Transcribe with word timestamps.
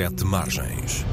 Sete 0.00 0.24
Margens. 0.24 1.04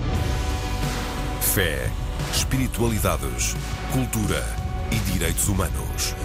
Fé, 1.42 1.92
espiritualidades, 2.32 3.54
cultura 3.92 4.42
e 4.90 5.12
direitos 5.12 5.50
humanos. 5.50 6.16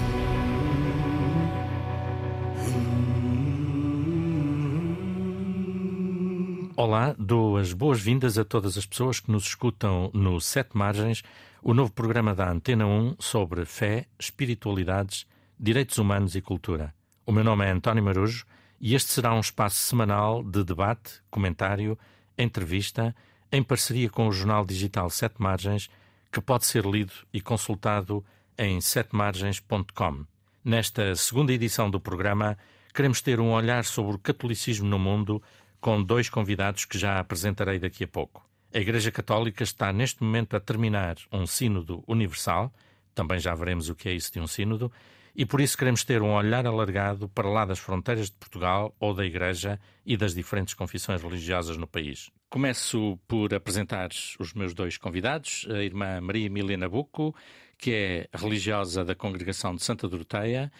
Olá, 6.76 7.16
dou 7.18 7.56
as 7.56 7.72
boas-vindas 7.72 8.38
a 8.38 8.44
todas 8.44 8.78
as 8.78 8.86
pessoas 8.86 9.18
que 9.18 9.32
nos 9.32 9.44
escutam 9.44 10.12
no 10.14 10.40
Sete 10.40 10.78
Margens, 10.78 11.24
o 11.60 11.74
novo 11.74 11.90
programa 11.92 12.32
da 12.32 12.48
Antena 12.48 12.86
1 12.86 13.16
sobre 13.18 13.64
fé, 13.64 14.06
espiritualidades, 14.20 15.26
direitos 15.58 15.98
humanos 15.98 16.36
e 16.36 16.40
cultura. 16.40 16.94
O 17.26 17.32
meu 17.32 17.42
nome 17.42 17.66
é 17.66 17.72
António 17.72 18.04
Marujo 18.04 18.46
e 18.80 18.94
este 18.94 19.10
será 19.10 19.34
um 19.34 19.40
espaço 19.40 19.78
semanal 19.78 20.44
de 20.44 20.62
debate, 20.62 21.20
comentário, 21.28 21.98
entrevista, 22.36 23.14
em 23.50 23.62
parceria 23.62 24.08
com 24.08 24.28
o 24.28 24.32
jornal 24.32 24.64
digital 24.64 25.10
Sete 25.10 25.36
Margens, 25.38 25.88
que 26.30 26.40
pode 26.40 26.64
ser 26.64 26.84
lido 26.84 27.12
e 27.32 27.40
consultado 27.40 28.24
em 28.56 28.80
setemargens.com. 28.80 30.24
Nesta 30.64 31.14
segunda 31.14 31.52
edição 31.52 31.90
do 31.90 32.00
programa, 32.00 32.56
queremos 32.94 33.20
ter 33.20 33.40
um 33.40 33.52
olhar 33.52 33.84
sobre 33.84 34.14
o 34.14 34.18
catolicismo 34.18 34.88
no 34.88 34.98
mundo 34.98 35.42
com 35.80 36.02
dois 36.02 36.30
convidados 36.30 36.84
que 36.84 36.96
já 36.96 37.18
apresentarei 37.18 37.78
daqui 37.78 38.04
a 38.04 38.08
pouco. 38.08 38.48
A 38.72 38.78
Igreja 38.78 39.10
Católica 39.10 39.62
está 39.62 39.92
neste 39.92 40.22
momento 40.22 40.56
a 40.56 40.60
terminar 40.60 41.16
um 41.30 41.46
sínodo 41.46 42.02
universal, 42.06 42.72
também 43.14 43.38
já 43.38 43.54
veremos 43.54 43.88
o 43.90 43.94
que 43.94 44.08
é 44.08 44.12
isso 44.12 44.32
de 44.32 44.40
um 44.40 44.46
sínodo, 44.46 44.90
e 45.34 45.46
por 45.46 45.60
isso 45.60 45.76
queremos 45.76 46.04
ter 46.04 46.22
um 46.22 46.34
olhar 46.34 46.66
alargado 46.66 47.28
para 47.28 47.48
lá 47.48 47.64
das 47.64 47.78
fronteiras 47.78 48.26
de 48.26 48.36
Portugal 48.36 48.94
ou 49.00 49.14
da 49.14 49.24
Igreja 49.24 49.80
e 50.04 50.16
das 50.16 50.34
diferentes 50.34 50.74
confissões 50.74 51.22
religiosas 51.22 51.76
no 51.76 51.86
país. 51.86 52.30
Começo 52.50 53.18
por 53.26 53.54
apresentar 53.54 54.10
os 54.38 54.52
meus 54.52 54.74
dois 54.74 54.98
convidados, 54.98 55.66
a 55.70 55.82
irmã 55.82 56.20
Maria 56.20 56.46
Emília 56.46 56.76
Nabuco, 56.76 57.34
que 57.78 57.92
é 57.92 58.28
religiosa 58.34 59.04
da 59.04 59.14
Congregação 59.14 59.74
de 59.74 59.82
Santa 59.82 60.06
Doroteia, 60.06 60.70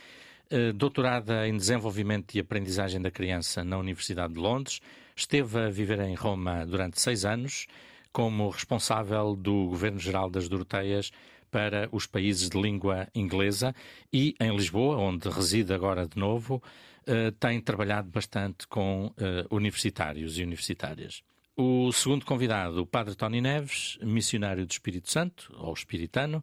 eh, 0.51 0.71
doutorada 0.73 1.49
em 1.49 1.57
Desenvolvimento 1.57 2.35
e 2.35 2.41
Aprendizagem 2.41 3.01
da 3.01 3.11
Criança 3.11 3.65
na 3.65 3.79
Universidade 3.79 4.35
de 4.35 4.39
Londres, 4.39 4.81
esteve 5.17 5.59
a 5.59 5.71
viver 5.71 6.01
em 6.01 6.15
Roma 6.15 6.67
durante 6.67 7.01
seis 7.01 7.25
anos 7.25 7.67
como 8.13 8.51
responsável 8.51 9.35
do 9.35 9.69
Governo 9.69 9.99
Geral 9.99 10.29
das 10.29 10.49
Doroteias 10.49 11.11
para 11.53 11.87
os 11.93 12.07
países 12.07 12.49
de 12.49 12.61
língua 12.61 13.07
inglesa 13.15 13.75
e 14.11 14.35
em 14.41 14.57
Lisboa, 14.57 14.97
onde 14.97 15.29
reside 15.29 15.73
agora 15.75 16.09
de 16.09 16.19
novo, 16.19 16.63
eh, 17.07 17.31
tem 17.39 17.61
trabalhado 17.61 18.09
bastante 18.09 18.67
com 18.67 19.13
eh, 19.19 19.45
universitários 19.51 20.39
e 20.39 20.43
universitárias. 20.43 21.23
O 21.55 21.93
segundo 21.93 22.25
convidado, 22.25 22.81
o 22.81 22.87
Padre 22.87 23.15
Tony 23.15 23.43
Neves, 23.43 23.99
missionário 24.01 24.65
do 24.65 24.71
Espírito 24.71 25.11
Santo, 25.11 25.53
ou 25.59 25.75
espiritano, 25.75 26.43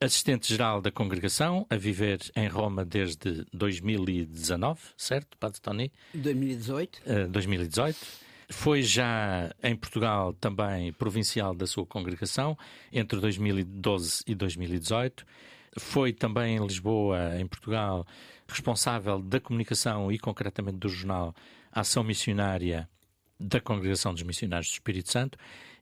assistente-geral 0.00 0.80
da 0.80 0.92
congregação, 0.92 1.66
a 1.68 1.76
viver 1.76 2.20
em 2.36 2.46
Roma 2.46 2.84
desde 2.84 3.44
2019, 3.52 4.80
certo, 4.96 5.36
Padre 5.36 5.60
Tony? 5.60 5.92
2018. 6.14 7.00
Uh, 7.04 7.28
2018 7.28 8.27
foi 8.50 8.82
já 8.82 9.54
em 9.62 9.76
Portugal 9.76 10.32
também 10.32 10.92
provincial 10.92 11.54
da 11.54 11.66
sua 11.66 11.84
congregação 11.84 12.56
entre 12.92 13.20
2012 13.20 14.22
e 14.26 14.34
2018. 14.34 15.24
Foi 15.78 16.12
também 16.12 16.56
em 16.56 16.66
Lisboa, 16.66 17.38
em 17.38 17.46
Portugal, 17.46 18.06
responsável 18.46 19.20
da 19.20 19.38
comunicação 19.38 20.10
e 20.10 20.18
concretamente 20.18 20.78
do 20.78 20.88
jornal 20.88 21.34
Ação 21.70 22.02
Missionária 22.02 22.88
da 23.38 23.60
Congregação 23.60 24.12
dos 24.12 24.22
Missionários 24.22 24.68
do 24.70 24.72
Espírito 24.72 25.12
Santo 25.12 25.38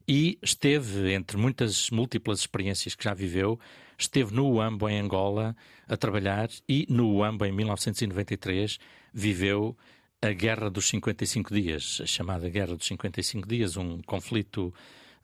e 0.07 0.37
esteve, 0.41 1.11
entre 1.13 1.37
muitas 1.37 1.89
múltiplas 1.89 2.39
experiências 2.39 2.95
que 2.95 3.03
já 3.03 3.13
viveu, 3.13 3.59
esteve 3.97 4.33
no 4.33 4.49
UAMBO 4.51 4.87
em 4.89 4.99
Angola 4.99 5.55
a 5.87 5.97
trabalhar 5.97 6.49
e 6.67 6.85
no 6.89 7.17
UAMBO 7.17 7.45
em 7.45 7.51
1993 7.51 8.77
viveu 9.13 9.75
a 10.21 10.31
Guerra 10.31 10.69
dos 10.69 10.87
55 10.87 11.53
Dias, 11.53 11.99
a 12.01 12.05
chamada 12.05 12.49
Guerra 12.49 12.75
dos 12.75 12.87
55 12.87 13.47
Dias, 13.47 13.77
um 13.77 14.01
conflito 14.01 14.73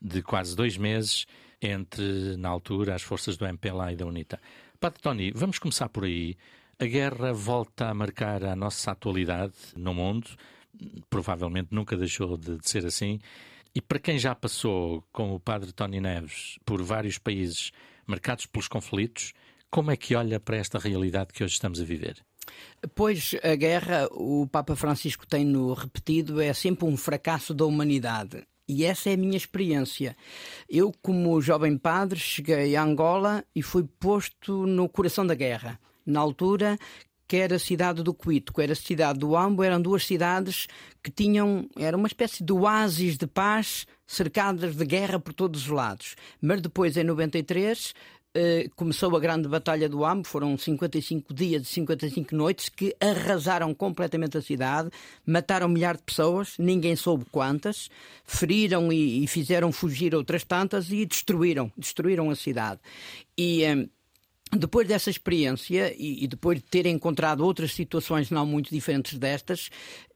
de 0.00 0.22
quase 0.22 0.54
dois 0.54 0.76
meses 0.76 1.26
entre, 1.60 2.36
na 2.36 2.48
altura, 2.48 2.94
as 2.94 3.02
forças 3.02 3.36
do 3.36 3.46
MPLA 3.46 3.92
e 3.92 3.96
da 3.96 4.06
UNITA. 4.06 4.40
Padre 4.78 5.00
Tony, 5.00 5.32
vamos 5.34 5.58
começar 5.58 5.88
por 5.88 6.04
aí. 6.04 6.36
A 6.78 6.84
guerra 6.84 7.32
volta 7.32 7.88
a 7.88 7.94
marcar 7.94 8.44
a 8.44 8.54
nossa 8.54 8.92
atualidade 8.92 9.54
no 9.76 9.94
mundo, 9.94 10.28
provavelmente 11.08 11.68
nunca 11.72 11.96
deixou 11.96 12.36
de, 12.36 12.58
de 12.58 12.68
ser 12.68 12.86
assim. 12.86 13.18
E 13.74 13.80
para 13.80 13.98
quem 13.98 14.18
já 14.18 14.34
passou, 14.34 15.02
como 15.12 15.34
o 15.34 15.40
Padre 15.40 15.72
Tony 15.72 16.00
Neves, 16.00 16.58
por 16.64 16.80
vários 16.82 17.18
países 17.18 17.72
marcados 18.06 18.46
pelos 18.46 18.68
conflitos, 18.68 19.32
como 19.70 19.90
é 19.90 19.96
que 19.96 20.14
olha 20.14 20.38
para 20.38 20.56
esta 20.56 20.78
realidade 20.78 21.32
que 21.32 21.42
hoje 21.42 21.54
estamos 21.54 21.80
a 21.80 21.84
viver? 21.84 22.24
Pois 22.94 23.34
a 23.42 23.54
guerra, 23.54 24.08
o 24.12 24.46
Papa 24.46 24.76
Francisco 24.76 25.26
tem-no 25.26 25.72
repetido, 25.72 26.40
é 26.40 26.52
sempre 26.52 26.84
um 26.84 26.96
fracasso 26.96 27.54
da 27.54 27.64
humanidade. 27.64 28.46
E 28.66 28.84
essa 28.84 29.10
é 29.10 29.14
a 29.14 29.16
minha 29.16 29.36
experiência. 29.36 30.16
Eu, 30.68 30.92
como 31.02 31.40
jovem 31.40 31.76
padre, 31.76 32.18
cheguei 32.18 32.74
a 32.76 32.82
Angola 32.82 33.44
e 33.54 33.62
fui 33.62 33.84
posto 33.98 34.66
no 34.66 34.88
coração 34.88 35.26
da 35.26 35.34
guerra. 35.34 35.78
Na 36.06 36.20
altura, 36.20 36.78
quer 37.28 37.52
a 37.52 37.58
cidade 37.58 38.02
do 38.02 38.14
Cuito, 38.14 38.52
quer 38.52 38.70
a 38.70 38.74
cidade 38.74 39.18
do 39.18 39.36
Ambo, 39.36 39.62
eram 39.62 39.80
duas 39.80 40.06
cidades 40.06 40.66
que 41.02 41.10
tinham, 41.10 41.68
era 41.76 41.96
uma 41.96 42.06
espécie 42.06 42.42
de 42.42 42.52
oásis 42.52 43.18
de 43.18 43.26
paz, 43.26 43.86
cercadas 44.06 44.76
de 44.76 44.84
guerra 44.84 45.18
por 45.18 45.34
todos 45.34 45.62
os 45.62 45.68
lados. 45.68 46.14
Mas 46.40 46.62
depois, 46.62 46.96
em 46.96 47.04
93, 47.04 47.94
Uh, 48.36 48.68
começou 48.74 49.16
a 49.16 49.20
grande 49.20 49.46
batalha 49.46 49.88
do 49.88 50.04
Ambo, 50.04 50.26
foram 50.26 50.58
55 50.58 51.32
dias 51.32 51.62
e 51.62 51.66
55 51.66 52.34
noites 52.34 52.68
que 52.68 52.92
arrasaram 53.00 53.72
completamente 53.72 54.36
a 54.36 54.42
cidade, 54.42 54.90
mataram 55.24 55.68
milhares 55.68 56.00
de 56.00 56.04
pessoas, 56.04 56.54
ninguém 56.58 56.96
soube 56.96 57.24
quantas, 57.30 57.88
feriram 58.24 58.92
e, 58.92 59.22
e 59.22 59.26
fizeram 59.28 59.70
fugir 59.70 60.16
outras 60.16 60.42
tantas 60.42 60.90
e 60.90 61.06
destruíram, 61.06 61.70
destruíram 61.78 62.28
a 62.28 62.34
cidade. 62.34 62.80
E 63.38 63.62
uh, 63.64 63.88
depois 64.56 64.86
dessa 64.86 65.10
experiência 65.10 65.94
e, 65.96 66.26
depois 66.26 66.58
de 66.58 66.64
ter 66.64 66.86
encontrado 66.86 67.44
outras 67.44 67.72
situações 67.72 68.30
não 68.30 68.44
muito 68.44 68.70
diferentes 68.70 69.18
destas, 69.18 69.70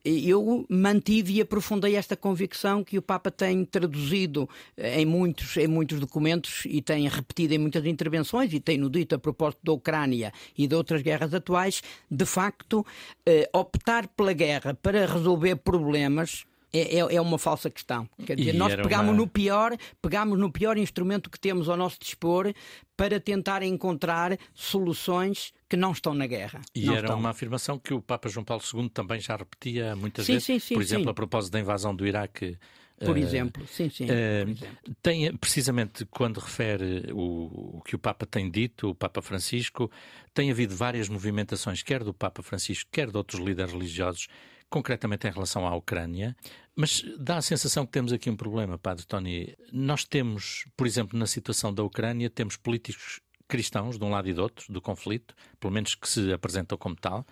eu 0.05 0.65
mantive 0.69 1.35
e 1.35 1.41
aprofundei 1.41 1.97
esta 1.97 2.17
convicção 2.17 2.83
que 2.83 2.97
o 2.97 3.03
Papa 3.03 3.31
tem 3.31 3.65
traduzido 3.65 4.49
em 4.77 5.05
muitos, 5.05 5.57
em 5.57 5.67
muitos 5.67 6.01
documentos 6.01 6.63
e 6.67 6.81
tem 6.81 7.09
repetido 7.09 7.55
em 7.55 7.59
muitas 7.59 7.85
intervenções 7.85 8.53
e 8.53 8.61
tem 8.61 8.79
no 8.79 8.89
dito 8.89 9.15
a 9.15 9.19
propósito 9.19 9.61
da 9.63 9.73
Ucrânia 9.73 10.33
e 10.57 10.67
de 10.67 10.75
outras 10.75 11.03
guerras 11.03 11.35
atuais, 11.35 11.83
de 12.11 12.25
facto, 12.25 12.87
eh, 13.27 13.49
optar 13.53 14.09
pela 14.09 14.33
guerra 14.33 14.75
para 14.75 15.07
resolver 15.07 15.57
problemas 15.57 16.47
é, 16.73 16.97
é, 16.97 16.99
é, 16.99 17.21
uma 17.21 17.39
falsa 17.39 17.71
questão. 17.71 18.09
Quer 18.27 18.37
dizer, 18.37 18.55
e 18.55 18.59
nós 18.59 18.75
pegamos 18.75 19.11
uma... 19.11 19.17
no 19.17 19.27
pior, 19.27 19.77
pegamos 20.03 20.39
no 20.39 20.51
pior 20.53 20.77
instrumento 20.77 21.31
que 21.31 21.41
temos 21.41 21.69
ao 21.69 21.77
nosso 21.77 21.99
dispor 22.01 22.53
para 22.97 23.19
tentar 23.21 23.63
encontrar 23.63 24.37
soluções 24.53 25.53
que 25.69 25.77
não 25.77 25.93
estão 25.93 26.15
na 26.15 26.27
guerra. 26.27 26.61
E 26.75 26.89
era 26.89 27.01
estão. 27.01 27.19
uma 27.19 27.31
afirmação 27.31 27.79
que 27.79 27.95
o 27.95 28.03
Papa 28.03 28.29
João 28.29 28.45
Paulo 28.45 28.63
II 28.75 28.89
também 28.91 29.21
já 29.21 29.37
repetia 29.37 29.95
muitas 29.97 30.27
sim, 30.27 30.33
vezes. 30.33 30.47
Sim, 30.47 30.59
sim, 30.59 30.75
por 30.75 30.83
exemplo, 30.83 31.11
a 31.11 31.15
propósito 31.15 31.53
da 31.53 31.61
invasão 31.61 31.95
do 31.95 32.07
Iraque. 32.07 32.59
Por 32.99 33.15
uh, 33.15 33.19
exemplo, 33.19 33.65
sim, 33.69 33.89
sim. 33.89 34.07
Uh, 34.07 34.51
exemplo. 34.51 34.67
Tem, 35.01 35.37
precisamente 35.37 36.05
quando 36.07 36.39
refere 36.39 37.13
o, 37.13 37.77
o, 37.79 37.83
que 37.85 37.95
o 37.95 37.99
Papa 37.99 38.27
tem 38.27 38.51
dito, 38.51 38.91
o 38.91 38.95
Papa 38.95 39.23
Francisco, 39.23 39.89
tem 40.35 40.51
havido 40.51 40.75
várias 40.75 41.09
movimentações, 41.09 41.83
quer 41.83 42.03
do 42.03 42.13
Papa 42.13 42.43
Francisco, 42.43 42.91
quer 42.91 43.09
de 43.09 43.17
outros 43.17 43.41
líderes 43.41 43.73
religiosos, 43.73 44.27
concretamente 44.71 45.27
em 45.27 45.31
relação 45.31 45.67
à 45.67 45.75
Ucrânia, 45.75 46.37
mas 46.77 47.03
dá 47.19 47.39
a 47.39 47.43
sensação 47.43 47.85
que 47.85 47.93
temos 47.93 48.13
aqui 48.13 48.31
um 48.31 48.37
problema, 48.37 48.79
Padre 48.79 49.07
Tony. 49.07 49.57
Nós 49.73 50.05
temos, 50.05 50.67
por 50.77 50.87
exemplo, 50.87 51.19
na 51.19 51.27
situação 51.27 51.73
da 51.73 51.83
Ucrânia, 51.83 52.31
temos 52.31 52.57
políticos 52.57 53.21
cristãos 53.49 53.99
de 53.99 54.05
um 54.05 54.11
lado 54.11 54.29
e 54.29 54.35
do 54.35 54.43
outro 54.43 54.71
do 54.73 54.81
conflito, 54.81 55.35
pelo 55.59 55.73
menos 55.73 55.95
que 55.95 56.09
se 56.09 56.33
apresentam 56.33 56.77
como 56.77 56.95
tal. 56.95 57.27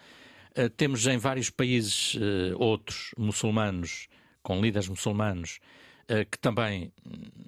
Uh, 0.58 0.70
temos 0.70 1.06
em 1.06 1.18
vários 1.18 1.50
países 1.50 2.14
uh, 2.14 2.56
outros 2.56 3.10
muçulmanos, 3.18 4.08
com 4.42 4.60
líderes 4.60 4.88
muçulmanos, 4.88 5.60
uh, 6.10 6.24
que 6.30 6.38
também 6.38 6.90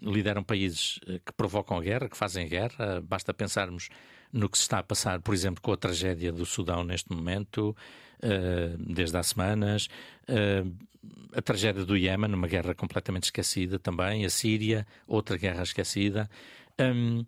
lideram 0.02 0.44
países 0.44 1.00
que 1.24 1.32
provocam 1.32 1.80
guerra, 1.80 2.08
que 2.08 2.16
fazem 2.16 2.46
guerra. 2.46 3.00
Basta 3.00 3.32
pensarmos 3.32 3.88
no 4.30 4.48
que 4.48 4.58
se 4.58 4.62
está 4.62 4.78
a 4.80 4.82
passar, 4.82 5.22
por 5.22 5.32
exemplo, 5.32 5.62
com 5.62 5.72
a 5.72 5.76
tragédia 5.76 6.30
do 6.30 6.44
Sudão 6.44 6.84
neste 6.84 7.10
momento, 7.10 7.74
desde 8.78 9.16
há 9.16 9.22
semanas, 9.22 9.88
uh, 10.28 10.88
a 11.32 11.42
tragédia 11.42 11.84
do 11.84 11.96
Iémen, 11.96 12.34
uma 12.34 12.48
guerra 12.48 12.74
completamente 12.74 13.24
esquecida 13.24 13.78
também, 13.78 14.24
a 14.24 14.30
Síria, 14.30 14.86
outra 15.06 15.36
guerra 15.36 15.62
esquecida. 15.62 16.28
Um, 16.80 17.24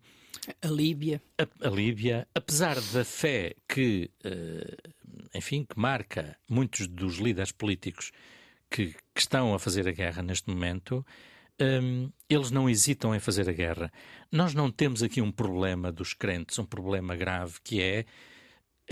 a 0.62 0.68
Líbia. 0.68 1.20
A, 1.38 1.68
a, 1.68 1.70
Líbia, 1.70 2.26
apesar 2.34 2.80
da 2.80 3.04
fé 3.04 3.54
que, 3.68 4.10
uh, 4.24 4.90
enfim, 5.34 5.64
que 5.64 5.78
marca 5.78 6.36
muitos 6.48 6.86
dos 6.86 7.16
líderes 7.16 7.52
políticos 7.52 8.10
que, 8.70 8.94
que 9.14 9.20
estão 9.20 9.54
a 9.54 9.58
fazer 9.58 9.86
a 9.88 9.92
guerra 9.92 10.22
neste 10.22 10.48
momento, 10.48 11.04
um, 11.60 12.10
eles 12.28 12.50
não 12.50 12.70
hesitam 12.70 13.14
em 13.14 13.20
fazer 13.20 13.48
a 13.48 13.52
guerra. 13.52 13.92
Nós 14.32 14.54
não 14.54 14.70
temos 14.70 15.02
aqui 15.02 15.20
um 15.20 15.30
problema 15.30 15.92
dos 15.92 16.14
crentes, 16.14 16.58
um 16.58 16.64
problema 16.64 17.14
grave 17.14 17.58
que 17.62 17.82
é. 17.82 18.06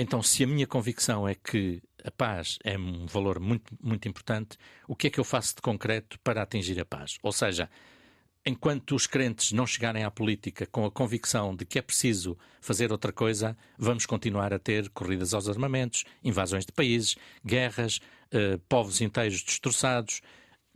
Então, 0.00 0.22
se 0.22 0.44
a 0.44 0.46
minha 0.46 0.64
convicção 0.64 1.26
é 1.26 1.34
que 1.34 1.82
a 2.04 2.10
paz 2.12 2.56
é 2.62 2.78
um 2.78 3.04
valor 3.06 3.40
muito, 3.40 3.76
muito 3.82 4.06
importante, 4.06 4.56
o 4.86 4.94
que 4.94 5.08
é 5.08 5.10
que 5.10 5.18
eu 5.18 5.24
faço 5.24 5.56
de 5.56 5.60
concreto 5.60 6.20
para 6.20 6.40
atingir 6.40 6.78
a 6.80 6.84
paz? 6.84 7.18
Ou 7.20 7.32
seja, 7.32 7.68
enquanto 8.46 8.94
os 8.94 9.08
crentes 9.08 9.50
não 9.50 9.66
chegarem 9.66 10.04
à 10.04 10.10
política 10.10 10.66
com 10.66 10.84
a 10.84 10.90
convicção 10.90 11.52
de 11.54 11.64
que 11.64 11.80
é 11.80 11.82
preciso 11.82 12.38
fazer 12.60 12.92
outra 12.92 13.12
coisa, 13.12 13.56
vamos 13.76 14.06
continuar 14.06 14.54
a 14.54 14.58
ter 14.60 14.88
corridas 14.90 15.34
aos 15.34 15.48
armamentos, 15.48 16.04
invasões 16.22 16.64
de 16.64 16.70
países, 16.70 17.16
guerras, 17.44 18.00
eh, 18.30 18.56
povos 18.68 19.00
inteiros 19.00 19.42
destroçados. 19.42 20.22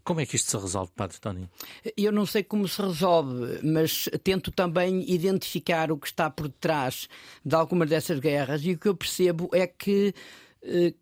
Como 0.04 0.20
é 0.20 0.26
que 0.26 0.36
isto 0.36 0.50
se 0.50 0.56
resolve, 0.56 0.90
Padre 0.96 1.18
Tony? 1.20 1.48
Eu 1.96 2.10
não 2.10 2.26
sei 2.26 2.42
como 2.42 2.66
se 2.66 2.82
resolve, 2.82 3.60
mas 3.62 4.08
tento 4.24 4.50
também 4.50 5.08
identificar 5.10 5.92
o 5.92 5.96
que 5.96 6.06
está 6.06 6.28
por 6.28 6.48
detrás 6.48 7.08
de 7.44 7.54
algumas 7.54 7.88
dessas 7.88 8.18
guerras 8.18 8.62
e 8.64 8.72
o 8.72 8.78
que 8.78 8.88
eu 8.88 8.96
percebo 8.96 9.48
é 9.52 9.66
que. 9.66 10.14
Eh, 10.62 10.94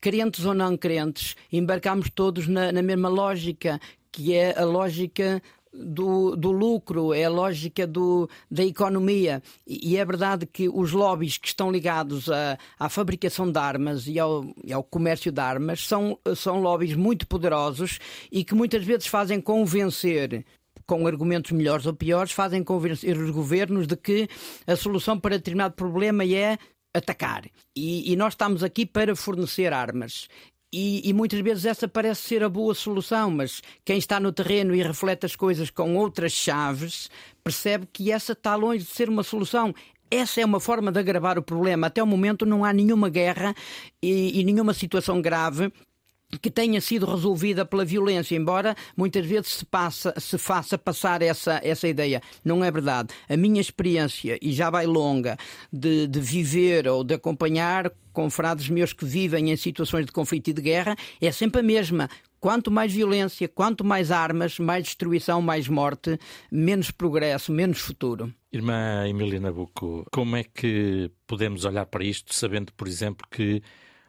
crentes 0.00 0.44
ou 0.44 0.54
não 0.54 0.76
crentes, 0.76 1.34
embarcamos 1.52 2.10
todos 2.10 2.46
na, 2.46 2.70
na 2.70 2.82
mesma 2.82 3.08
lógica, 3.08 3.80
que 4.12 4.34
é 4.34 4.56
a 4.56 4.64
lógica 4.64 5.42
do, 5.78 6.36
do, 6.36 6.50
lucro, 6.50 7.12
é 7.12 7.24
a 7.24 7.30
lógica 7.30 7.86
do, 7.86 8.28
da 8.50 8.64
economia. 8.64 9.42
E 9.66 9.96
é 9.96 10.04
verdade 10.04 10.46
que 10.46 10.68
os 10.68 10.92
lobbies 10.92 11.38
que 11.38 11.48
estão 11.48 11.70
ligados 11.70 12.30
à, 12.30 12.58
à 12.78 12.88
fabricação 12.88 13.50
de 13.50 13.58
armas 13.58 14.06
e 14.06 14.18
ao, 14.18 14.44
e 14.64 14.72
ao, 14.72 14.82
comércio 14.82 15.30
de 15.30 15.40
armas 15.40 15.86
são, 15.86 16.18
são 16.34 16.60
lobbies 16.60 16.94
muito 16.94 17.26
poderosos 17.26 17.98
e 18.30 18.44
que 18.44 18.54
muitas 18.54 18.84
vezes 18.84 19.06
fazem 19.06 19.40
convencer 19.40 20.44
com 20.86 21.06
argumentos 21.06 21.50
melhores 21.50 21.86
ou 21.86 21.94
piores, 21.94 22.32
fazem 22.32 22.62
convencer 22.62 23.18
os 23.18 23.30
governos 23.30 23.86
de 23.86 23.96
que 23.96 24.28
a 24.66 24.76
solução 24.76 25.18
para 25.18 25.36
determinado 25.36 25.74
problema 25.74 26.24
é 26.24 26.56
atacar. 26.94 27.44
E, 27.74 28.12
e, 28.12 28.16
nós 28.16 28.32
estamos 28.32 28.62
aqui 28.62 28.86
para 28.86 29.14
fornecer 29.14 29.72
armas. 29.72 30.28
E, 30.72 31.08
e, 31.08 31.12
muitas 31.12 31.40
vezes 31.40 31.64
essa 31.64 31.86
parece 31.86 32.22
ser 32.22 32.42
a 32.42 32.48
boa 32.48 32.74
solução, 32.74 33.30
mas 33.30 33.62
quem 33.84 33.98
está 33.98 34.18
no 34.18 34.32
terreno 34.32 34.74
e 34.74 34.82
reflete 34.82 35.24
as 35.24 35.36
coisas 35.36 35.70
com 35.70 35.96
outras 35.96 36.32
chaves 36.32 37.08
percebe 37.42 37.86
que 37.92 38.10
essa 38.10 38.32
está 38.32 38.56
longe 38.56 38.84
de 38.84 38.90
ser 38.90 39.08
uma 39.08 39.22
solução. 39.22 39.72
Essa 40.10 40.40
é 40.40 40.44
uma 40.44 40.60
forma 40.60 40.90
de 40.90 40.98
agravar 40.98 41.38
o 41.38 41.42
problema. 41.42 41.86
Até 41.86 42.02
o 42.02 42.06
momento 42.06 42.44
não 42.44 42.64
há 42.64 42.72
nenhuma 42.72 43.08
guerra 43.08 43.54
e, 44.02 44.40
e 44.40 44.44
nenhuma 44.44 44.74
situação 44.74 45.20
grave 45.22 45.72
que 46.40 46.50
tenha 46.50 46.80
sido 46.80 47.06
resolvida 47.06 47.64
pela 47.64 47.84
violência, 47.84 48.36
embora 48.36 48.74
muitas 48.96 49.24
vezes 49.24 49.48
se, 49.48 49.64
passa, 49.64 50.12
se 50.18 50.36
faça 50.36 50.76
passar 50.76 51.22
essa, 51.22 51.60
essa 51.62 51.86
ideia. 51.86 52.20
Não 52.44 52.64
é 52.64 52.70
verdade. 52.70 53.14
A 53.28 53.36
minha 53.36 53.60
experiência, 53.60 54.38
e 54.42 54.52
já 54.52 54.68
vai 54.68 54.86
longa, 54.86 55.36
de, 55.72 56.06
de 56.06 56.20
viver 56.20 56.88
ou 56.88 57.04
de 57.04 57.14
acompanhar 57.14 57.90
confrades 58.12 58.68
meus 58.68 58.92
que 58.92 59.04
vivem 59.04 59.50
em 59.50 59.56
situações 59.56 60.06
de 60.06 60.12
conflito 60.12 60.48
e 60.48 60.52
de 60.52 60.62
guerra, 60.62 60.96
é 61.20 61.30
sempre 61.30 61.60
a 61.60 61.64
mesma. 61.64 62.08
Quanto 62.40 62.70
mais 62.70 62.92
violência, 62.92 63.48
quanto 63.48 63.84
mais 63.84 64.10
armas, 64.10 64.58
mais 64.58 64.84
destruição, 64.84 65.42
mais 65.42 65.68
morte, 65.68 66.18
menos 66.50 66.90
progresso, 66.90 67.52
menos 67.52 67.78
futuro. 67.78 68.32
Irmã 68.52 69.06
Emília 69.06 69.40
Nabuco, 69.40 70.06
como 70.10 70.36
é 70.36 70.44
que 70.44 71.10
podemos 71.26 71.64
olhar 71.64 71.86
para 71.86 72.04
isto 72.04 72.34
sabendo, 72.34 72.72
por 72.72 72.88
exemplo, 72.88 73.26
que 73.30 73.62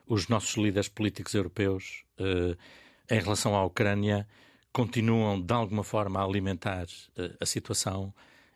os 0.07 0.27
nossos 0.27 0.55
líderes 0.55 0.87
políticos 0.87 1.33
europeus, 1.33 2.03
eh, 2.17 2.55
em 3.09 3.19
relação 3.19 3.55
à 3.55 3.63
Ucrânia, 3.63 4.27
continuam 4.71 5.41
de 5.41 5.53
alguma 5.53 5.83
forma 5.83 6.19
a 6.19 6.23
alimentar 6.23 6.85
eh, 7.17 7.31
a 7.39 7.45
situação 7.45 8.13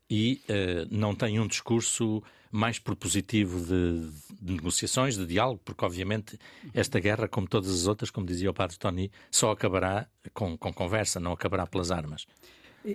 e 0.09 0.41
eh, 0.47 0.85
não 0.91 1.15
têm 1.15 1.39
um 1.39 1.47
discurso 1.47 2.21
mais 2.51 2.77
propositivo 2.77 3.59
de, 3.61 4.09
de, 4.41 4.53
negociações, 4.53 5.15
de 5.15 5.25
diálogo, 5.25 5.61
porque 5.63 5.85
obviamente 5.85 6.37
esta 6.73 6.99
guerra, 6.99 7.27
como 7.27 7.47
todas 7.47 7.71
as 7.71 7.87
outras, 7.87 8.11
como 8.11 8.27
dizia 8.27 8.49
o 8.49 8.53
padre 8.53 8.77
Tony, 8.77 9.09
só 9.31 9.51
acabará 9.51 10.05
com, 10.33 10.57
com 10.57 10.73
conversa, 10.73 11.19
não 11.19 11.31
acabará 11.31 11.65
pelas 11.65 11.91
armas. 11.91 12.27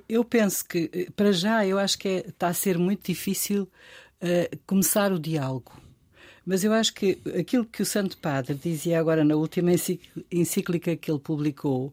Eu 0.08 0.24
penso 0.24 0.64
que, 0.66 1.10
para 1.16 1.32
já, 1.32 1.66
eu 1.66 1.78
acho 1.78 1.98
que 1.98 2.08
é, 2.08 2.28
está 2.28 2.48
a 2.48 2.54
ser 2.54 2.76
muito 2.76 3.06
difícil 3.06 3.62
uh, 3.62 4.58
começar 4.66 5.12
o 5.12 5.18
diálogo. 5.18 5.72
Mas 6.46 6.62
eu 6.62 6.72
acho 6.72 6.94
que 6.94 7.18
aquilo 7.36 7.64
que 7.64 7.82
o 7.82 7.86
Santo 7.86 8.16
Padre 8.18 8.54
dizia 8.54 9.00
agora 9.00 9.24
na 9.24 9.34
última 9.34 9.72
encíclica 10.30 10.96
que 10.96 11.10
ele 11.10 11.18
publicou 11.18 11.92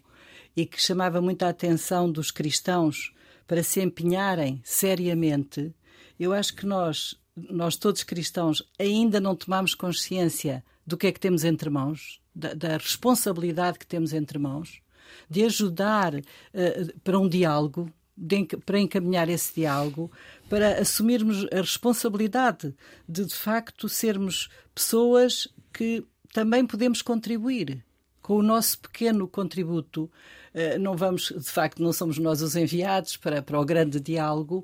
e 0.56 0.64
que 0.64 0.80
chamava 0.80 1.20
muito 1.20 1.42
a 1.42 1.50
atenção 1.50 2.12
dos 2.12 2.30
cristãos 2.30 3.12
para 3.48 3.64
se 3.64 3.82
empenharem 3.82 4.62
seriamente, 4.64 5.74
eu 6.20 6.32
acho 6.32 6.56
que 6.56 6.68
nós, 6.68 7.16
nós 7.36 7.76
todos 7.76 8.04
cristãos, 8.04 8.62
ainda 8.78 9.20
não 9.20 9.36
tomamos 9.36 9.74
consciência 9.74 10.64
do 10.86 10.98
que 10.98 11.08
é 11.08 11.12
que 11.12 11.20
temos 11.20 11.44
entre 11.44 11.72
mãos, 11.72 12.22
da, 12.36 12.54
da 12.54 12.78
responsabilidade 12.78 13.80
que 13.80 13.88
temos 13.88 14.14
entre 14.14 14.38
mãos, 14.38 14.82
de 15.28 15.44
ajudar 15.46 16.14
uh, 16.14 17.00
para 17.04 17.18
um 17.18 17.28
diálogo, 17.28 17.92
de, 18.16 18.46
para 18.66 18.80
encaminhar 18.80 19.28
esse 19.30 19.56
diálogo, 19.56 20.12
para 20.54 20.80
assumirmos 20.80 21.48
a 21.52 21.62
responsabilidade 21.62 22.76
de, 23.10 23.26
de 23.26 23.34
facto, 23.34 23.90
sermos 23.90 24.50
pessoas 24.76 25.48
que 25.74 26.06
também 26.32 26.64
podemos 26.64 27.02
contribuir 27.02 27.84
com 28.22 28.36
o 28.36 28.44
nosso 28.44 28.78
pequeno 28.82 29.28
contributo. 29.28 30.12
Eh, 30.54 30.78
não 30.78 30.96
vamos, 30.96 31.34
de 31.36 31.50
facto, 31.50 31.82
não 31.82 31.92
somos 31.92 32.20
nós 32.20 32.44
os 32.44 32.56
enviados 32.56 33.18
para, 33.18 33.42
para 33.42 33.60
o 33.60 33.66
grande 33.66 34.00
diálogo, 34.00 34.64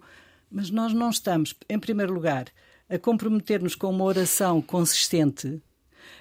mas 0.52 0.70
nós 0.70 0.94
não 0.94 1.10
estamos, 1.10 1.56
em 1.68 1.80
primeiro 1.80 2.14
lugar, 2.14 2.46
a 2.88 3.00
comprometer-nos 3.00 3.74
com 3.74 3.90
uma 3.90 4.06
oração 4.06 4.62
consistente, 4.62 5.60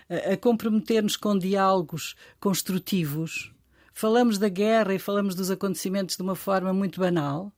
a 0.08 0.34
comprometer-nos 0.38 1.14
com 1.14 1.38
diálogos 1.38 2.16
construtivos, 2.40 3.52
falamos 3.92 4.38
da 4.38 4.48
guerra 4.48 4.94
e 4.94 4.98
falamos 4.98 5.34
dos 5.34 5.50
acontecimentos 5.50 6.16
de 6.16 6.22
uma 6.22 6.34
forma 6.34 6.72
muito 6.72 6.98
banal. 6.98 7.52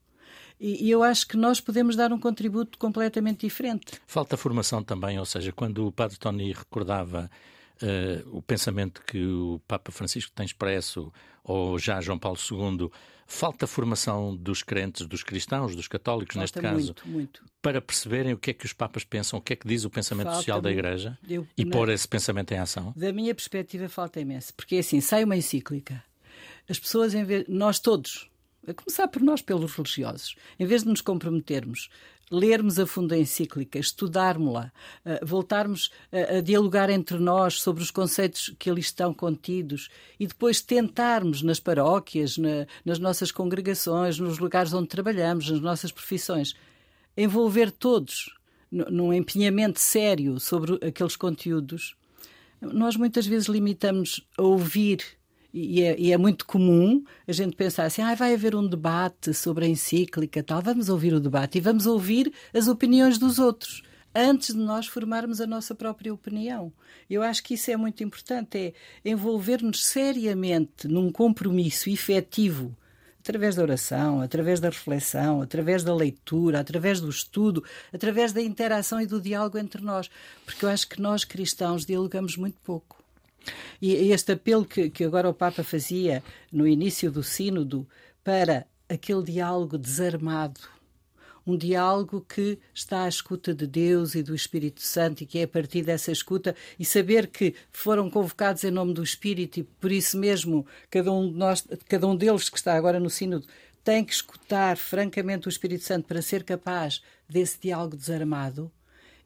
E, 0.60 0.90
eu 0.90 1.02
acho 1.02 1.26
que 1.26 1.36
nós 1.36 1.60
podemos 1.60 1.96
dar 1.96 2.12
um 2.12 2.20
contributo 2.20 2.78
completamente 2.78 3.46
diferente. 3.46 4.00
Falta 4.06 4.36
formação 4.36 4.82
também, 4.82 5.18
ou 5.18 5.24
seja, 5.24 5.50
quando 5.52 5.86
o 5.86 5.92
Padre 5.92 6.18
Tony 6.18 6.52
recordava 6.52 7.30
uh, 7.82 8.36
o 8.36 8.42
pensamento 8.42 9.02
que 9.02 9.24
o 9.24 9.60
Papa 9.66 9.90
Francisco 9.90 10.30
tem 10.34 10.44
expresso, 10.44 11.10
ou 11.42 11.78
já 11.78 12.00
João 12.00 12.18
Paulo 12.18 12.38
II, 12.38 12.90
falta 13.26 13.66
formação 13.66 14.36
dos 14.36 14.62
crentes, 14.62 15.06
dos 15.06 15.22
cristãos, 15.22 15.74
dos 15.74 15.88
católicos, 15.88 16.34
falta 16.34 16.42
neste 16.42 16.60
caso, 16.60 16.86
muito, 16.86 17.08
muito. 17.08 17.44
para 17.62 17.80
perceberem 17.80 18.34
o 18.34 18.38
que 18.38 18.50
é 18.50 18.52
que 18.52 18.66
os 18.66 18.74
Papas 18.74 19.04
pensam, 19.04 19.38
o 19.38 19.42
que 19.42 19.54
é 19.54 19.56
que 19.56 19.66
diz 19.66 19.84
o 19.84 19.90
pensamento 19.90 20.26
falta 20.26 20.40
social 20.40 20.60
da 20.60 20.70
Igreja 20.70 21.18
eu, 21.26 21.46
e 21.56 21.64
pôr 21.64 21.88
esse 21.88 22.06
pensamento 22.06 22.52
em 22.52 22.58
ação? 22.58 22.92
Da 22.94 23.12
minha 23.12 23.34
perspectiva, 23.34 23.88
falta 23.88 24.20
imenso, 24.20 24.52
porque 24.54 24.76
é 24.76 24.78
assim, 24.80 25.00
sai 25.00 25.24
uma 25.24 25.36
encíclica 25.36 26.02
as 26.70 26.78
pessoas, 26.78 27.14
em 27.14 27.24
vez, 27.24 27.44
nós 27.48 27.80
todos, 27.80 28.29
a 28.66 28.74
começar 28.74 29.08
por 29.08 29.22
nós, 29.22 29.40
pelos 29.40 29.74
religiosos, 29.74 30.36
em 30.58 30.66
vez 30.66 30.82
de 30.82 30.88
nos 30.88 31.00
comprometermos, 31.00 31.88
lermos 32.30 32.78
a 32.78 32.86
fundo 32.86 33.12
a 33.12 33.18
encíclica, 33.18 33.78
estudarmos-la, 33.78 34.72
uh, 35.04 35.26
voltarmos 35.26 35.90
a, 36.12 36.36
a, 36.36 36.40
dialogar 36.40 36.88
entre 36.88 37.18
nós 37.18 37.60
sobre 37.60 37.82
os 37.82 37.90
conceitos 37.90 38.54
que 38.58 38.70
ali 38.70 38.80
estão 38.80 39.12
contidos 39.12 39.88
e 40.18 40.26
depois 40.26 40.60
tentarmos 40.60 41.42
nas 41.42 41.58
paróquias, 41.58 42.38
na, 42.38 42.66
nas 42.84 42.98
nossas 42.98 43.32
congregações, 43.32 44.18
nos 44.18 44.38
lugares 44.38 44.72
onde 44.72 44.88
trabalhamos, 44.88 45.50
nas 45.50 45.60
nossas 45.60 45.90
profissões, 45.90 46.54
envolver 47.16 47.70
todos 47.70 48.30
num 48.70 49.12
empenhamento 49.12 49.80
sério 49.80 50.38
sobre 50.38 50.74
aqueles 50.86 51.16
conteúdos, 51.16 51.96
nós 52.60 52.94
muitas 52.94 53.26
vezes 53.26 53.48
limitamos 53.48 54.24
a 54.38 54.42
ouvir 54.42 55.02
e 55.52 55.82
é, 55.82 55.98
e 55.98 56.12
é, 56.12 56.18
muito 56.18 56.46
comum 56.46 57.02
a 57.26 57.32
gente 57.32 57.56
pensar 57.56 57.84
assim: 57.84 58.02
ah, 58.02 58.14
vai 58.14 58.34
haver 58.34 58.54
um 58.54 58.66
debate 58.66 59.34
sobre 59.34 59.64
a 59.64 59.68
encíclica, 59.68 60.42
tal, 60.42 60.62
vamos 60.62 60.88
ouvir 60.88 61.12
o 61.12 61.20
debate 61.20 61.58
e 61.58 61.60
vamos 61.60 61.86
ouvir 61.86 62.32
as 62.54 62.68
opiniões 62.68 63.18
dos 63.18 63.38
outros 63.38 63.82
antes 64.14 64.54
de 64.54 64.60
nós 64.60 64.86
formarmos 64.86 65.40
a 65.40 65.46
nossa 65.46 65.74
própria 65.74 66.12
opinião. 66.12 66.72
Eu 67.08 67.22
acho 67.22 67.42
que 67.42 67.54
isso 67.54 67.70
é 67.70 67.76
muito 67.76 68.02
importante, 68.02 68.58
é 68.58 68.72
envolver-nos 69.10 69.84
seriamente 69.84 70.88
num 70.88 71.10
compromisso 71.12 71.88
efetivo 71.88 72.76
através 73.20 73.54
da 73.54 73.62
oração, 73.62 74.20
através 74.20 74.60
da 74.60 74.70
reflexão, 74.70 75.42
através 75.42 75.84
da 75.84 75.94
leitura, 75.94 76.60
através 76.60 77.00
do 77.00 77.10
estudo, 77.10 77.62
através 77.92 78.32
da 78.32 78.40
interação 78.40 79.00
e 79.00 79.06
do 79.06 79.20
diálogo 79.20 79.58
entre 79.58 79.82
nós, 79.82 80.10
porque 80.44 80.64
eu 80.64 80.70
acho 80.70 80.88
que 80.88 81.00
nós 81.00 81.22
cristãos 81.22 81.84
dialogamos 81.84 82.36
muito 82.36 82.58
pouco. 82.64 82.99
E 83.80 84.12
este 84.12 84.32
apelo 84.32 84.64
que, 84.64 84.90
que 84.90 85.04
agora 85.04 85.28
o 85.28 85.34
Papa 85.34 85.62
fazia 85.62 86.22
no 86.52 86.66
início 86.66 87.10
do 87.10 87.22
Sínodo 87.22 87.86
para 88.22 88.66
aquele 88.88 89.22
diálogo 89.22 89.78
desarmado, 89.78 90.60
um 91.46 91.56
diálogo 91.56 92.24
que 92.28 92.58
está 92.74 93.04
à 93.04 93.08
escuta 93.08 93.54
de 93.54 93.66
Deus 93.66 94.14
e 94.14 94.22
do 94.22 94.34
Espírito 94.34 94.82
Santo 94.82 95.22
e 95.22 95.26
que 95.26 95.38
é 95.38 95.44
a 95.44 95.48
partir 95.48 95.82
dessa 95.82 96.12
escuta 96.12 96.54
e 96.78 96.84
saber 96.84 97.28
que 97.28 97.54
foram 97.72 98.10
convocados 98.10 98.62
em 98.64 98.70
nome 98.70 98.92
do 98.92 99.02
Espírito 99.02 99.60
e 99.60 99.62
por 99.62 99.90
isso 99.90 100.18
mesmo 100.18 100.66
cada 100.90 101.10
um 101.10 101.30
de 101.30 101.36
nós, 101.36 101.66
cada 101.88 102.06
um 102.06 102.16
deles 102.16 102.48
que 102.48 102.58
está 102.58 102.74
agora 102.74 103.00
no 103.00 103.08
sínodo 103.08 103.46
tem 103.82 104.04
que 104.04 104.12
escutar 104.12 104.76
francamente 104.76 105.48
o 105.48 105.50
Espírito 105.50 105.84
Santo 105.84 106.06
para 106.06 106.20
ser 106.20 106.44
capaz 106.44 107.02
desse 107.28 107.58
diálogo 107.60 107.96
desarmado. 107.96 108.70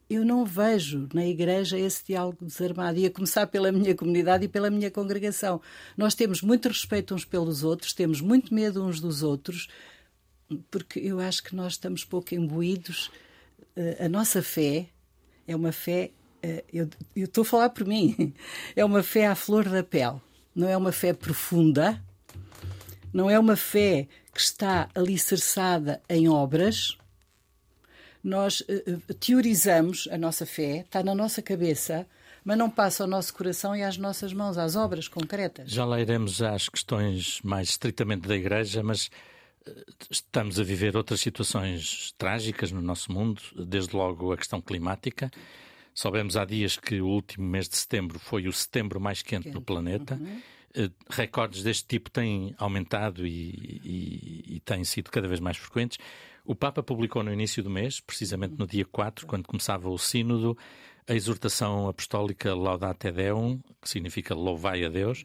Eu 0.09 0.23
não 0.23 0.45
vejo 0.45 1.09
na 1.13 1.25
igreja 1.25 1.79
esse 1.79 2.05
diálogo 2.05 2.45
desarmado, 2.45 2.99
e 2.99 3.05
a 3.05 3.11
começar 3.11 3.47
pela 3.47 3.71
minha 3.71 3.95
comunidade 3.95 4.45
e 4.45 4.47
pela 4.47 4.69
minha 4.69 4.91
congregação. 4.91 5.59
Nós 5.97 6.13
temos 6.13 6.41
muito 6.41 6.67
respeito 6.67 7.15
uns 7.15 7.25
pelos 7.25 7.63
outros, 7.63 7.91
temos 7.91 8.21
muito 8.21 8.53
medo 8.53 8.85
uns 8.85 8.99
dos 8.99 9.23
outros, 9.23 9.67
porque 10.69 10.99
eu 10.99 11.19
acho 11.19 11.43
que 11.43 11.55
nós 11.55 11.73
estamos 11.73 12.05
pouco 12.05 12.35
imbuídos. 12.35 13.07
Uh, 13.75 14.05
a 14.05 14.09
nossa 14.09 14.43
fé 14.43 14.87
é 15.47 15.55
uma 15.55 15.71
fé, 15.71 16.11
uh, 16.43 16.63
eu, 16.71 16.87
eu 17.15 17.25
estou 17.25 17.41
a 17.41 17.45
falar 17.45 17.69
por 17.69 17.85
mim, 17.87 18.33
é 18.75 18.85
uma 18.85 19.01
fé 19.01 19.25
à 19.25 19.33
flor 19.33 19.67
da 19.67 19.83
pele. 19.83 20.21
Não 20.53 20.69
é 20.69 20.77
uma 20.77 20.91
fé 20.91 21.13
profunda, 21.13 22.01
não 23.11 23.29
é 23.29 23.39
uma 23.39 23.55
fé 23.55 24.07
que 24.33 24.39
está 24.39 24.87
alicerçada 24.93 26.01
em 26.07 26.29
obras. 26.29 26.97
Nós 28.25 28.61
uh, 28.61 29.13
teorizamos 29.19 30.09
a 30.11 30.17
nossa 30.17 30.47
fé, 30.47 30.79
está 30.79 31.03
na 31.03 31.13
nossa 31.13 31.43
cabeça, 31.43 32.07
mas 32.43 32.57
não 32.57 32.71
passa 32.71 33.03
ao 33.03 33.07
nosso 33.07 33.31
coração 33.33 33.75
e 33.75 33.83
às 33.83 33.97
nossas 33.97 34.33
mãos, 34.33 34.57
às 34.57 34.75
obras 34.75 35.07
concretas. 35.07 35.69
Já 35.69 35.85
lá 35.85 36.01
iremos 36.01 36.41
às 36.41 36.67
questões 36.67 37.39
mais 37.43 37.69
estritamente 37.69 38.27
da 38.27 38.35
Igreja, 38.35 38.81
mas 38.81 39.11
estamos 40.09 40.59
a 40.59 40.63
viver 40.63 40.95
outras 40.95 41.19
situações 41.19 42.13
trágicas 42.17 42.71
no 42.71 42.81
nosso 42.81 43.11
mundo, 43.11 43.41
desde 43.55 43.95
logo 43.95 44.31
a 44.31 44.37
questão 44.37 44.61
climática. 44.61 45.31
Soubemos 45.93 46.35
há 46.35 46.45
dias 46.45 46.77
que 46.77 46.99
o 47.01 47.07
último 47.07 47.47
mês 47.47 47.69
de 47.69 47.77
setembro 47.77 48.19
foi 48.19 48.47
o 48.47 48.53
setembro 48.53 48.99
mais 48.99 49.21
quente, 49.21 49.43
quente. 49.43 49.53
no 49.53 49.61
planeta. 49.61 50.15
Uhum. 50.15 50.41
Uh, 50.77 50.91
recordes 51.09 51.63
deste 51.63 51.85
tipo 51.87 52.09
têm 52.09 52.53
aumentado 52.57 53.25
e, 53.25 53.31
e, 53.83 54.55
e, 54.55 54.59
têm 54.59 54.83
sido 54.83 55.09
cada 55.09 55.27
vez 55.27 55.39
mais 55.39 55.55
frequentes. 55.57 55.97
O 56.45 56.53
Papa 56.53 56.83
publicou 56.83 57.23
no 57.23 57.33
início 57.33 57.63
do 57.63 57.69
mês, 57.69 57.99
precisamente 57.99 58.55
no 58.57 58.67
dia 58.67 58.85
4, 58.85 59.25
quando 59.25 59.47
começava 59.47 59.89
o 59.89 59.97
Sínodo, 59.97 60.55
a 61.07 61.13
exortação 61.13 61.87
apostólica 61.87 62.53
Laudate 62.53 63.11
Deum, 63.11 63.59
que 63.81 63.89
significa 63.89 64.35
louvai 64.35 64.85
a 64.85 64.89
Deus. 64.89 65.23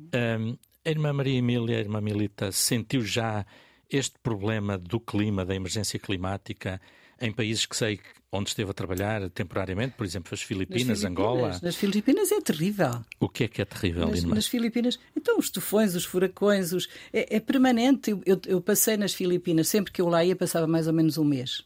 Um, 0.00 0.56
a 0.84 0.90
irmã 0.90 1.12
Maria 1.12 1.38
Emília, 1.38 1.76
a 1.76 1.80
irmã 1.80 2.00
Milita, 2.00 2.50
sentiu 2.50 3.02
já 3.02 3.44
este 3.90 4.18
problema 4.22 4.76
do 4.78 4.98
clima, 4.98 5.44
da 5.44 5.54
emergência 5.54 5.98
climática, 5.98 6.80
em 7.20 7.32
países 7.32 7.66
que 7.66 7.76
sei 7.76 8.00
onde 8.32 8.50
esteve 8.50 8.70
a 8.70 8.74
trabalhar 8.74 9.30
temporariamente, 9.30 9.94
por 9.96 10.04
exemplo, 10.04 10.34
as 10.34 10.42
Filipinas, 10.42 10.98
Filipinas 10.98 11.04
Angola. 11.04 11.60
Nas 11.62 11.76
Filipinas 11.76 12.32
é 12.32 12.40
terrível. 12.40 13.04
O 13.20 13.28
que 13.28 13.44
é 13.44 13.48
que 13.48 13.62
é 13.62 13.64
terrível, 13.64 14.08
nas, 14.08 14.24
nas 14.24 14.46
Filipinas, 14.46 14.98
então 15.16 15.38
os 15.38 15.50
tufões, 15.50 15.94
os 15.94 16.04
furacões, 16.04 16.72
os... 16.72 16.88
É, 17.12 17.36
é, 17.36 17.40
permanente. 17.40 18.10
Eu, 18.26 18.40
eu, 18.46 18.60
passei 18.60 18.96
nas 18.96 19.14
Filipinas, 19.14 19.68
sempre 19.68 19.92
que 19.92 20.00
eu 20.00 20.08
lá 20.08 20.24
ia, 20.24 20.34
passava 20.34 20.66
mais 20.66 20.86
ou 20.86 20.92
menos 20.92 21.16
um 21.16 21.24
mês. 21.24 21.62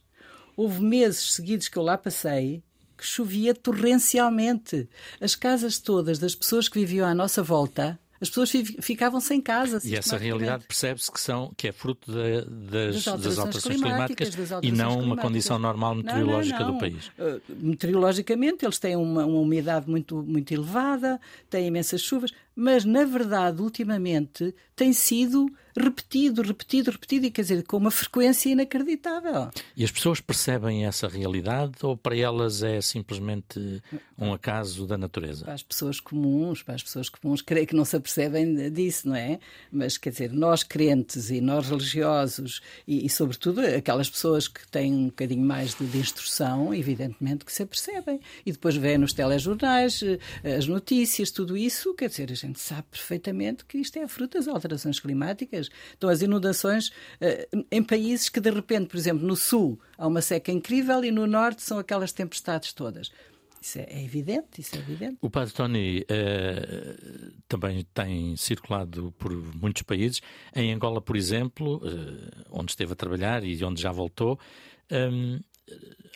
Houve 0.57 0.83
meses 0.83 1.33
seguidos 1.33 1.69
que 1.69 1.79
eu 1.79 1.83
lá 1.83 1.97
passei 1.97 2.63
que 2.99 3.07
chovia 3.07 3.55
torrencialmente. 3.55 4.89
As 5.21 5.37
casas 5.37 5.79
todas 5.79 6.19
das 6.19 6.35
pessoas 6.35 6.69
que 6.69 6.81
viviam 6.81 7.07
à 7.07 7.15
nossa 7.15 7.43
volta 7.45 7.99
as 8.21 8.29
pessoas 8.29 8.51
ficavam 8.81 9.21
sem 9.21 9.41
casa. 9.41 9.81
E 9.85 9.95
essa 9.95 10.17
realidade 10.17 10.65
percebe-se 10.67 11.11
que, 11.11 11.21
são, 11.21 11.53
que 11.57 11.69
é 11.69 11.73
fruto 11.73 12.11
de, 12.11 12.45
das, 12.45 12.95
das, 12.95 13.09
alterações, 13.09 13.23
das 13.23 13.39
alterações 13.39 13.77
climáticas, 13.77 14.29
climáticas 14.29 14.53
alterações 14.53 14.65
e 14.65 14.77
não 14.77 14.89
climáticas. 14.89 15.07
uma 15.07 15.17
condição 15.17 15.59
normal 15.59 15.95
meteorológica 15.95 16.59
não, 16.61 16.67
não, 16.67 16.73
não. 16.73 16.79
do 16.79 16.81
país. 16.81 17.09
Uh, 17.19 17.41
meteorologicamente, 17.49 18.65
eles 18.65 18.79
têm 18.79 18.97
uma, 18.97 19.25
uma 19.25 19.41
umidade 19.41 19.89
muito, 19.89 20.23
muito 20.23 20.53
elevada, 20.53 21.21
têm 21.49 21.67
imensas 21.67 22.01
chuvas, 22.01 22.33
mas 22.61 22.85
na 22.85 23.05
verdade, 23.05 23.63
ultimamente, 23.63 24.53
tem 24.75 24.93
sido 24.93 25.49
repetido, 25.79 26.43
repetido, 26.43 26.91
repetido, 26.91 27.27
e 27.27 27.31
quer 27.31 27.43
dizer, 27.43 27.63
com 27.65 27.77
uma 27.77 27.91
frequência 27.91 28.51
inacreditável. 28.51 29.51
E 29.77 29.85
as 29.85 29.91
pessoas 29.91 30.21
percebem 30.21 30.85
essa 30.85 31.07
realidade 31.07 31.75
ou 31.83 31.97
para 31.97 32.17
elas 32.17 32.63
é 32.63 32.81
simplesmente 32.81 33.83
um 34.19 34.33
acaso 34.33 34.87
da 34.87 34.99
natureza? 34.99 35.45
Para 35.45 35.55
as 35.55 35.63
pessoas 35.63 36.01
comuns, 36.01 36.63
para 36.63 36.75
as 36.75 36.83
pessoas 36.83 37.09
comuns, 37.09 37.41
creio 37.41 37.67
que 37.67 37.77
não 37.77 37.85
se 37.85 37.97
apercebem 37.97 38.71
disso, 38.71 39.09
não 39.09 39.15
é? 39.15 39.39
Mas 39.71 39.97
quer 39.97 40.11
dizer, 40.11 40.33
nós 40.33 40.63
crentes 40.63 41.31
e 41.31 41.41
nós 41.41 41.69
religiosos 41.69 42.61
e, 42.87 43.07
e 43.07 43.09
sobretudo 43.09 43.61
aquelas 43.61 44.11
pessoas 44.11 44.49
que 44.49 44.67
têm 44.69 44.93
um 44.93 45.07
bocadinho 45.07 45.45
mais 45.45 45.75
de, 45.75 45.87
de 45.87 45.99
instrução, 45.99 46.75
evidentemente 46.75 47.45
que 47.45 47.53
se 47.53 47.63
apercebem. 47.63 48.21
E 48.45 48.51
depois 48.51 48.77
vêem 48.77 48.99
nos 48.99 49.13
telejornais 49.13 50.03
eh, 50.03 50.57
as 50.57 50.67
notícias, 50.67 51.31
tudo 51.31 51.57
isso, 51.57 51.95
quer 51.95 52.09
dizer, 52.09 52.33
a 52.33 52.35
gente 52.35 52.48
gente 52.49 52.61
sabe 52.61 52.85
perfeitamente 52.91 53.65
que 53.65 53.79
isto 53.79 53.99
é 53.99 54.09
fruto 54.09 54.37
das 54.37 54.49
alterações 54.49 54.99
climáticas. 54.99 55.69
Então, 55.97 56.11
as 56.11 56.21
inundações 56.23 56.89
uh, 56.89 57.65
em 57.71 57.83
países 57.83 58.29
que, 58.29 58.41
de 58.41 58.51
repente, 58.51 58.89
por 58.89 58.97
exemplo, 58.97 59.27
no 59.27 59.37
sul 59.37 59.81
há 59.97 60.07
uma 60.07 60.21
seca 60.21 60.51
incrível 60.51 61.05
e 61.05 61.11
no 61.11 61.27
norte 61.27 61.63
são 61.63 61.79
aquelas 61.79 62.13
tempestades 62.13 62.73
todas. 62.73 63.11
Isso 63.61 63.79
é, 63.79 63.87
é 63.89 64.05
evidente, 64.05 64.61
isso 64.61 64.77
é 64.77 64.79
evidente. 64.79 65.19
O 65.21 65.29
padre 65.29 65.53
Tony 65.53 66.01
uh, 66.01 67.33
também 67.49 67.85
tem 67.93 68.37
circulado 68.37 69.13
por 69.19 69.33
muitos 69.57 69.83
países. 69.83 70.21
Em 70.55 70.73
Angola, 70.73 71.01
por 71.01 71.17
exemplo, 71.17 71.77
uh, 71.77 72.47
onde 72.51 72.73
esteve 72.73 72.93
a 72.93 72.97
trabalhar 72.97 73.45
e 73.45 73.63
onde 73.65 73.83
já 73.83 73.91
voltou, 73.91 74.39
um, 74.91 75.41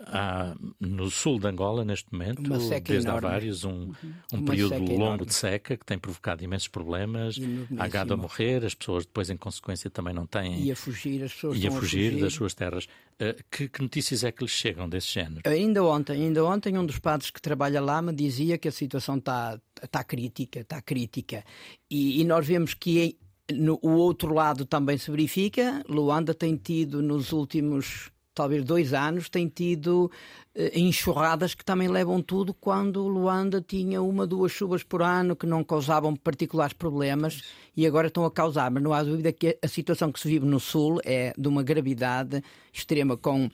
há 0.06 0.54
no 0.80 1.10
sul 1.10 1.38
de 1.38 1.46
Angola, 1.46 1.84
neste 1.84 2.12
momento, 2.12 2.42
desde 2.42 3.08
enorme. 3.08 3.26
há 3.26 3.30
vários, 3.30 3.64
um, 3.64 3.70
uhum. 3.70 3.94
um 4.32 4.44
período 4.44 4.78
longo 4.78 4.92
enorme. 4.92 5.26
de 5.26 5.34
seca 5.34 5.76
que 5.76 5.84
tem 5.84 5.98
provocado 5.98 6.42
imensos 6.42 6.68
problemas. 6.68 7.36
Há 7.78 7.88
gado 7.88 8.14
a 8.14 8.16
morrer, 8.16 8.64
as 8.64 8.74
pessoas 8.74 9.04
depois, 9.04 9.30
em 9.30 9.36
consequência, 9.36 9.90
também 9.90 10.14
não 10.14 10.26
têm. 10.26 10.62
E 10.62 10.72
a 10.72 10.76
fugir, 10.76 11.22
as 11.22 11.32
pessoas 11.32 11.58
E 11.58 11.66
a 11.66 11.70
fugir, 11.70 12.08
a 12.08 12.10
fugir, 12.10 12.20
das 12.20 12.32
suas 12.32 12.54
terras. 12.54 12.84
Uh, 13.14 13.42
que, 13.50 13.68
que, 13.68 13.82
notícias 13.82 14.24
é 14.24 14.32
que 14.32 14.42
lhes 14.42 14.52
chegam 14.52 14.88
desse 14.88 15.08
género? 15.08 15.42
Ainda 15.46 15.84
ontem, 15.84 16.24
ainda 16.24 16.44
ontem, 16.44 16.76
um 16.76 16.84
dos 16.84 16.98
padres 16.98 17.30
que 17.30 17.40
trabalha 17.40 17.80
lá 17.80 18.02
me 18.02 18.12
dizia 18.12 18.58
que 18.58 18.68
a 18.68 18.72
situação 18.72 19.16
está 19.16 19.60
tá 19.90 20.02
crítica, 20.02 20.60
está 20.60 20.80
crítica. 20.80 21.44
E, 21.90 22.20
e 22.20 22.24
nós 22.24 22.46
vemos 22.46 22.74
que 22.74 23.16
no, 23.52 23.78
o 23.82 23.90
outro 23.90 24.32
lado 24.32 24.64
também 24.64 24.98
se 24.98 25.10
verifica. 25.10 25.82
Luanda 25.88 26.34
tem 26.34 26.56
tido 26.56 27.02
nos 27.02 27.32
últimos 27.32 28.11
talvez 28.34 28.64
dois 28.64 28.92
anos, 28.92 29.28
tem 29.28 29.48
tido 29.48 30.10
uh, 30.56 30.78
enxurradas 30.78 31.54
que 31.54 31.64
também 31.64 31.88
levam 31.88 32.22
tudo, 32.22 32.54
quando 32.54 33.06
Luanda 33.06 33.60
tinha 33.60 34.02
uma, 34.02 34.26
duas 34.26 34.52
chuvas 34.52 34.82
por 34.82 35.02
ano 35.02 35.36
que 35.36 35.46
não 35.46 35.62
causavam 35.62 36.16
particulares 36.16 36.72
problemas 36.72 37.42
e 37.76 37.86
agora 37.86 38.08
estão 38.08 38.24
a 38.24 38.30
causar. 38.30 38.70
Mas 38.70 38.82
não 38.82 38.92
há 38.92 39.02
dúvida 39.02 39.32
que 39.32 39.58
a 39.62 39.68
situação 39.68 40.10
que 40.10 40.20
se 40.20 40.28
vive 40.28 40.46
no 40.46 40.60
Sul 40.60 41.00
é 41.04 41.32
de 41.36 41.48
uma 41.48 41.62
gravidade 41.62 42.42
extrema, 42.72 43.16
com 43.16 43.50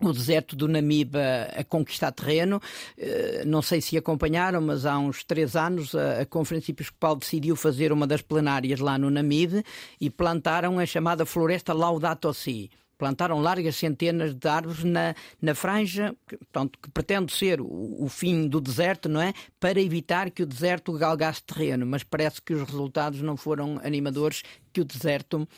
o 0.00 0.12
deserto 0.12 0.54
do 0.54 0.68
Namibe 0.68 1.18
a 1.56 1.64
conquistar 1.64 2.12
terreno. 2.12 2.60
Eh, 2.96 3.42
não 3.44 3.60
sei 3.62 3.80
se 3.80 3.96
acompanharam, 3.96 4.60
mas 4.60 4.86
há 4.86 4.98
uns 4.98 5.24
três 5.24 5.56
anos 5.56 5.94
a 5.94 6.24
Conferência 6.26 6.72
Episcopal 6.72 7.16
decidiu 7.16 7.56
fazer 7.56 7.92
uma 7.92 8.06
das 8.06 8.22
plenárias 8.22 8.80
lá 8.80 8.96
no 8.96 9.10
Namibe 9.10 9.64
e 10.00 10.08
plantaram 10.08 10.78
a 10.78 10.86
chamada 10.86 11.26
Floresta 11.26 11.72
Laudato 11.72 12.32
Si 12.32 12.70
plantaram 12.98 13.40
largas 13.40 13.76
centenas 13.76 14.34
de 14.34 14.48
árvores 14.48 14.84
na, 14.84 15.14
na 15.40 15.54
franja, 15.54 16.14
que, 16.26 16.36
que 16.36 16.90
pretende 16.92 17.32
ser 17.32 17.60
o, 17.60 18.04
o, 18.04 18.08
fim 18.08 18.48
do 18.48 18.60
deserto, 18.60 19.08
não 19.08 19.22
é? 19.22 19.32
Para 19.58 19.80
evitar 19.80 20.30
que 20.30 20.42
o 20.42 20.46
deserto 20.46 20.92
galgasse 20.92 21.42
terreno, 21.42 21.86
mas 21.86 22.02
parece 22.02 22.42
que 22.42 22.52
os 22.52 22.68
resultados 22.68 23.22
não 23.22 23.36
foram 23.36 23.80
animadores, 23.82 24.42
que 24.72 24.80
o 24.80 24.84
deserto 24.84 25.48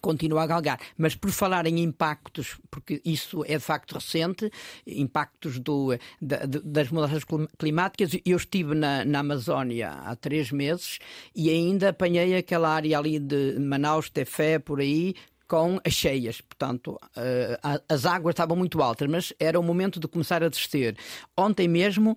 continua 0.00 0.42
a 0.42 0.46
galgar. 0.46 0.78
Mas 0.96 1.14
por 1.14 1.30
falar 1.30 1.66
em 1.66 1.80
impactos, 1.80 2.58
porque 2.70 3.00
isso 3.04 3.44
é 3.44 3.56
de 3.56 3.64
facto 3.64 3.94
recente, 3.94 4.50
impactos 4.86 5.58
do, 5.58 5.96
da, 6.20 6.40
das 6.46 6.90
mudanças 6.90 7.24
climáticas, 7.58 8.10
eu 8.24 8.36
estive 8.36 8.74
na, 8.74 9.04
na 9.04 9.20
Amazónia 9.20 9.90
há 9.90 10.14
três 10.16 10.50
meses 10.50 10.98
e 11.34 11.50
ainda 11.50 11.90
apanhei 11.90 12.36
aquela 12.36 12.68
área 12.68 12.98
ali 12.98 13.18
de 13.18 13.58
Manaus, 13.58 14.10
Tefé, 14.10 14.58
por 14.58 14.80
aí, 14.80 15.14
com 15.46 15.80
as 15.84 15.92
cheias. 15.92 16.40
Portanto, 16.40 16.98
uh, 17.16 17.82
as 17.88 18.06
águas 18.06 18.32
estavam 18.32 18.56
muito 18.56 18.82
altas, 18.82 19.08
mas 19.08 19.32
era 19.38 19.58
o 19.58 19.62
momento 19.62 20.00
de 20.00 20.08
começar 20.08 20.42
a 20.42 20.48
descer. 20.48 20.96
Ontem 21.36 21.68
mesmo, 21.68 22.16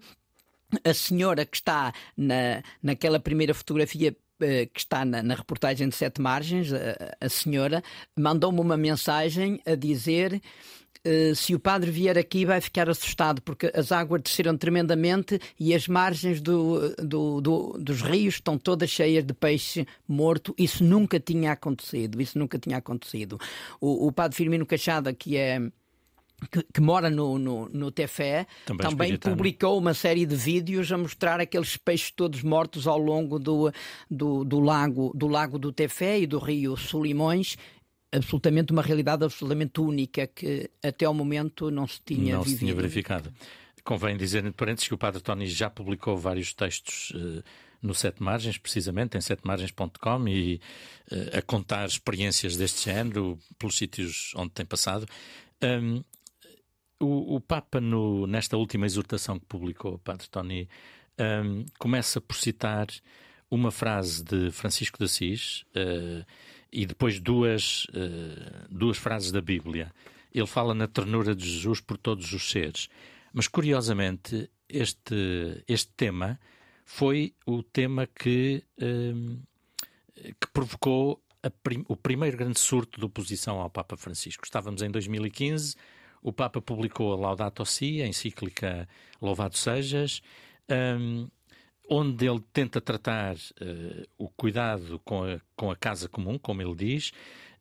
a 0.83 0.93
senhora 0.93 1.45
que 1.45 1.57
está 1.57 1.93
na, 2.15 2.63
naquela 2.81 3.19
primeira 3.19 3.53
fotografia 3.53 4.15
eh, 4.41 4.67
que 4.67 4.79
está 4.79 5.03
na, 5.03 5.21
na, 5.21 5.35
reportagem 5.35 5.89
de 5.89 5.95
Sete 5.95 6.21
Margens, 6.21 6.71
a, 6.71 6.77
a 7.19 7.27
senhora, 7.27 7.83
mandou-me 8.15 8.61
uma 8.61 8.77
mensagem 8.77 9.59
a 9.65 9.75
dizer 9.75 10.41
Uh, 11.05 11.33
se 11.33 11.55
o 11.55 11.59
padre 11.59 11.91
vier 11.91 12.17
aqui 12.17 12.45
vai 12.45 12.59
ficar 12.59 12.89
assustado 12.89 13.41
porque 13.41 13.71
as 13.73 13.89
águas 13.89 14.21
desceram 14.21 14.57
tremendamente 14.57 15.39
e 15.57 15.73
as 15.73 15.87
margens 15.87 16.41
do, 16.41 16.93
do, 16.97 17.39
do, 17.39 17.77
dos 17.79 18.01
rios 18.01 18.35
estão 18.35 18.57
todas 18.57 18.89
cheias 18.89 19.23
de 19.23 19.33
peixe 19.33 19.87
morto. 20.07 20.53
Isso 20.57 20.83
nunca 20.83 21.19
tinha 21.19 21.53
acontecido. 21.53 22.21
Isso 22.21 22.37
nunca 22.37 22.59
tinha 22.59 22.77
acontecido. 22.77 23.39
O, 23.79 24.07
o 24.07 24.11
padre 24.11 24.35
Firmino 24.35 24.65
Cachada, 24.65 25.13
que 25.13 25.37
é 25.37 25.61
que, 26.51 26.63
que, 26.73 26.81
mora 26.81 27.09
no, 27.09 27.37
no, 27.37 27.69
no 27.69 27.91
Tefé, 27.91 28.47
também, 28.65 28.89
também 28.89 29.17
publicou 29.17 29.77
uma 29.77 29.93
série 29.93 30.25
de 30.25 30.35
vídeos 30.35 30.91
a 30.91 30.97
mostrar 30.97 31.39
aqueles 31.39 31.75
peixes 31.75 32.11
todos 32.11 32.41
mortos 32.43 32.87
ao 32.87 32.97
longo 32.97 33.37
do, 33.37 33.71
do, 34.09 34.43
do 34.43 34.59
lago, 34.59 35.11
do 35.13 35.27
lago 35.27 35.59
do 35.59 35.71
Tefé 35.71 36.19
e 36.19 36.27
do 36.27 36.39
rio 36.39 36.77
Solimões. 36.77 37.57
Absolutamente 38.11 38.71
uma 38.71 38.81
realidade 38.81 39.23
absolutamente 39.23 39.79
única 39.79 40.25
que 40.25 40.69
até 40.83 41.05
ao 41.05 41.13
momento 41.13 41.69
não 41.69 41.87
se 41.87 42.01
tinha 42.03 42.35
não 42.35 42.41
vivido. 42.41 42.59
se 42.59 42.65
tinha 42.65 42.75
verificado. 42.75 43.31
Convém 43.83 44.17
dizer, 44.17 44.39
entre 44.39 44.51
parênteses, 44.51 44.87
que 44.87 44.93
o 44.93 44.97
Padre 44.97 45.21
Tony 45.21 45.47
já 45.47 45.69
publicou 45.69 46.17
vários 46.17 46.53
textos 46.53 47.11
uh, 47.11 47.43
no 47.81 47.93
Sete 47.93 48.21
Margens, 48.21 48.57
precisamente, 48.57 49.17
em 49.17 49.21
setemargens.com, 49.21 50.27
e 50.27 50.59
uh, 51.11 51.37
a 51.37 51.41
contar 51.41 51.87
experiências 51.87 52.57
deste 52.57 52.85
género 52.85 53.37
pelos 53.57 53.77
sítios 53.77 54.33
onde 54.35 54.51
tem 54.51 54.65
passado. 54.65 55.05
Um, 55.63 56.03
o, 56.99 57.35
o, 57.35 57.41
Papa, 57.41 57.79
no, 57.79 58.27
nesta 58.27 58.57
última 58.57 58.85
exortação 58.85 59.39
que 59.39 59.45
publicou, 59.45 59.93
o 59.93 59.99
Padre 59.99 60.27
Tony, 60.29 60.67
um, 61.19 61.65
começa 61.77 62.19
por 62.19 62.35
citar 62.35 62.87
uma 63.49 63.71
frase 63.71 64.23
de 64.23 64.51
Francisco 64.51 64.97
de 64.97 65.05
Assis 65.05 65.63
uh, 65.75 66.25
e 66.71 66.85
depois 66.85 67.19
duas, 67.19 67.85
uh, 67.85 68.67
duas 68.69 68.97
frases 68.97 69.31
da 69.31 69.41
Bíblia. 69.41 69.91
Ele 70.33 70.47
fala 70.47 70.73
na 70.73 70.87
ternura 70.87 71.35
de 71.35 71.49
Jesus 71.49 71.81
por 71.81 71.97
todos 71.97 72.31
os 72.33 72.49
seres. 72.49 72.87
Mas, 73.33 73.47
curiosamente, 73.47 74.49
este, 74.67 75.63
este 75.67 75.91
tema 75.95 76.39
foi 76.85 77.33
o 77.45 77.63
tema 77.63 78.07
que, 78.07 78.63
um, 78.81 79.39
que 80.15 80.47
provocou 80.53 81.21
prim, 81.63 81.83
o 81.87 81.95
primeiro 81.95 82.37
grande 82.37 82.59
surto 82.59 82.99
de 82.99 83.05
oposição 83.05 83.59
ao 83.59 83.69
Papa 83.69 83.97
Francisco. 83.97 84.43
Estávamos 84.45 84.81
em 84.81 84.89
2015 84.89 85.75
o 86.21 86.33
Papa 86.33 86.61
publicou 86.61 87.13
a 87.13 87.17
Laudato 87.17 87.65
Si, 87.65 88.01
a 88.01 88.07
encíclica 88.07 88.87
Louvado 89.21 89.57
Sejas, 89.57 90.21
um, 90.69 91.29
onde 91.89 92.27
ele 92.27 92.41
tenta 92.53 92.79
tratar 92.79 93.35
uh, 93.35 94.07
o 94.17 94.29
cuidado 94.29 94.99
com 95.03 95.23
a, 95.23 95.39
com 95.55 95.71
a 95.71 95.75
casa 95.75 96.07
comum, 96.07 96.37
como 96.37 96.61
ele 96.61 96.75
diz, 96.75 97.11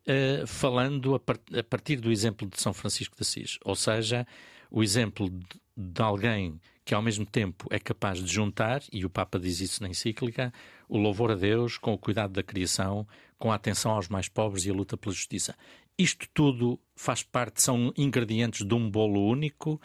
uh, 0.06 0.47
falando 0.47 1.14
a, 1.16 1.58
a, 1.58 1.62
partir 1.62 1.97
do 1.97 2.12
exemplo 2.12 2.47
de 2.47 2.61
São 2.61 2.75
Francisco 2.75 3.16
de 3.16 3.23
Assis, 3.23 3.58
ou 3.64 3.75
seja, 3.75 4.26
o 4.70 4.82
exemplo 4.82 5.30
de, 5.30 5.47
de 5.75 6.02
alguém 6.02 6.61
que 6.85 6.94
ao 6.94 7.02
mesmo 7.02 7.26
tempo 7.26 7.66
é 7.70 7.78
capaz 7.78 8.23
de 8.23 8.32
juntar, 8.32 8.82
e 8.92 9.04
o 9.04 9.11
Papa 9.11 9.38
diz 9.38 9.61
isso 9.61 9.82
na 9.82 9.88
encíclica, 9.88 10.52
o 10.88 10.97
louvor 10.97 11.30
a 11.30 11.35
Deus 11.35 11.76
com 11.76 11.92
o 11.92 11.99
cuidado 11.99 12.32
da 12.32 12.42
criação, 12.42 13.06
com 13.38 13.52
a 13.52 13.54
atenção 13.54 13.92
aos 13.92 14.08
mais 14.08 14.28
pobres 14.28 14.64
e 14.64 14.70
a 14.70 14.75
luta 14.75 14.97
pela 14.97 15.14
justiça. 15.14 15.54
Isto 15.99 16.26
tudo 16.32 16.80
faz 16.97 17.23
parte, 17.23 17.62
são 17.62 17.92
ingredientes 17.97 18.66
de 18.66 18.75
um 18.75 18.90
bolo 18.90 19.26
único 19.26 19.80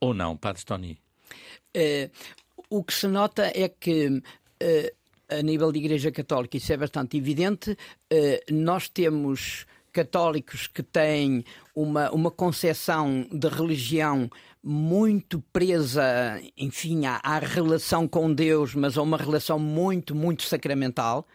ou 0.00 0.12
não, 0.12 0.36
Padre 0.36 0.64
Tony? 0.64 0.98
Uh, 1.76 2.10
o 2.70 2.82
que 2.82 2.94
se 2.94 3.06
nota 3.06 3.50
é 3.54 3.68
que. 3.68 4.22
Uh, 4.62 5.00
a 5.28 5.42
nível 5.42 5.70
de 5.70 5.78
Igreja 5.78 6.10
Católica, 6.10 6.56
isso 6.56 6.72
é 6.72 6.76
bastante 6.76 7.16
evidente. 7.16 7.70
Uh, 8.12 8.52
nós 8.52 8.88
temos 8.88 9.64
católicos 9.92 10.66
que 10.66 10.82
têm 10.82 11.44
uma, 11.74 12.10
uma 12.10 12.30
concepção 12.30 13.26
de 13.30 13.48
religião 13.48 14.30
muito 14.62 15.42
presa, 15.52 16.40
enfim, 16.56 17.06
à, 17.06 17.20
à, 17.22 17.38
relação 17.38 18.06
com 18.06 18.32
Deus, 18.32 18.74
mas 18.74 18.98
a 18.98 19.02
uma 19.02 19.16
relação 19.16 19.58
muito, 19.58 20.14
muito 20.14 20.42
sacramental. 20.42 21.26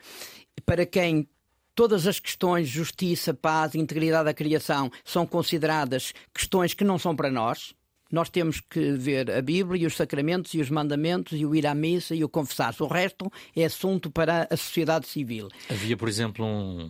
Para 0.65 0.85
quem 0.85 1.27
todas 1.73 2.07
as 2.07 2.19
questões 2.19 2.67
justiça, 2.67 3.33
paz, 3.33 3.75
integridade 3.75 4.25
da 4.25 4.33
criação 4.33 4.91
são 5.03 5.25
consideradas 5.25 6.13
questões 6.33 6.73
que 6.73 6.83
não 6.83 6.97
são 6.97 7.15
para 7.15 7.31
nós. 7.31 7.73
Nós 8.15 8.29
temos 8.29 8.61
que 8.61 8.93
ver 8.93 9.29
a 9.29 9.41
Bíblia 9.41 9.83
e 9.83 9.85
os 9.85 9.97
sacramentos 9.97 10.53
e 10.53 10.61
os 10.61 10.69
mandamentos 10.69 11.37
e 11.37 11.45
o 11.45 11.53
ir 11.53 11.67
à 11.67 11.75
missa 11.75 12.15
e 12.15 12.23
o 12.23 12.29
confessar-se. 12.29 12.81
O 12.81 12.87
resto 12.87 13.29
é 13.53 13.65
assunto 13.65 14.09
para 14.09 14.47
a 14.49 14.55
sociedade 14.55 15.05
civil. 15.05 15.49
Havia, 15.69 15.97
por 15.97 16.07
exemplo, 16.07 16.45
um, 16.45 16.89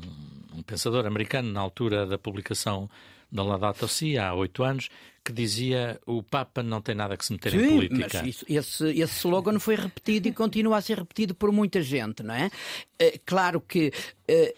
um 0.53 0.61
pensador 0.61 1.07
americano 1.07 1.51
na 1.51 1.59
altura 1.59 2.05
da 2.05 2.15
publicação 2.15 2.87
da 3.31 3.41
Laudato 3.41 3.87
Si, 3.87 4.19
há 4.19 4.35
oito 4.35 4.63
anos, 4.63 4.87
que 5.23 5.33
dizia 5.33 5.99
o 6.05 6.21
Papa 6.21 6.61
não 6.61 6.79
tem 6.79 6.93
nada 6.93 7.17
que 7.17 7.25
se 7.25 7.33
meter 7.33 7.53
Sim, 7.53 7.57
em 7.57 7.69
política. 7.69 8.19
Mas 8.21 8.27
isso, 8.27 8.45
esse, 8.47 8.89
esse 8.89 9.17
slogan 9.17 9.57
foi 9.57 9.73
repetido 9.73 10.27
e 10.27 10.31
continua 10.31 10.77
a 10.77 10.81
ser 10.81 10.99
repetido 10.99 11.33
por 11.33 11.51
muita 11.51 11.81
gente, 11.81 12.21
não 12.21 12.35
é? 12.35 12.51
é 12.99 13.19
claro 13.25 13.59
que. 13.59 13.91
É, 14.27 14.53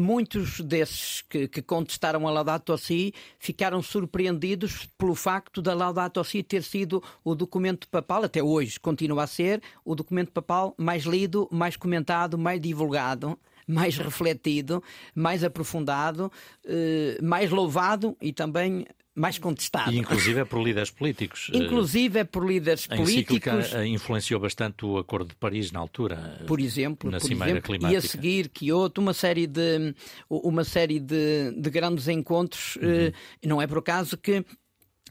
muitos 0.00 0.60
desses 0.60 1.22
que, 1.22 1.46
que, 1.46 1.62
contestaram 1.62 2.26
a 2.26 2.30
Laudato 2.30 2.76
Si 2.78 3.12
ficaram 3.38 3.82
surpreendidos 3.82 4.88
pelo 4.98 5.14
facto 5.14 5.60
da 5.60 5.74
Laudato 5.74 6.24
Si 6.24 6.42
ter 6.42 6.62
sido 6.62 7.02
o 7.22 7.34
documento 7.34 7.86
papal, 7.88 8.24
até 8.24 8.42
hoje 8.42 8.80
continua 8.80 9.24
a 9.24 9.26
ser, 9.26 9.62
o 9.84 9.94
documento 9.94 10.32
papal 10.32 10.74
mais 10.78 11.04
lido, 11.04 11.48
mais 11.52 11.76
comentado, 11.76 12.38
mais 12.38 12.60
divulgado 12.60 13.38
mais 13.66 13.96
refletido, 13.96 14.82
mais 15.14 15.44
aprofundado, 15.44 16.32
eh, 16.64 17.16
mais 17.22 17.50
louvado 17.50 18.16
e 18.20 18.32
também 18.32 18.84
mais 19.20 19.38
contestado. 19.38 19.92
E 19.92 19.98
inclusive 19.98 20.40
é 20.40 20.44
por 20.44 20.62
líderes 20.62 20.90
políticos. 20.90 21.50
Eh, 21.52 21.58
inclusive 21.58 22.18
é 22.20 22.24
por 22.24 22.46
líderes 22.46 22.88
a 22.90 22.96
políticos. 22.96 23.74
A 23.74 23.86
influenciou 23.86 24.40
bastante 24.40 24.84
o 24.86 24.96
Acordo 24.96 25.28
de 25.28 25.34
Paris 25.36 25.70
na 25.70 25.78
altura. 25.78 26.42
Por 26.46 26.58
exemplo, 26.58 27.10
na 27.10 27.18
por 27.18 27.26
Cimeira 27.26 27.52
exemplo, 27.52 27.66
Climática. 27.66 27.92
E 27.92 27.96
a 27.96 28.00
seguir 28.00 28.48
Kyoto, 28.48 29.00
uma 29.00 29.12
série 29.12 29.46
de, 29.46 29.94
uma 30.28 30.64
série 30.64 30.98
de, 30.98 31.52
de 31.52 31.70
grandes 31.70 32.08
encontros. 32.08 32.78
Eh, 32.80 33.12
uhum. 33.44 33.50
Não 33.50 33.62
é 33.62 33.66
por 33.66 33.78
acaso 33.78 34.16
que 34.16 34.44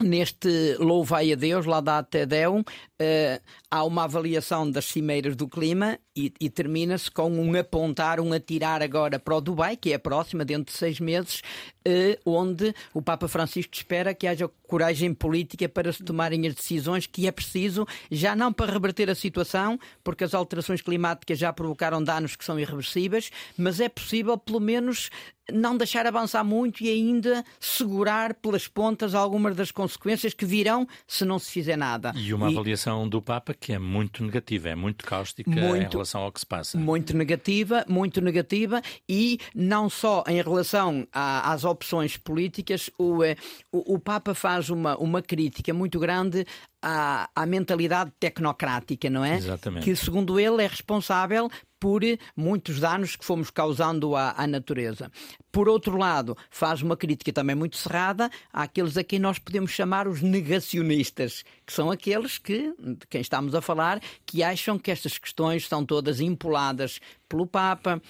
Neste 0.02 0.78
Louvai 0.80 1.34
a 1.34 1.36
Deus, 1.36 1.65
lá 1.65 1.82
da 1.82 2.02
Deum, 2.02 2.63
uh, 3.01 3.41
há 3.71 3.83
uma 3.83 4.03
avaliação 4.03 4.69
das 4.69 4.85
cimeiras 4.85 5.35
do 5.35 5.47
clima 5.47 5.97
e, 6.15 6.33
e 6.39 6.49
termina-se 6.49 7.09
com 7.09 7.31
um 7.31 7.57
apontar, 7.57 8.19
um 8.19 8.33
atirar 8.33 8.81
agora 8.81 9.19
para 9.19 9.35
o 9.35 9.41
Dubai, 9.41 9.77
que 9.77 9.91
é 9.91 9.95
a 9.95 9.99
próxima, 9.99 10.43
dentro 10.43 10.71
de 10.71 10.77
seis 10.77 10.99
meses, 10.99 11.41
uh, 11.88 12.19
onde 12.25 12.73
o 12.93 13.01
Papa 13.01 13.27
Francisco 13.27 13.73
espera 13.73 14.13
que 14.13 14.27
haja 14.27 14.49
coragem 14.67 15.13
política 15.13 15.67
para 15.67 15.91
se 15.91 16.03
tomarem 16.03 16.45
as 16.47 16.53
decisões 16.53 17.07
que 17.07 17.27
é 17.27 17.31
preciso, 17.31 17.88
já 18.12 18.35
não 18.35 18.51
para 18.51 18.71
reverter 18.71 19.09
a 19.09 19.15
situação, 19.15 19.79
porque 20.03 20.23
as 20.23 20.33
alterações 20.33 20.81
climáticas 20.81 21.39
já 21.39 21.51
provocaram 21.53 22.03
danos 22.03 22.35
que 22.35 22.45
são 22.45 22.59
irreversíveis, 22.59 23.31
mas 23.57 23.79
é 23.79 23.89
possível, 23.89 24.38
pelo 24.38 24.59
menos, 24.59 25.09
não 25.51 25.75
deixar 25.75 26.05
avançar 26.05 26.43
muito 26.43 26.83
e 26.83 26.89
ainda 26.89 27.43
segurar 27.59 28.33
pelas 28.35 28.67
pontas 28.67 29.15
algumas 29.15 29.55
das 29.55 29.71
consequências 29.71 30.33
que 30.33 30.45
virão 30.45 30.88
se 31.07 31.25
não 31.25 31.39
se 31.39 31.51
fizer 31.51 31.77
nada. 31.77 32.13
E 32.15 32.33
uma 32.33 32.49
e... 32.49 32.53
avaliação 32.53 32.88
do 33.08 33.21
Papa 33.21 33.54
que 33.54 33.73
é 33.73 33.80
muito 33.80 34.23
negativa, 34.23 34.69
é 34.69 34.75
muito 34.75 35.06
cáustica 35.06 35.49
muito, 35.49 35.75
em 35.75 35.89
relação 35.89 36.21
ao 36.21 36.32
que 36.32 36.39
se 36.39 36.45
passa. 36.45 36.78
Muito 36.78 37.15
negativa, 37.15 37.86
muito 37.88 38.21
negativa 38.21 38.82
e 39.08 39.39
não 39.54 39.89
só 39.89 40.23
em 40.28 40.41
relação 40.41 41.08
a, 41.12 41.52
às 41.52 41.63
opções 41.63 42.17
políticas, 42.17 42.89
o, 42.97 43.23
eh, 43.23 43.36
o, 43.71 43.95
o 43.95 43.99
Papa 43.99 44.34
faz 44.34 44.69
uma, 44.69 44.97
uma 44.97 45.21
crítica 45.21 45.73
muito 45.73 45.99
grande 45.99 46.45
à, 46.81 47.29
à 47.35 47.45
mentalidade 47.45 48.11
tecnocrática, 48.19 49.09
não 49.09 49.23
é? 49.23 49.37
Exatamente. 49.37 49.83
Que, 49.83 49.95
segundo 49.95 50.39
ele, 50.39 50.63
é 50.63 50.67
responsável 50.67 51.49
por 51.79 52.01
muitos 52.35 52.79
danos 52.79 53.15
que 53.15 53.23
fomos 53.23 53.49
causando 53.49 54.15
à, 54.15 54.33
à, 54.37 54.45
natureza. 54.45 55.09
Por 55.51 55.69
outro 55.69 55.97
lado, 55.97 56.37
faz 56.49 56.81
uma 56.81 56.97
crítica 56.97 57.31
também 57.31 57.55
muito 57.55 57.77
cerrada 57.77 58.29
àqueles 58.51 58.97
a 58.97 59.03
quem 59.03 59.17
nós 59.17 59.39
podemos 59.39 59.71
chamar 59.71 60.07
os 60.07 60.21
negacionistas, 60.21 61.43
que 61.65 61.71
são 61.71 61.89
aqueles 61.89 62.37
que, 62.37 62.73
de 62.77 63.07
quem 63.09 63.21
estamos 63.21 63.55
a 63.55 63.61
falar, 63.61 64.01
que 64.25 64.43
acham 64.43 64.77
que 64.77 64.91
estas 64.91 65.17
questões 65.17 65.67
são 65.67 65.85
todas 65.85 66.19
impuladas 66.19 66.99
pelo 67.29 67.47
Papa, 67.47 68.01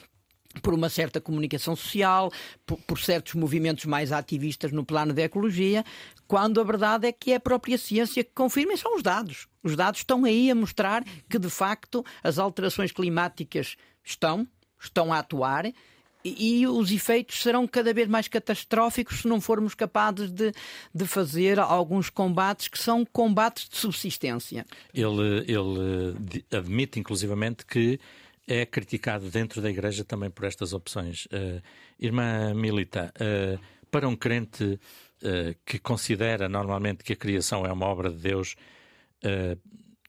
por 0.62 0.74
uma 0.74 0.90
certa 0.90 1.22
comunicação 1.22 1.76
social, 1.76 2.32
por, 2.66 2.78
por, 2.80 3.00
certos 3.00 3.36
movimentos 3.36 3.86
mais 3.86 4.12
ativistas 4.12 4.72
no 4.72 4.84
plano 4.84 5.14
da 5.14 5.22
ecologia, 5.22 5.84
quando 6.28 6.60
a 6.60 6.64
verdade 6.64 7.08
é 7.08 7.12
que 7.12 7.32
é 7.32 7.36
a 7.36 7.40
própria 7.40 7.78
ciência 7.78 8.24
que 8.24 8.32
confirma 8.34 8.74
e 8.74 8.78
são 8.78 8.96
os 8.96 9.04
dados. 9.04 9.48
Os 9.64 9.76
dados 9.76 10.00
estão 10.00 10.26
aí 10.26 10.50
a 10.50 10.56
mostrar 10.56 11.04
que, 11.30 11.38
de 11.38 11.50
facto, 11.50 12.04
as 12.24 12.40
alterações 12.40 12.92
climáticas 12.92 13.76
estão, 14.04 14.48
estão 14.80 15.14
a 15.14 15.20
atuar 15.20 15.72
e, 16.24 16.68
os 16.68 16.92
efeitos 16.92 17.42
serão 17.42 17.66
cada 17.66 17.94
vez 17.94 18.08
mais 18.08 18.28
catastróficos 18.28 19.22
se 19.22 19.28
não 19.28 19.40
formos 19.40 19.74
capazes 19.74 20.30
de, 20.30 20.52
de 20.94 21.06
fazer 21.06 21.60
alguns 21.60 22.10
combates 22.10 22.68
que 22.68 22.78
são 22.78 23.06
combates 23.06 23.70
de 23.70 23.78
subsistência. 23.78 24.66
Ele, 24.94 25.46
ele 25.48 26.44
admite, 26.52 27.00
inclusivamente, 27.00 27.66
que 27.66 28.00
é 28.50 28.66
criticado 28.66 29.30
dentro 29.30 29.62
da 29.62 29.70
Igreja 29.70 30.04
também 30.04 30.32
por 30.32 30.44
estas 30.44 30.74
opções. 30.74 31.28
Uh, 31.28 31.62
irmã 32.00 32.52
Milita, 32.56 33.14
uh, 33.16 33.60
para 33.92 34.10
um 34.10 34.16
crente 34.16 34.64
uh, 34.64 35.56
que 35.64 35.78
considera 35.78 36.50
normalmente 36.50 37.04
que 37.04 37.14
a 37.14 37.16
criação 37.16 37.64
é 37.64 37.72
uma 37.72 37.86
obra 37.86 38.10
de 38.10 38.18
Deus, 38.18 38.56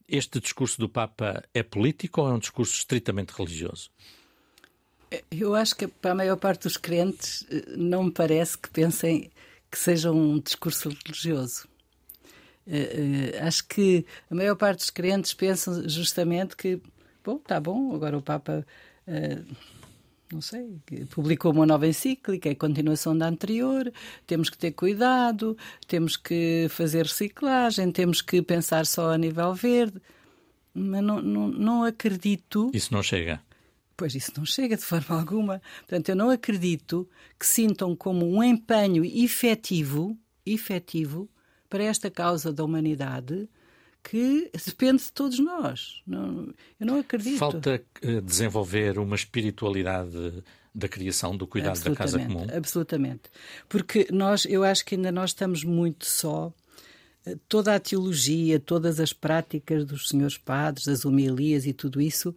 este 0.07 0.39
discurso 0.39 0.79
do 0.79 0.89
Papa 0.89 1.43
é 1.53 1.65
político 1.65 2.23
ou 2.23 2.29
é 2.29 2.33
um 2.33 2.39
discurso 2.39 2.75
estritamente 2.79 3.33
religioso? 3.37 3.91
Eu 5.29 5.57
acho 5.57 5.75
que 5.75 5.89
para 5.89 6.13
a 6.13 6.15
maior 6.15 6.37
parte 6.37 6.63
dos 6.63 6.77
crentes 6.77 7.45
não 7.77 8.05
me 8.05 8.13
parece 8.13 8.57
que 8.57 8.71
pensem 8.71 9.33
que 9.69 9.77
seja 9.77 10.13
um 10.13 10.39
discurso 10.39 10.91
religioso. 10.91 11.69
Acho 13.45 13.67
que 13.67 14.07
a 14.31 14.35
maior 14.35 14.55
parte 14.55 14.79
dos 14.79 14.91
crentes 14.91 15.35
pensam 15.35 15.89
justamente 15.89 16.57
que, 16.57 16.81
bom, 17.25 17.37
está 17.37 17.61
bom, 17.61 17.95
agora 17.95 18.17
o 18.17 18.23
Papa, 18.23 18.67
uh, 19.07 19.57
não 20.33 20.41
sei, 20.41 20.79
publicou 21.11 21.53
uma 21.53 21.67
nova 21.67 21.87
encíclica, 21.87 22.49
é 22.49 22.55
continuação 22.55 23.17
da 23.17 23.27
anterior, 23.29 23.93
temos 24.27 24.49
que 24.49 24.57
ter 24.57 24.73
cuidado, 24.73 25.57
temos 25.87 26.17
que 26.17 26.67
fazer 26.71 27.05
reciclagem, 27.05 27.91
temos 27.91 28.23
que 28.23 28.41
pensar 28.41 28.87
só 28.87 29.13
a 29.13 29.19
nível 29.19 29.53
verde. 29.55 30.01
Mas 30.73 31.03
não, 31.03 31.21
não, 31.21 31.49
não 31.49 31.85
acredito. 31.85 32.71
Isso 32.73 32.95
não 32.95 33.03
chega. 33.03 33.41
Pois 33.97 34.15
isso 34.15 34.33
não 34.37 34.47
chega 34.47 34.77
de 34.77 34.85
forma 34.85 35.19
alguma. 35.19 35.61
Portanto, 35.81 36.09
eu 36.09 36.17
não 36.17 36.31
acredito 36.31 37.09
que 37.39 37.45
sintam 37.45 37.97
como 37.97 38.25
um 38.25 38.43
empenho 38.43 39.05
efetivo, 39.05 40.17
efetivo 40.47 41.29
para 41.69 41.85
esta 41.85 42.11
causa 42.11 42.53
da 42.53 42.65
humanidade 42.65 43.49
que 44.03 44.51
depende 44.67 45.05
de 45.05 45.13
todos 45.13 45.39
nós. 45.39 46.03
Não, 46.07 46.53
eu 46.79 46.87
não 46.87 46.99
acredito. 46.99 47.39
Falta 47.39 47.83
eh, 48.03 48.21
desenvolver 48.21 48.99
uma 48.99 49.15
espiritualidade 49.15 50.43
da 50.75 50.89
criação, 50.89 51.37
do 51.37 51.47
cuidado 51.47 51.81
da 51.83 51.95
casa 51.95 52.19
comum. 52.19 52.47
Absolutamente. 52.55 53.23
Porque 53.69 54.07
nós, 54.11 54.45
eu 54.45 54.63
acho 54.65 54.85
que 54.85 54.95
ainda 54.95 55.11
nós 55.11 55.31
estamos 55.31 55.65
muito 55.65 56.07
só 56.07 56.53
eh, 57.27 57.37
toda 57.49 57.75
a 57.75 57.81
teologia, 57.81 58.59
todas 58.59 59.01
as 59.01 59.13
práticas 59.13 59.85
dos 59.85 60.09
senhores 60.09 60.39
padres, 60.39 60.89
as 60.89 61.05
homilias 61.05 61.67
e 61.67 61.73
tudo 61.73 62.01
isso 62.01 62.35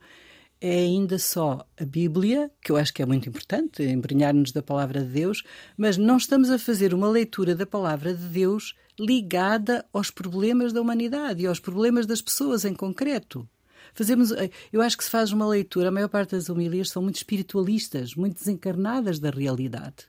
é 0.66 0.80
ainda 0.80 1.20
só 1.20 1.68
a 1.78 1.84
Bíblia, 1.84 2.50
que 2.62 2.72
eu 2.72 2.78
acho 2.78 2.94
que 2.94 3.02
é 3.02 3.06
muito 3.06 3.28
importante, 3.28 3.84
embrenhar-nos 3.84 4.54
da 4.54 4.64
palavra 4.64 5.04
de 5.04 5.10
Deus, 5.10 5.44
mas 5.76 5.98
não 5.98 6.16
estamos 6.16 6.50
a 6.50 6.58
fazer 6.58 6.94
uma 6.94 7.10
leitura 7.10 7.54
da 7.54 7.66
palavra 7.66 8.14
de 8.14 8.24
Deus 8.24 8.74
ligada 8.98 9.86
aos 9.92 10.10
problemas 10.10 10.72
da 10.72 10.80
humanidade 10.80 11.44
e 11.44 11.48
aos 11.48 11.60
problemas 11.60 12.06
das 12.06 12.22
pessoas 12.22 12.64
em 12.64 12.74
concreto. 12.74 13.46
Fazemos, 13.94 14.32
eh, 14.32 14.50
eu 14.72 14.82
acho 14.82 14.98
que 14.98 15.04
se 15.04 15.10
faz 15.10 15.34
uma 15.34 15.46
leitura, 15.46 15.90
a 15.90 15.92
maior 15.92 16.08
parte 16.08 16.32
das 16.32 16.50
homilias 16.50 16.90
são 16.90 17.04
muito 17.04 17.18
espiritualistas, 17.18 18.16
muito 18.16 18.38
desencarnadas 18.38 19.20
da 19.20 19.32
realidade. 19.32 20.06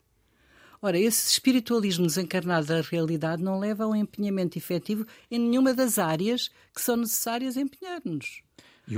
Ora, 0.81 0.97
esse 0.97 1.33
espiritualismo 1.33 2.07
desencarnado 2.07 2.69
da 2.69 2.81
realidade 2.81 3.43
não 3.43 3.59
leva 3.59 3.83
a 3.83 3.89
um 3.89 3.97
empenhamento 3.97 4.57
efetivo 4.57 5.05
em 5.29 5.41
nenhuma 5.41 5.75
das 5.75 5.99
áreas 5.99 6.49
que 6.73 6.81
são 6.81 6.95
necessárias 6.95 7.57
empenhar-nos 7.57 8.45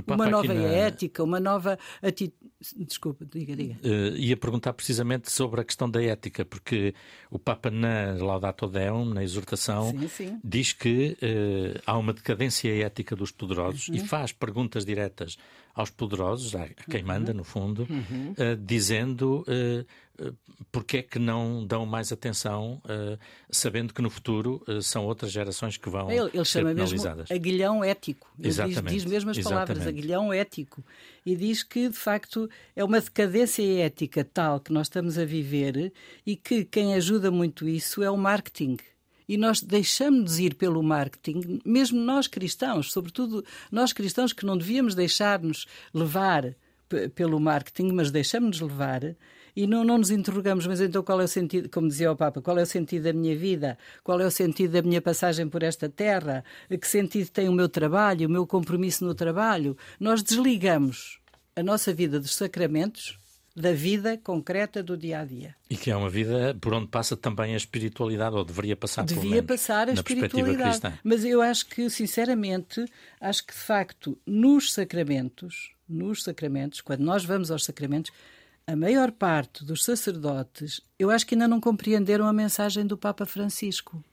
uma 0.07 0.29
nova 0.29 0.53
na... 0.55 0.63
ética, 0.63 1.23
uma 1.23 1.41
nova 1.41 1.79
atitude. 2.03 2.35
Desculpa, 2.79 3.25
diga, 3.25 3.55
diga. 3.55 3.77
Uh, 3.85 4.17
ia 4.17 4.37
perguntar 4.37 4.73
precisamente 4.73 5.31
sobre 5.31 5.61
a 5.61 5.65
questão 5.65 5.91
da 5.91 6.03
ética, 6.03 6.45
porque 6.45 6.95
o 7.31 7.39
Papa, 7.39 7.71
na 7.71 8.15
Laudato 8.19 8.67
Deum, 8.67 9.05
na 9.05 9.23
exortação, 9.23 9.91
sim, 9.91 10.09
sim. 10.09 10.41
diz 10.43 10.73
que 10.73 11.17
uh, 11.23 11.81
há 11.87 11.97
uma 11.99 12.13
decadência 12.13 12.69
ética 12.83 13.15
dos 13.15 13.31
poderosos 13.31 13.89
uhum. 13.89 13.97
e 13.97 14.01
faz 14.01 14.33
perguntas 14.33 14.85
diretas 14.85 15.37
aos 15.77 15.91
poderosos, 15.91 16.55
a 16.55 16.67
quem 16.91 17.03
uhum. 17.03 17.07
manda, 17.07 17.35
no 17.35 17.45
fundo, 17.45 17.87
uhum. 17.91 18.31
uh, 18.33 18.57
dizendo 18.57 19.45
uh, 19.47 20.35
porque 20.73 20.97
é 20.97 21.03
que 21.03 21.19
não 21.19 21.67
dão 21.67 21.85
mais 21.85 22.11
atenção, 22.11 22.81
uh, 22.87 23.19
sabendo 23.51 23.93
que 23.93 24.01
no 24.01 24.09
futuro 24.09 24.65
são 24.81 25.05
outras 25.05 25.31
gerações 25.31 25.77
que 25.77 25.91
vão 25.91 26.11
ele, 26.11 26.31
ele 26.33 26.45
ser 26.47 26.61
chama 26.61 26.71
penalizadas. 26.71 27.29
Mesmo 27.29 27.37
aguilhão 27.37 27.85
ético. 27.85 28.33
Ele 28.39 28.49
Exatamente. 28.49 28.85
Diz, 28.85 29.03
diz 29.03 29.05
mesmo 29.05 29.31
as 29.31 29.37
Exatamente. 29.37 29.67
palavras, 29.67 29.87
aguilhão 29.87 30.33
ético. 30.33 30.83
E 31.27 31.37
diz 31.37 31.63
que, 31.63 31.91
de 31.91 31.97
facto, 31.97 32.49
é 32.75 32.83
uma 32.83 32.99
decadência 32.99 33.63
ética 33.85 34.25
tal 34.25 34.59
que 34.59 34.73
nós 34.73 34.87
estamos 34.87 35.19
a 35.19 35.27
viver 35.27 35.93
e 36.25 36.35
que 36.35 36.65
quem 36.65 36.95
ajuda 36.95 37.31
muito 37.31 37.69
isso 37.69 38.03
é 38.03 38.11
o 38.11 38.17
marketing 38.17 38.79
e 39.29 39.37
nós 39.37 39.61
deixamos 39.63 40.37
de 40.37 40.45
ir 40.45 40.55
pelo 40.55 40.83
marketing, 40.83 41.61
mesmo 41.65 42.01
nós 42.01 42.27
cristãos, 42.27 42.93
sobretudo 42.93 43.45
nós 43.71 43.93
cristãos 43.93 44.33
que 44.33 44.47
não 44.47 44.57
devíamos 44.57 44.95
deixar-nos 44.95 45.67
levar 45.93 46.55
pelo 47.15 47.41
marketing, 47.41 47.93
mas 47.93 48.11
deixamos-nos 48.11 48.61
levar 48.61 49.17
e 49.57 49.67
não, 49.67 49.83
não 49.83 49.97
nos 49.97 50.11
interrogamos, 50.11 50.67
mas 50.67 50.83
então 50.83 51.03
qual 51.03 51.19
é 51.21 51.25
o 51.25 51.29
sentido, 51.29 51.71
como 51.71 51.89
dizia 51.89 52.13
o 52.13 52.17
Papa, 52.17 52.43
qual 52.43 52.59
é 52.59 52.63
o 52.63 52.67
sentido 52.67 53.05
da 53.05 53.13
minha 53.15 53.35
vida? 53.35 53.79
Qual 54.05 54.21
é 54.21 54.27
o 54.27 54.31
sentido 54.31 54.73
da 54.73 54.83
minha 54.83 55.01
passagem 55.01 55.49
por 55.49 55.63
esta 55.63 55.89
terra? 55.89 56.45
Que 56.69 56.87
sentido 56.87 57.31
tem 57.31 57.49
o 57.49 57.53
meu 57.53 57.67
trabalho, 57.67 58.29
o 58.29 58.31
meu 58.31 58.47
compromisso 58.47 59.03
no 59.03 59.15
trabalho? 59.15 59.75
Nós 59.99 60.23
desligamos 60.23 61.19
a 61.57 61.63
nossa 61.63 61.93
vida 61.95 62.21
dos 62.21 62.35
sacramentos 62.35 63.19
da 63.57 63.73
vida 63.73 64.19
concreta 64.19 64.83
do 64.83 64.99
dia 64.99 65.21
a 65.21 65.25
dia. 65.25 65.57
E 65.71 65.77
que 65.77 65.91
é 65.91 65.97
uma 65.97 66.11
vida 66.11 66.55
por 66.61 66.75
onde 66.75 66.89
passa 66.89 67.17
também 67.17 67.55
a 67.55 67.57
espiritualidade, 67.57 68.37
ou 68.37 68.45
deveria 68.45 68.77
passar 68.77 69.03
Devia 69.05 69.31
menos, 69.31 69.47
passar 69.47 69.89
a 69.89 69.93
espiritualidade. 69.95 71.01
Mas 71.03 71.25
eu 71.25 71.41
acho 71.41 71.67
que, 71.67 71.89
sinceramente, 71.89 72.85
acho 73.19 73.47
que 73.47 73.55
de 73.55 73.59
facto, 73.59 74.19
nos 74.27 74.75
sacramentos, 74.75 75.73
nos 75.89 76.23
sacramentos, 76.23 76.83
quando 76.83 77.01
nós 77.01 77.25
vamos 77.25 77.51
aos 77.51 77.65
sacramentos, 77.65 78.13
a 78.67 78.77
maior 78.77 79.11
parte 79.11 79.65
dos 79.65 79.85
sacerdotes, 79.85 80.83
eu 80.99 81.11
acho 81.11 81.27
que 81.27 81.35
ainda 81.35 81.49
não 81.49 81.61
compreenderam 81.61 82.27
a 82.27 82.33
mensagem 82.33 82.87
do 82.87 82.99
Papa 82.99 83.25
Francisco 83.25 84.05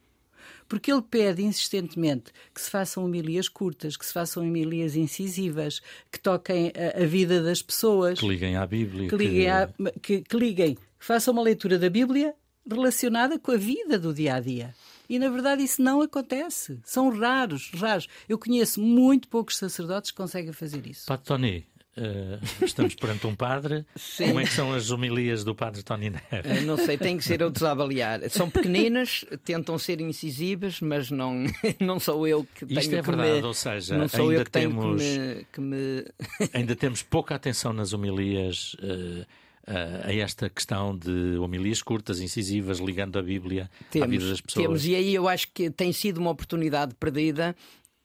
porque 0.67 0.91
ele 0.91 1.01
pede 1.01 1.43
insistentemente 1.43 2.31
que 2.53 2.61
se 2.61 2.69
façam 2.69 3.05
homilias 3.05 3.47
curtas, 3.47 3.97
que 3.97 4.05
se 4.05 4.13
façam 4.13 4.43
homilias 4.43 4.95
incisivas, 4.95 5.81
que 6.11 6.19
toquem 6.19 6.71
a, 6.75 7.03
a 7.03 7.05
vida 7.05 7.41
das 7.41 7.61
pessoas. 7.61 8.19
Que 8.19 8.27
liguem 8.27 8.55
à 8.55 8.65
Bíblia. 8.65 9.09
Que 9.09 9.15
liguem, 9.15 9.49
à, 9.49 9.69
que, 10.01 10.21
que 10.21 10.37
liguem, 10.37 10.75
que 10.75 11.05
façam 11.05 11.33
uma 11.33 11.43
leitura 11.43 11.77
da 11.77 11.89
Bíblia 11.89 12.33
relacionada 12.69 13.37
com 13.37 13.51
a 13.51 13.57
vida 13.57 13.99
do 13.99 14.13
dia 14.13 14.35
a 14.35 14.39
dia. 14.39 14.73
E 15.09 15.19
na 15.19 15.29
verdade 15.29 15.63
isso 15.63 15.81
não 15.81 16.01
acontece. 16.01 16.79
São 16.83 17.09
raros, 17.09 17.71
raros. 17.75 18.07
Eu 18.27 18.37
conheço 18.37 18.81
muito 18.81 19.27
poucos 19.27 19.57
sacerdotes 19.57 20.11
que 20.11 20.17
conseguem 20.17 20.53
fazer 20.53 20.87
isso. 20.87 21.05
Pato 21.05 21.25
Tony, 21.25 21.67
Uh, 21.95 22.65
estamos 22.65 22.95
perante 22.95 23.27
um 23.27 23.35
padre. 23.35 23.85
Sim. 23.95 24.27
Como 24.27 24.39
é 24.39 24.43
que 24.43 24.53
são 24.53 24.73
as 24.73 24.89
homilias 24.89 25.43
do 25.43 25.53
padre 25.53 25.83
Tony 25.83 26.09
Neves? 26.09 26.63
Uh, 26.63 26.65
não 26.65 26.75
sei, 26.75 26.97
tem 26.97 27.17
que 27.17 27.23
ser 27.23 27.43
outros 27.43 27.63
a 27.63 27.71
avaliar. 27.71 28.27
São 28.31 28.49
pequeninas, 28.49 29.23
tentam 29.45 29.77
ser 29.77 30.01
incisivas, 30.01 30.81
mas 30.81 31.11
não, 31.11 31.45
não 31.79 31.99
sou 31.99 32.27
eu 32.27 32.47
que 32.55 32.65
tenho 32.65 32.79
Isto 32.79 32.95
é 32.95 33.01
que 33.01 33.05
verdade, 33.05 33.41
me, 33.41 33.43
ou 33.43 33.53
seja, 33.53 33.95
não 33.95 34.07
sou 34.07 34.29
ainda 34.29 34.41
eu 34.41 34.45
que 34.45 34.51
temos, 34.51 35.01
que 35.01 35.07
me, 35.07 35.45
que 35.53 35.61
me... 35.61 36.05
ainda 36.53 36.75
temos 36.75 37.03
pouca 37.03 37.35
atenção 37.35 37.71
nas 37.71 37.93
homilias. 37.93 38.73
Uh, 38.75 39.25
a 39.65 40.13
esta 40.13 40.49
questão 40.49 40.93
de 40.93 41.37
homilias 41.37 41.81
curtas, 41.81 42.19
incisivas, 42.19 42.79
ligando 42.79 43.17
a 43.17 43.21
Bíblia 43.21 43.71
temos, 43.89 44.05
à 44.05 44.11
vida 44.11 44.29
das 44.29 44.41
pessoas. 44.41 44.65
Temos, 44.65 44.85
e 44.85 44.93
aí 44.93 45.15
eu 45.15 45.25
acho 45.25 45.47
que 45.53 45.69
tem 45.69 45.93
sido 45.93 46.17
uma 46.17 46.31
oportunidade 46.31 46.93
perdida 46.95 47.55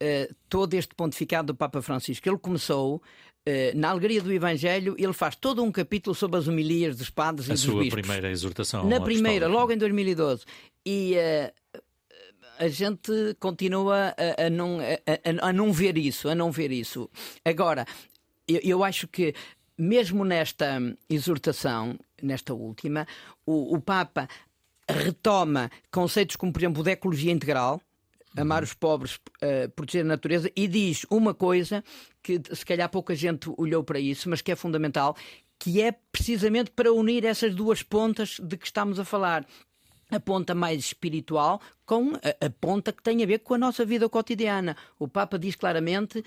uh, 0.01 0.35
todo 0.49 0.75
este 0.75 0.95
pontificado 0.95 1.49
do 1.49 1.57
Papa 1.57 1.83
Francisco. 1.83 2.29
Ele 2.29 2.39
começou 2.39 3.03
eh, 3.03 3.28
na 3.75 3.91
Alegria 3.91 4.23
do 4.23 4.33
Evangelho, 4.33 4.95
ele 4.99 5.13
faz 5.13 5.37
todo 5.37 5.63
um 5.63 5.71
capítulo 5.71 6.15
sobre 6.15 6.39
as 6.39 6.49
homilias 6.49 6.97
dos 6.97 7.11
padres 7.11 7.49
a 7.49 7.53
e 7.53 7.57
dos 7.57 7.65
bispos. 7.65 7.81
A 7.81 7.91
sua 7.91 8.03
primeira 8.03 8.31
exortação. 8.31 8.89
Na 8.89 9.01
primeira, 9.01 9.47
logo 9.47 9.73
em 9.73 9.79
2012. 9.79 10.45
E 10.85 11.15
uh, 11.15 11.81
a 12.59 12.69
gente 12.69 13.13
continua 13.39 14.15
a, 14.17 14.47
a 14.47 14.51
não, 14.51 14.79
a, 14.81 15.49
a, 15.49 15.53
não 15.53 15.73
ver 15.73 15.97
isso, 15.97 16.29
a 16.29 16.35
não 16.35 16.51
ver 16.51 16.73
isso. 16.73 17.09
Agora, 17.45 17.87
eu, 18.47 18.61
eu 18.63 18.85
acho 18.85 19.07
que 19.07 19.35
mesmo 19.79 20.25
nesta 20.25 20.81
exortação, 21.09 21.97
nesta 22.21 22.53
última, 22.53 23.07
o, 23.47 23.77
o 23.77 23.81
Papa 23.81 24.29
retoma 24.89 25.71
conceitos 25.91 26.35
como, 26.37 26.53
por 26.53 26.61
exemplo, 26.61 26.83
de 26.83 26.91
ecologia 26.91 27.31
integral, 27.31 27.81
amar 28.37 28.63
os 28.63 28.75
pobres, 28.75 29.15
uh, 29.15 29.69
proteger 29.75 30.05
a 30.05 30.09
natureza, 30.09 30.51
e 30.57 30.67
diz 30.67 31.07
uma 31.11 31.33
coisa 31.33 31.85
que 32.29 32.55
se 32.55 32.67
calhar 32.67 32.89
pouca 32.91 33.15
gente 33.15 33.51
olhou 33.57 33.83
para 33.83 33.99
isso, 33.99 34.29
mas 34.29 34.43
que 34.43 34.53
é 34.53 34.57
fundamental, 34.57 35.17
que 35.59 35.81
é 35.81 35.93
precisamente 36.13 36.71
para 36.71 36.93
unir 36.93 37.25
essas 37.25 37.55
duas 37.55 37.83
pontas 37.83 38.39
de 38.43 38.57
que 38.57 38.67
estamos 38.67 38.99
a 39.01 39.05
falar. 39.05 39.47
A 40.11 40.19
ponta 40.19 40.55
mais 40.55 40.79
espiritual 40.81 41.61
com 41.85 42.15
a, 42.15 42.47
a 42.47 42.49
ponta 42.49 42.93
que 42.93 43.03
tem 43.03 43.23
a 43.23 43.27
ver 43.27 43.41
com 43.41 43.53
a 43.53 43.59
nossa 43.59 43.85
vida 43.85 44.09
cotidiana. 44.09 44.75
O 44.99 45.07
Papa 45.07 45.39
diz 45.39 45.55
claramente: 45.55 46.25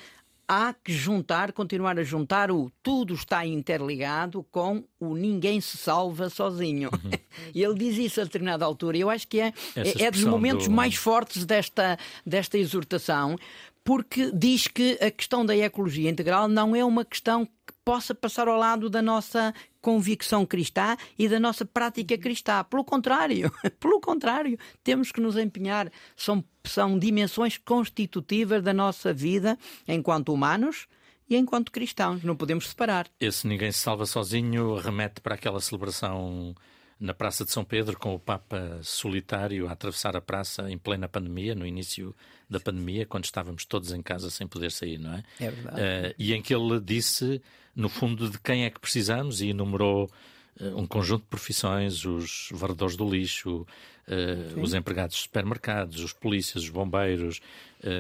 há 0.52 0.74
que 0.74 0.92
juntar, 0.92 1.54
continuar 1.54 1.98
a 1.98 2.04
juntar 2.04 2.52
o 2.52 2.70
tudo 2.84 3.14
está 3.14 3.46
interligado 3.46 4.46
com 4.52 4.84
o 5.00 5.16
ninguém 5.16 5.62
se 5.62 5.78
salva 5.78 6.30
sozinho. 6.30 6.90
Uhum. 6.92 7.12
Ele 7.56 7.74
diz 7.74 7.98
isso 7.98 8.20
a 8.20 8.26
determinada 8.26 8.66
altura. 8.66 8.98
Eu 8.98 9.10
acho 9.10 9.28
que 9.30 9.40
é, 9.40 9.54
é, 9.76 10.04
é 10.04 10.12
dos 10.12 10.26
momentos 10.26 10.68
do... 10.68 10.74
mais 10.74 10.96
fortes 10.96 11.46
desta, 11.46 11.98
desta 12.26 12.58
exortação, 12.58 13.38
porque 13.84 14.32
diz 14.32 14.68
que 14.68 14.98
a 15.02 15.10
questão 15.10 15.46
da 15.46 15.56
ecologia 15.56 16.10
integral 16.10 16.48
não 16.48 16.76
é 16.76 16.84
uma 16.86 17.04
questão 17.04 17.46
que 17.46 17.74
possa 17.84 18.14
passar 18.14 18.48
ao 18.48 18.58
lado 18.58 18.90
da 18.90 19.02
nossa 19.02 19.54
convicção 19.82 20.46
cristã 20.46 20.96
e 21.18 21.28
da 21.28 21.40
nossa 21.40 21.66
prática 21.66 22.18
cristã. 22.18 22.64
Pelo 22.64 22.84
contrário, 22.84 23.52
pelo 23.80 24.00
contrário, 24.00 24.58
temos 24.84 25.12
que 25.12 25.20
nos 25.20 25.36
empenhar. 25.36 25.92
São, 26.16 26.44
são 26.64 26.98
dimensões 26.98 27.58
constitutivas 27.58 28.62
da 28.62 28.74
nossa 28.74 29.12
vida 29.14 29.58
enquanto 29.88 30.32
humanos 30.32 30.88
e 31.28 31.36
enquanto 31.36 31.72
cristãos. 31.72 32.24
Não 32.24 32.36
podemos 32.36 32.70
separar. 32.70 33.08
Esse 33.20 33.48
ninguém 33.48 33.72
se 33.72 33.80
salva 33.80 34.06
sozinho 34.06 34.76
remete 34.76 35.22
para 35.22 35.36
aquela 35.36 35.60
celebração 35.60 36.54
na 37.02 37.16
Praça 37.16 37.44
de 37.44 37.52
São 37.52 37.66
Pedro, 37.66 37.98
com 37.98 38.14
o 38.14 38.20
Papa 38.20 38.80
solitário 38.84 39.68
a 39.68 39.72
atravessar 39.72 40.16
a 40.16 40.22
praça 40.22 40.70
em 40.70 40.78
plena 40.78 41.10
pandemia, 41.10 41.56
no 41.56 41.66
início 41.66 42.16
da 42.48 42.60
pandemia, 42.60 43.08
quando 43.08 43.26
estávamos 43.26 43.66
todos 43.66 43.92
em 43.92 44.04
casa 44.04 44.30
sem 44.30 44.48
poder 44.48 44.72
sair, 44.72 45.00
não 45.00 45.16
é? 45.16 45.24
É 45.40 45.50
verdade. 45.50 45.82
Uh, 45.82 46.16
e 46.20 46.32
em 46.32 46.42
que 46.44 46.54
ele 46.54 46.80
disse, 46.80 47.42
no 47.76 47.90
fundo, 47.90 48.30
de 48.30 48.40
quem 48.40 48.66
é 48.66 48.70
que 48.70 48.80
precisamos 48.80 49.42
e 49.42 49.50
enumerou 49.50 50.12
uh, 50.60 50.80
um 50.80 50.86
conjunto 50.86 51.24
de 51.24 51.30
profissões, 51.30 52.06
os 52.06 52.50
varredores 52.52 52.96
do 52.96 53.10
lixo, 53.10 53.66
uh, 54.08 54.62
os 54.62 54.76
empregados 54.76 55.16
de 55.16 55.24
supermercados, 55.24 56.04
os 56.04 56.14
polícias, 56.14 56.66
os 56.66 56.70
bombeiros, 56.70 57.42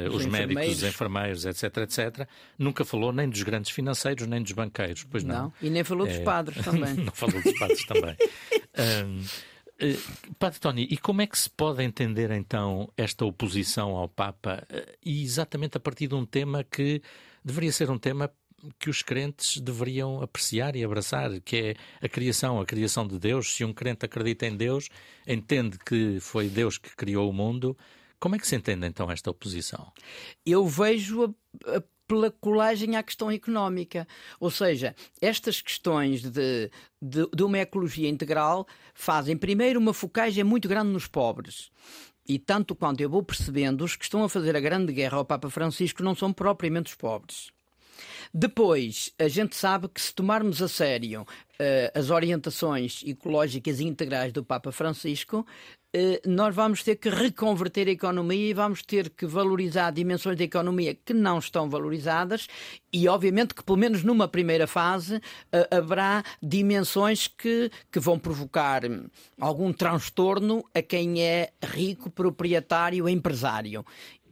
os, 0.10 0.15
os 0.15 0.26
médicos, 0.26 0.67
os 0.78 0.84
enfermeiros, 0.84 1.46
etc, 1.46 1.78
etc. 1.78 2.28
Nunca 2.58 2.86
falou 2.86 3.12
nem 3.12 3.30
dos 3.30 3.41
grandes 3.44 3.72
financeiros, 3.72 4.28
nem 4.28 4.41
dos 4.41 4.52
banqueiros, 4.52 5.04
pois 5.04 5.24
não. 5.24 5.44
não. 5.44 5.54
E 5.62 5.70
nem 5.70 5.84
falou 5.84 6.06
dos 6.06 6.17
é... 6.17 6.24
padres 6.24 6.62
também. 6.63 6.94
não 6.94 7.13
falou 7.13 7.41
dos 7.41 7.58
padres 7.58 7.86
também. 7.86 8.15
Um, 8.74 9.20
uh, 9.20 10.34
Padre 10.39 10.60
Tony, 10.62 10.88
e 10.89 10.98
como 10.98 11.22
é 11.22 11.28
que 11.28 11.38
se 11.38 11.50
pode 11.50 11.84
entender 11.84 12.32
então 12.32 12.89
esta 12.96 13.26
oposição 13.26 13.98
ao 13.98 14.08
Papa, 14.08 14.65
uh, 14.72 14.98
e 15.04 15.22
exatamente 15.22 15.76
a 15.76 15.80
partir 15.80 16.08
de 16.08 16.15
um 16.15 16.26
tema 16.26 16.63
que 16.63 17.02
deveria 17.44 17.72
ser 17.74 17.91
um 17.91 17.98
tema 17.98 18.32
que 18.80 18.89
os 18.89 19.02
crentes 19.02 19.60
deveriam 19.60 20.22
apreciar 20.22 20.76
e 20.76 20.84
abraçar, 20.84 21.39
que 21.41 21.58
é 21.58 22.06
a 22.06 22.08
criação, 22.08 22.60
a 22.60 22.65
criação 22.65 23.08
de 23.08 23.17
Deus. 23.17 23.56
Se 23.56 23.65
um 23.65 23.74
crente 23.74 24.06
acredita 24.06 24.46
em 24.46 24.56
Deus, 24.56 24.88
entende 25.28 25.78
que 25.80 26.20
foi 26.20 26.48
Deus 26.48 26.78
que 26.78 26.96
criou 26.96 27.30
o 27.30 27.34
mundo. 27.34 27.78
Como 28.21 28.36
é 28.36 28.39
que 28.39 28.47
se 28.47 28.55
entende 28.55 28.88
então 28.88 29.12
esta 29.12 29.31
oposição? 29.31 29.91
Eu 30.45 30.65
vejo 30.65 31.36
a, 31.65 31.77
a 31.77 31.84
pela 32.12 32.29
colagem 32.29 32.97
à 32.97 33.03
questão 33.03 33.31
económica. 33.31 34.05
Ou 34.38 34.51
seja, 34.51 34.93
estas 35.21 35.62
questões 35.62 36.21
de, 36.21 36.69
de, 37.01 37.27
de, 37.34 37.43
uma 37.43 37.60
ecologia 37.60 38.10
integral 38.10 38.67
fazem, 38.93 39.38
primeiro, 39.38 39.79
uma 39.79 39.93
focagem 39.93 40.43
muito 40.43 40.67
grande 40.67 40.91
nos 40.91 41.07
pobres. 41.07 41.71
E 42.27 42.38
tanto 42.38 42.75
quanto 42.75 42.99
eu 42.99 43.10
vou 43.10 43.23
percebendo, 43.23 43.86
os 43.86 43.95
que 43.95 44.03
estão 44.03 44.25
a 44.25 44.29
fazer 44.29 44.57
a 44.57 44.60
grande 44.60 44.91
guerra 44.91 45.19
ao 45.19 45.25
Papa 45.25 45.49
Francisco 45.49 46.03
não 46.03 46.13
são 46.13 46.34
propriamente 46.34 46.91
os 46.91 46.95
pobres. 46.95 47.49
Depois, 48.34 49.12
a 49.20 49.28
gente 49.28 49.56
sabe 49.56 49.88
que 49.88 50.02
se 50.02 50.14
tomarmos 50.14 50.62
a 50.62 50.68
sério 50.68 51.22
uh, 51.22 52.00
as 52.00 52.10
orientações 52.10 53.04
ecológicas 53.06 53.80
integrais 53.80 54.32
do 54.32 54.44
Papa 54.44 54.72
Francisco, 54.72 55.46
uh, 55.96 56.30
nós 56.30 56.56
vamos 56.56 56.84
ter 56.84 56.96
que 56.96 57.10
reconverter 57.10 57.88
a 57.88 57.92
economia 57.92 58.50
e 58.50 58.54
vamos 58.54 58.82
ter 58.82 59.10
que 59.10 59.26
valorizar 59.26 59.92
dimensões 59.92 60.38
da 60.38 60.44
economia 60.44 60.96
que 60.96 61.14
não 61.14 61.40
estão 61.40 61.70
valorizadas 61.70 62.48
e, 62.92 63.08
obviamente, 63.08 63.54
que 63.54 63.64
pelo 63.64 63.78
menos 63.78 64.04
numa 64.04 64.28
primeira 64.28 64.68
fase 64.68 65.18
uh, 65.18 65.22
haverá 65.76 66.24
dimensões 66.42 67.28
que, 67.28 67.70
que 67.92 68.00
vão 68.00 68.18
provocar 68.18 68.86
hum, 68.86 69.06
algum 69.40 69.72
transtorno 69.72 70.64
a 70.74 70.82
quem 70.82 71.22
é 71.22 71.52
rico, 71.64 72.10
proprietário, 72.10 73.08
empresário. 73.08 73.86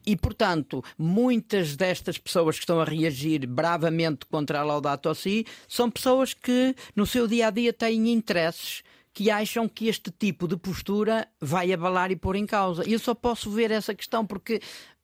E, 0.09 0.15
portanto, 0.15 0.83
muitas 0.97 1.75
destas 1.75 2.17
pessoas 2.17 2.55
que 2.55 2.63
estão 2.63 2.81
a 2.81 2.83
reagir 2.83 3.45
bravamente 3.45 4.25
contra 4.25 4.59
a 4.59 4.63
Laudato 4.63 5.13
Si 5.13 5.45
são 5.67 5.87
pessoas 5.87 6.33
que, 6.33 6.75
no 6.95 7.05
seu 7.05 7.27
dia 7.27 7.45
a 7.45 7.51
dia, 7.51 7.71
têm 7.71 8.11
interesses 8.11 8.81
que 9.13 9.29
acham 9.29 9.69
que 9.69 9.87
este 9.87 10.09
tipo 10.09 10.47
de 10.47 10.57
postura 10.57 11.27
vai 11.39 11.71
abalar 11.71 12.09
e 12.09 12.15
pôr 12.15 12.35
em 12.35 12.47
causa. 12.47 12.89
Eu 12.89 12.97
só 12.97 13.13
posso 13.13 13.51
ver 13.51 13.69
essa 13.69 13.93
questão 13.93 14.25
porque 14.25 14.59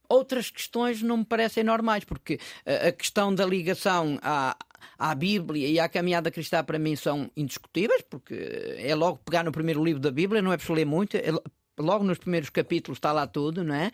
outras 0.09 0.49
questões 0.49 1.03
não 1.03 1.17
me 1.17 1.25
parecem 1.25 1.63
normais, 1.63 2.03
porque 2.03 2.39
a 2.65 2.91
questão 2.91 3.33
da 3.33 3.45
ligação 3.45 4.17
à, 4.23 4.57
à 4.97 5.13
Bíblia 5.13 5.67
e 5.67 5.79
à 5.79 5.87
caminhada 5.87 6.31
cristã 6.31 6.63
para 6.63 6.79
mim 6.79 6.95
são 6.95 7.29
indiscutíveis, 7.37 8.01
porque 8.09 8.33
é 8.79 8.95
logo 8.95 9.19
pegar 9.19 9.43
no 9.43 9.51
primeiro 9.51 9.83
livro 9.83 10.01
da 10.01 10.09
Bíblia, 10.09 10.41
não 10.41 10.51
é 10.51 10.57
preciso 10.57 10.73
ler 10.73 10.85
muito, 10.85 11.15
é 11.15 11.31
logo 11.77 12.03
nos 12.03 12.17
primeiros 12.17 12.49
capítulos 12.49 12.97
está 12.97 13.11
lá 13.11 13.27
tudo, 13.27 13.63
não 13.63 13.75
é? 13.75 13.91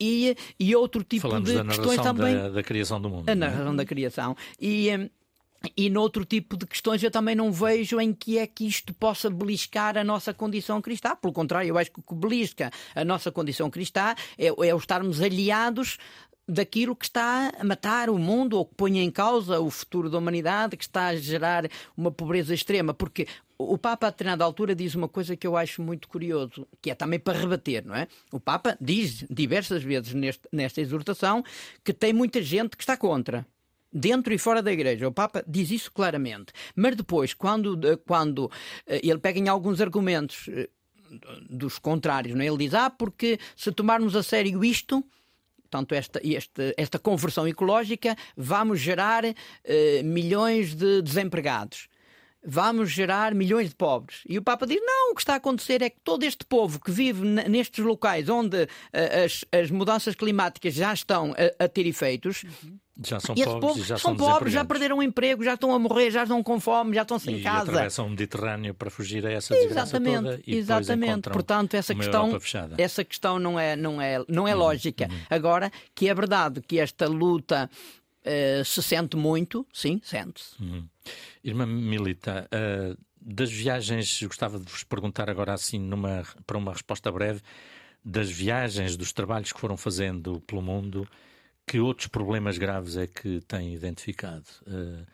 E, 0.00 0.36
e 0.58 0.74
outro 0.76 1.02
tipo 1.02 1.22
Falamos 1.22 1.50
de 1.50 1.56
da 1.56 1.64
questões 1.64 2.00
também. 2.00 2.34
Da, 2.34 2.48
da 2.50 2.62
criação 2.62 3.00
do 3.00 3.08
mundo. 3.08 3.28
A 3.28 3.32
é? 3.32 3.34
narração 3.34 3.72
é? 3.72 3.76
da 3.76 3.84
criação. 3.84 4.36
E. 4.60 4.90
Hum, 4.96 5.08
e 5.76 5.90
noutro 5.90 6.24
tipo 6.24 6.56
de 6.56 6.64
questões 6.66 7.02
eu 7.02 7.10
também 7.10 7.34
não 7.34 7.50
vejo 7.50 8.00
em 8.00 8.12
que 8.12 8.38
é 8.38 8.46
que 8.46 8.64
isto 8.64 8.94
possa 8.94 9.28
beliscar 9.28 9.98
a 9.98 10.04
nossa 10.04 10.32
condição 10.32 10.80
cristã. 10.80 11.16
Pelo 11.16 11.32
contrário, 11.32 11.68
eu 11.68 11.76
acho 11.76 11.90
que 11.90 11.98
o 11.98 12.02
que 12.02 12.14
belisca 12.14 12.70
a 12.94 13.04
nossa 13.04 13.32
condição 13.32 13.68
cristã 13.68 14.14
é, 14.38 14.46
é 14.46 14.74
o 14.74 14.78
estarmos 14.78 15.20
aliados 15.20 15.98
daquilo 16.48 16.96
que 16.96 17.04
está 17.04 17.52
a 17.58 17.64
matar 17.64 18.08
o 18.08 18.18
mundo 18.18 18.56
ou 18.56 18.64
que 18.64 18.74
põe 18.74 18.98
em 18.98 19.10
causa 19.10 19.60
o 19.60 19.68
futuro 19.68 20.08
da 20.08 20.16
humanidade, 20.16 20.76
que 20.76 20.84
está 20.84 21.08
a 21.08 21.16
gerar 21.16 21.68
uma 21.96 22.10
pobreza 22.10 22.54
extrema. 22.54 22.94
Porque 22.94 23.26
o 23.58 23.76
Papa, 23.76 24.06
a 24.06 24.10
determinada 24.10 24.44
altura, 24.44 24.74
diz 24.74 24.94
uma 24.94 25.08
coisa 25.08 25.36
que 25.36 25.46
eu 25.46 25.56
acho 25.56 25.82
muito 25.82 26.08
curioso, 26.08 26.66
que 26.80 26.90
é 26.90 26.94
também 26.94 27.18
para 27.18 27.38
rebater, 27.38 27.84
não 27.84 27.94
é? 27.94 28.06
O 28.30 28.38
Papa 28.38 28.78
diz 28.80 29.24
diversas 29.28 29.82
vezes 29.82 30.14
neste, 30.14 30.48
nesta 30.52 30.80
exortação 30.80 31.42
que 31.82 31.92
tem 31.92 32.12
muita 32.12 32.40
gente 32.40 32.76
que 32.76 32.82
está 32.84 32.96
contra 32.96 33.44
dentro 33.92 34.32
e 34.32 34.38
fora 34.38 34.62
da 34.62 34.72
igreja. 34.72 35.08
O 35.08 35.12
Papa 35.12 35.42
diz 35.46 35.70
isso 35.72 35.90
claramente. 35.90 36.52
Mas 36.76 36.94
depois, 36.94 37.34
quando, 37.34 37.76
quando 38.06 38.50
eh, 38.86 39.00
ele 39.02 39.18
pega 39.18 39.40
em 39.40 39.48
alguns 39.48 39.80
argumentos 39.80 40.48
eh, 40.48 40.68
dos 41.50 41.78
contrários, 41.78 42.36
não 42.36 42.42
é? 42.42 42.46
ele 42.46 42.58
diz: 42.58 42.74
Ah, 42.74 42.90
porque 42.90 43.40
se 43.56 43.72
tomarmos 43.72 44.14
a 44.14 44.22
sério 44.22 44.64
isto, 44.64 45.04
Portanto, 45.70 45.92
esta, 45.92 46.18
esta, 46.24 46.74
esta 46.78 46.98
conversão 46.98 47.46
ecológica, 47.46 48.16
vamos 48.34 48.80
gerar 48.80 49.22
eh, 49.26 50.02
milhões 50.02 50.74
de 50.74 51.02
desempregados. 51.02 51.88
Vamos 52.44 52.90
gerar 52.90 53.34
milhões 53.34 53.70
de 53.70 53.74
pobres. 53.74 54.20
E 54.28 54.38
o 54.38 54.42
Papa 54.42 54.66
diz: 54.66 54.80
não, 54.80 55.12
o 55.12 55.14
que 55.14 55.20
está 55.20 55.34
a 55.34 55.36
acontecer 55.36 55.82
é 55.82 55.90
que 55.90 56.00
todo 56.02 56.22
este 56.22 56.44
povo 56.44 56.80
que 56.80 56.90
vive 56.90 57.24
nestes 57.24 57.84
locais 57.84 58.28
onde 58.28 58.62
uh, 58.62 58.68
as, 59.24 59.44
as 59.52 59.70
mudanças 59.70 60.14
climáticas 60.14 60.74
já 60.74 60.92
estão 60.92 61.32
a, 61.32 61.64
a 61.64 61.68
ter 61.68 61.86
efeitos, 61.86 62.44
uhum 62.44 62.78
já 63.06 63.20
são 63.20 63.34
pobres 63.34 63.76
e 63.76 63.82
já 63.82 63.96
são 63.96 64.16
pobres, 64.16 64.52
já 64.52 64.64
perderam 64.64 64.98
o 64.98 65.02
emprego, 65.02 65.44
já 65.44 65.54
estão 65.54 65.72
a 65.72 65.78
morrer, 65.78 66.10
já 66.10 66.24
estão 66.24 66.42
com 66.42 66.58
fome, 66.58 66.96
já 66.96 67.02
estão 67.02 67.18
sem 67.18 67.36
e 67.36 67.42
casa. 67.42 67.70
atravessam 67.70 68.06
o 68.06 68.10
Mediterrâneo 68.10 68.74
para 68.74 68.90
fugir 68.90 69.24
a 69.24 69.30
essa 69.30 69.54
desgraça 69.54 69.96
exatamente, 69.96 70.22
toda 70.22 70.40
e 70.44 70.56
Exatamente. 70.56 71.30
Portanto, 71.30 71.74
essa 71.74 71.94
questão, 71.94 72.36
essa 72.76 73.04
questão 73.04 73.38
não 73.38 73.58
é, 73.58 73.76
não 73.76 74.02
é, 74.02 74.24
não 74.28 74.48
é 74.48 74.54
uhum, 74.54 74.60
lógica. 74.60 75.08
Uhum. 75.08 75.18
Agora, 75.30 75.70
que 75.94 76.08
é 76.08 76.14
verdade 76.14 76.60
que 76.60 76.80
esta 76.80 77.06
luta 77.06 77.70
uh, 78.28 78.64
se 78.64 78.82
sente 78.82 79.16
muito, 79.16 79.66
sim, 79.72 80.00
sente-se. 80.04 80.62
Uhum. 80.62 80.86
Irmã 81.42 81.66
Milita, 81.66 82.48
uh, 82.52 82.98
das 83.20 83.50
viagens, 83.50 84.22
gostava 84.22 84.58
de 84.58 84.70
vos 84.70 84.84
perguntar 84.84 85.28
agora 85.30 85.52
assim, 85.54 85.78
numa, 85.78 86.24
para 86.46 86.58
uma 86.58 86.72
resposta 86.72 87.10
breve, 87.10 87.40
das 88.04 88.30
viagens, 88.30 88.96
dos 88.96 89.12
trabalhos 89.12 89.52
que 89.52 89.60
foram 89.60 89.76
fazendo 89.76 90.40
pelo 90.42 90.62
mundo, 90.62 91.06
que 91.66 91.80
outros 91.80 92.06
problemas 92.06 92.56
graves 92.56 92.96
é 92.96 93.06
que 93.06 93.40
tem 93.42 93.74
identificado? 93.74 94.46
Uh, 94.66 95.04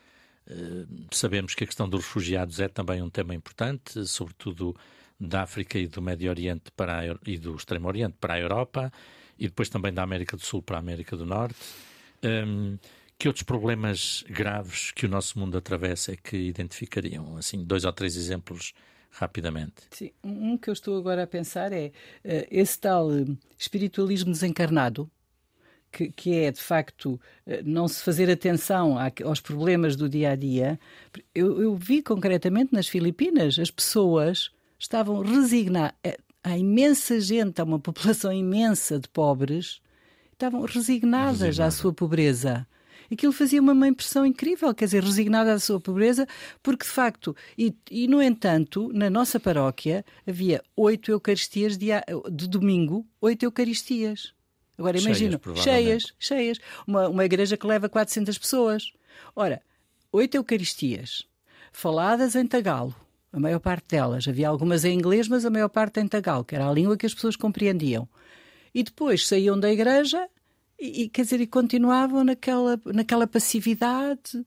sabemos 1.11 1.55
que 1.55 1.64
a 1.64 1.66
questão 1.66 1.88
dos 1.88 2.05
refugiados 2.05 2.61
é 2.61 2.68
também 2.68 3.00
um 3.00 3.09
tema 3.09 3.35
importante, 3.35 4.07
sobretudo 4.07 4.77
da 5.18 5.42
África 5.42 5.79
e 5.79 5.87
do 5.87 6.03
Médio 6.03 6.31
Oriente 6.31 6.70
para 6.77 7.00
a, 7.00 7.18
e 7.27 7.38
do 7.38 7.55
Extremo 7.55 7.88
Oriente 7.88 8.16
para 8.20 8.35
a 8.35 8.40
Europa 8.40 8.92
e 9.38 9.46
depois 9.46 9.68
também 9.68 9.92
da 9.92 10.03
América 10.03 10.37
do 10.37 10.44
Sul 10.44 10.62
para 10.62 10.77
a 10.77 10.81
América 10.81 11.16
do 11.16 11.24
Norte. 11.24 11.57
Um, 12.22 12.29
ehm, 12.29 12.79
que 13.18 13.29
outros 13.29 13.44
problemas 13.44 14.24
graves 14.29 14.90
que 14.90 15.07
o 15.07 15.09
nosso 15.09 15.38
mundo 15.38 15.57
atravessa 15.57 16.12
é 16.12 16.16
que 16.16 16.37
identificariam? 16.37 17.37
Assim, 17.37 17.64
dois 17.64 17.85
ou 17.85 17.92
três 17.92 18.16
exemplos 18.16 18.72
rapidamente. 19.11 19.74
Sim, 19.90 20.11
um 20.22 20.59
que 20.59 20.68
eu 20.68 20.72
estou 20.72 20.98
agora 20.98 21.22
a 21.22 21.27
pensar 21.27 21.72
é 21.72 21.87
uh, 21.87 22.46
esse 22.50 22.79
tal 22.79 23.09
espiritualismo 23.57 24.33
desencarnado 24.33 25.09
que, 25.94 26.11
que, 26.11 26.35
é, 26.35 26.50
de 26.50 26.61
facto, 26.61 27.20
eh, 27.46 27.62
não 27.64 27.87
se 27.87 28.03
fazer 28.03 28.29
atenção 28.29 28.96
aos 29.24 29.40
problemas 29.40 29.94
do 29.94 30.09
dia 30.09 30.33
a 30.33 30.35
dia. 30.35 30.79
Eu, 31.33 31.62
eu 31.62 31.77
vi 31.77 32.03
concretamente 32.03 32.72
nas 32.72 32.88
Filipinas, 32.88 33.61
as 33.61 33.70
pessoas 33.70 34.50
estavam 34.77 35.20
resignadas. 35.22 35.94
Eh, 36.03 36.18
há 36.42 36.59
imensa 36.59 37.20
gente, 37.20 37.61
há 37.61 37.64
uma 37.64 37.79
população 37.79 38.33
imensa 38.33 38.98
de 38.98 39.09
pobres, 39.09 39.81
estavam 40.33 40.62
resignadas 40.62 41.40
Resignada. 41.42 41.68
à 41.68 41.70
sua 41.70 41.92
pobreza. 41.92 42.66
Aquilo 43.11 43.33
fazia 43.33 43.61
uma 43.61 43.88
impressão 43.88 44.25
incrível, 44.25 44.75
quer 44.75 44.87
dizer, 44.87 45.03
resignada 45.03 45.53
à 45.53 45.59
sua 45.59 45.81
pobreza, 45.81 46.27
porque 46.62 46.85
de 46.85 46.90
facto, 46.90 47.37
e, 47.57 47.75
e 47.90 48.09
no 48.09 48.23
entanto, 48.23 48.90
na 48.93 49.11
nossa 49.11 49.38
paróquia 49.38 50.05
havia 50.27 50.62
oito 50.77 51.11
Eucaristias 51.11 51.77
de, 51.77 51.88
de 52.31 52.49
domingo, 52.49 53.07
oito 53.21 53.45
Eucaristias. 53.45 54.33
Agora 54.77 54.99
imagino, 54.99 55.40
cheias, 55.55 56.12
cheias. 56.19 56.59
Uma, 56.87 57.09
uma 57.09 57.25
igreja 57.25 57.57
que 57.57 57.67
leva 57.67 57.88
400 57.88 58.37
pessoas. 58.38 58.93
Ora, 59.35 59.62
oito 60.11 60.37
Eucaristias, 60.37 61.25
faladas 61.73 62.35
em 62.35 62.47
tagalo, 62.47 62.95
a 63.33 63.38
maior 63.38 63.61
parte 63.61 63.88
delas. 63.88 64.27
Havia 64.27 64.49
algumas 64.49 64.85
em 64.85 64.95
inglês, 64.95 65.29
mas 65.29 65.45
a 65.45 65.51
maior 65.51 65.69
parte 65.69 66.01
em 66.01 66.09
tagalo, 66.09 66.45
que 66.45 66.55
era 66.55 66.69
a 66.69 66.73
língua 66.73 66.97
que 66.97 67.07
as 67.07 67.14
pessoas 67.14 67.37
compreendiam. 67.37 68.09
E 68.75 68.83
depois 68.83 69.27
saíam 69.27 69.59
da 69.59 69.71
igreja 69.71 70.29
e, 70.79 71.03
e 71.03 71.09
quer 71.09 71.23
dizer, 71.23 71.41
e 71.41 71.47
continuavam 71.47 72.25
naquela, 72.25 72.81
naquela 72.87 73.27
passividade. 73.27 74.45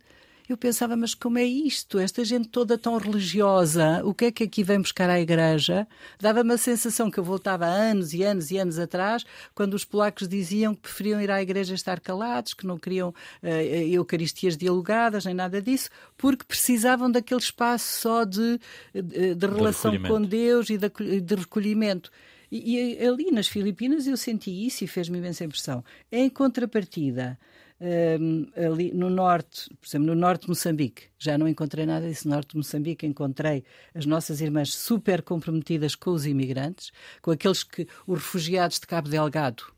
Eu 0.48 0.56
pensava, 0.56 0.96
mas 0.96 1.14
como 1.14 1.38
é 1.38 1.44
isto? 1.44 2.00
Esta 2.00 2.24
gente 2.24 2.48
toda 2.48 2.78
tão 2.78 2.98
religiosa, 2.98 4.02
o 4.06 4.14
que 4.14 4.26
é 4.26 4.32
que 4.32 4.46
aqui 4.46 4.64
vem 4.64 4.80
buscar 4.80 5.10
à 5.10 5.20
igreja? 5.20 5.86
Dava-me 6.22 6.54
a 6.54 6.58
sensação 6.58 7.12
que 7.12 7.18
eu 7.18 7.24
voltava 7.24 7.66
anos 7.66 8.14
e 8.14 8.24
anos 8.24 8.50
e 8.50 8.58
anos 8.58 8.80
atrás, 8.80 9.26
quando 9.54 9.74
os 9.74 9.84
polacos 9.84 10.26
diziam 10.26 10.74
que 10.74 10.84
preferiam 10.84 11.22
ir 11.22 11.30
à 11.30 11.42
igreja 11.42 11.76
estar 11.76 12.00
calados, 12.00 12.54
que 12.54 12.66
não 12.66 12.78
queriam 12.78 13.10
uh, 13.10 13.48
eucaristias 13.92 14.56
dialogadas, 14.56 15.26
nem 15.26 15.34
nada 15.34 15.62
disso, 15.62 15.90
porque 16.18 16.46
precisavam 16.46 17.12
daquele 17.12 17.42
espaço 17.42 18.00
só 18.00 18.24
de, 18.24 18.58
de, 18.94 19.36
de 19.36 19.48
relação 19.48 20.02
com 20.02 20.22
Deus 20.22 20.70
e 20.70 20.78
de, 20.78 21.20
de 21.20 21.36
recolhimento. 21.36 22.10
E, 22.52 22.96
e, 22.96 23.06
ali 23.06 23.32
nas 23.32 23.48
Filipinas 23.48 24.08
eu 24.08 24.18
senti 24.18 24.52
isso 24.66 24.84
e 24.84 24.88
fez-me 24.88 25.18
imensa 25.18 25.44
impressão. 25.44 25.84
Em 26.12 26.30
contrapartida, 26.30 27.38
um, 27.80 28.48
ali 28.56 28.92
no 28.92 29.10
norte, 29.10 29.70
por 29.80 29.88
exemplo, 29.88 30.08
no 30.08 30.16
norte 30.16 30.44
de 30.44 30.50
Moçambique, 30.50 31.04
já 31.20 31.38
não 31.38 31.48
encontrei 31.48 31.86
nada 31.86 32.08
disso. 32.08 32.28
No 32.28 32.34
norte 32.34 32.52
de 32.52 32.58
Moçambique 32.58 33.06
encontrei 33.06 33.64
as 33.94 34.06
nossas 34.06 34.42
irmãs 34.42 34.74
super 34.74 35.22
comprometidas 35.22 35.96
com 35.96 36.12
os 36.12 36.26
imigrantes, 36.26 36.92
com 37.22 37.32
aqueles 37.32 37.64
que, 37.64 37.88
os 38.06 38.20
refugiados 38.20 38.80
de 38.80 38.88
Cabo 38.88 39.10
Delgado, 39.10 39.77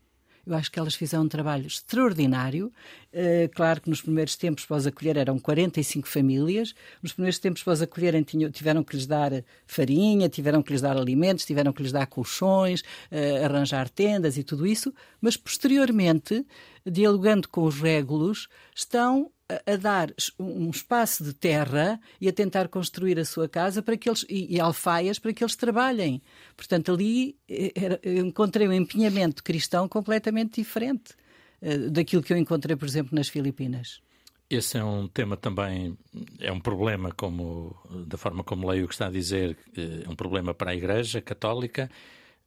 eu 0.50 0.56
acho 0.56 0.72
que 0.72 0.80
elas 0.80 0.96
fizeram 0.96 1.26
um 1.26 1.28
trabalho 1.28 1.68
extraordinário. 1.68 2.72
Uh, 3.14 3.48
claro 3.54 3.82
que 3.82 3.90
nos 3.90 4.02
primeiros 4.02 4.36
tempos 4.36 4.66
pós 4.66 4.88
acolher 4.88 5.16
eram 5.16 5.38
45 5.38 6.08
famílias. 6.08 6.74
Nos 7.04 7.14
primeiros 7.14 7.38
tempos 7.38 7.62
pós 7.62 7.82
acolherem 7.82 8.24
tiveram 8.24 8.84
que 8.84 8.96
lhes 8.96 9.06
dar 9.06 9.32
farinha, 9.68 10.28
tiveram 10.28 10.64
que 10.64 10.72
lhes 10.72 10.82
dar 10.82 10.98
alimentos, 10.98 11.46
tiveram 11.46 11.72
que 11.72 11.84
lhes 11.84 11.92
dar 11.92 12.08
colchões, 12.08 12.82
uh, 12.82 13.46
arranjar 13.46 13.90
tendas 13.90 14.38
e 14.38 14.44
tudo 14.44 14.66
isso. 14.66 14.92
Mas 15.22 15.38
posteriormente, 15.38 16.44
dialogando 16.84 17.48
com 17.48 17.64
os 17.66 17.80
régulos, 17.80 18.48
estão 18.76 19.32
a, 19.66 19.76
dar 19.76 20.14
um 20.38 20.70
espaço 20.70 21.24
de 21.24 21.34
terra 21.34 22.00
e 22.22 22.30
a 22.30 22.34
tentar 22.34 22.68
construir 22.68 23.20
a 23.20 23.26
sua 23.26 23.50
casa 23.50 23.82
para 23.82 23.98
que 23.98 24.08
eles, 24.08 24.26
e, 24.30 24.56
e 24.56 24.60
alfaias 24.60 25.18
para 25.18 25.34
que 25.34 25.44
eles 25.44 25.56
trabalhem. 25.56 26.22
Portanto, 26.56 26.94
ali 26.94 27.36
eh, 27.50 27.72
era, 27.76 28.00
encontrei 28.04 28.68
um 28.68 28.74
empenhamento 28.74 29.44
cristão 29.44 29.88
completamente 29.88 30.62
diferente 30.62 31.14
uh, 31.62 31.90
daquilo 31.90 32.22
que 32.22 32.32
eu 32.32 32.38
encontrei, 32.38 32.76
por 32.76 32.88
exemplo, 32.88 33.16
nas 33.16 33.28
Filipinas. 33.28 34.02
Esse 34.50 34.78
é 34.78 34.84
um 34.84 35.08
tema 35.08 35.38
também, 35.38 35.96
é 36.40 36.52
um 36.52 36.60
problema, 36.60 37.12
como 37.12 37.76
da 38.08 38.18
forma 38.18 38.44
como 38.44 38.68
leio 38.68 38.86
o 38.86 38.88
que 38.88 38.96
está 38.96 39.06
a 39.06 39.12
dizer, 39.12 39.56
é 39.78 40.10
um 40.10 40.16
problema 40.16 40.56
para 40.56 40.72
a 40.72 40.76
Igreja 40.76 41.22
Católica 41.22 41.88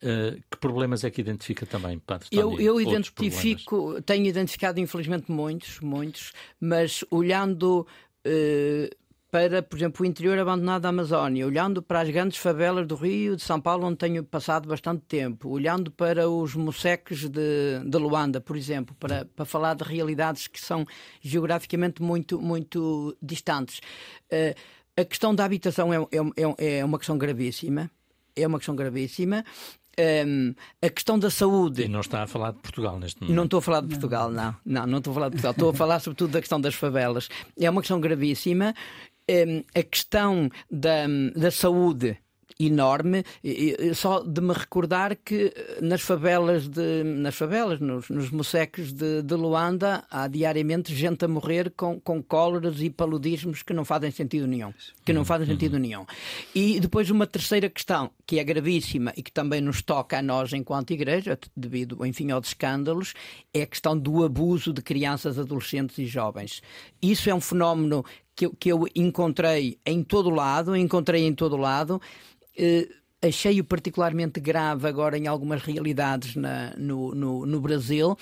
Uh, 0.02 0.42
que 0.50 0.56
problemas 0.58 1.04
é 1.04 1.10
que 1.10 1.20
identifica 1.20 1.64
também, 1.64 1.96
Padre 2.00 2.26
Eu, 2.32 2.58
eu 2.58 2.80
identifico, 2.80 3.76
problemas? 3.76 4.04
tenho 4.04 4.26
identificado 4.26 4.80
infelizmente 4.80 5.30
muitos, 5.30 5.78
muitos, 5.78 6.32
mas 6.60 7.04
olhando 7.08 7.86
uh, 8.26 8.96
para, 9.30 9.62
por 9.62 9.78
exemplo, 9.78 10.04
o 10.04 10.06
interior 10.06 10.38
abandonado 10.38 10.82
da 10.82 10.88
Amazónia, 10.90 11.46
olhando 11.46 11.80
para 11.80 12.00
as 12.00 12.10
grandes 12.10 12.36
favelas 12.36 12.86
do 12.86 12.96
Rio 12.96 13.34
de 13.34 13.42
São 13.42 13.58
Paulo, 13.58 13.86
onde 13.86 13.96
tenho 13.96 14.22
passado 14.24 14.68
bastante 14.68 15.04
tempo, 15.06 15.48
olhando 15.48 15.90
para 15.90 16.28
os 16.28 16.54
moceques 16.54 17.28
de, 17.30 17.78
de 17.82 17.98
Luanda, 17.98 18.42
por 18.42 18.56
exemplo, 18.56 18.94
para, 19.00 19.24
para 19.24 19.44
falar 19.46 19.74
de 19.74 19.84
realidades 19.84 20.48
que 20.48 20.60
são 20.60 20.84
geograficamente 21.22 22.02
muito, 22.02 22.38
muito 22.42 23.16
distantes. 23.22 23.78
Uh, 24.30 24.54
a 24.96 25.04
questão 25.04 25.34
da 25.34 25.44
habitação 25.44 25.94
é, 25.94 25.96
é, 25.96 26.78
é 26.80 26.84
uma 26.84 26.98
questão 26.98 27.16
gravíssima. 27.16 27.90
É 28.34 28.46
uma 28.46 28.58
questão 28.58 28.74
gravíssima 28.74 29.44
um, 29.98 30.54
a 30.80 30.88
questão 30.88 31.18
da 31.18 31.30
saúde. 31.30 31.82
E 31.82 31.88
não 31.88 32.00
está 32.00 32.22
a 32.22 32.26
falar 32.26 32.52
de 32.52 32.58
Portugal 32.58 32.98
neste 32.98 33.20
momento. 33.20 33.36
Não 33.36 33.44
estou 33.44 33.58
a 33.58 33.62
falar 33.62 33.80
de 33.82 33.88
Portugal, 33.88 34.30
não. 34.30 34.56
Não, 34.64 34.86
não 34.86 34.98
estou 34.98 35.10
a 35.10 35.14
falar 35.14 35.28
de 35.28 35.32
Portugal. 35.32 35.52
Estou 35.52 35.70
a 35.70 35.74
falar 35.74 36.00
sobretudo 36.00 36.32
da 36.32 36.40
questão 36.40 36.60
das 36.60 36.74
favelas. 36.74 37.28
É 37.58 37.68
uma 37.68 37.80
questão 37.80 38.00
gravíssima. 38.00 38.74
Um, 39.30 39.62
a 39.74 39.82
questão 39.82 40.50
da, 40.70 41.06
da 41.36 41.50
saúde 41.50 42.18
enorme, 42.58 43.24
só 43.94 44.20
de 44.20 44.40
me 44.40 44.52
recordar 44.52 45.16
que 45.16 45.52
eh, 45.54 45.78
nas 45.80 46.00
favelas, 46.00 46.68
de, 46.68 47.02
nas 47.04 47.34
favelas, 47.34 47.80
nos, 47.80 48.08
nos 48.08 48.30
moceques 48.30 48.92
de, 48.92 49.22
de, 49.22 49.34
Luanda, 49.34 50.04
há 50.10 50.28
diariamente 50.28 50.94
gente 50.94 51.24
a 51.24 51.28
morrer 51.28 51.72
com, 51.76 52.00
com 52.00 52.22
cóleras 52.22 52.80
e 52.80 52.90
paludismos 52.90 53.62
que 53.62 53.72
não 53.72 53.84
fazem 53.84 54.10
sentido 54.10 54.46
nenhum. 54.46 54.72
Que 55.04 55.12
não 55.12 55.24
fazem 55.24 55.46
sentido 55.46 55.78
nenhum. 55.78 56.04
E 56.54 56.80
depois 56.80 57.10
uma 57.10 57.26
terceira 57.26 57.68
questão, 57.68 58.10
que 58.26 58.38
é 58.38 58.44
gravíssima 58.44 59.12
e 59.16 59.22
que 59.22 59.32
também 59.32 59.60
nos 59.60 59.82
toca 59.82 60.18
a 60.18 60.22
nós 60.22 60.52
enquanto 60.52 60.92
igreja, 60.92 61.38
devido, 61.56 62.04
enfim, 62.04 62.30
aos 62.30 62.48
escândalos, 62.48 63.14
é 63.52 63.62
a 63.62 63.66
questão 63.66 63.98
do 63.98 64.24
abuso 64.24 64.72
de 64.72 64.82
crianças, 64.82 65.38
adolescentes 65.38 65.98
e 65.98 66.06
jovens. 66.06 66.62
Isso 67.00 67.28
é 67.28 67.34
um 67.34 67.40
fenómeno 67.40 68.04
que 68.34 68.46
eu, 68.46 68.54
que 68.58 68.72
eu 68.72 68.86
encontrei 68.94 69.78
em 69.84 70.02
todo 70.02 70.30
lado, 70.30 70.76
encontrei 70.76 71.26
em 71.26 71.34
todo 71.34 71.56
lado, 71.56 72.00
achei-o 73.20 73.64
particularmente 73.64 74.40
grave 74.40 74.86
agora 74.88 75.16
em 75.16 75.26
algumas 75.26 75.62
realidades 75.62 76.34
na, 76.34 76.74
no, 76.76 77.14
no, 77.14 77.46
no 77.46 77.60
Brasil 77.60 78.16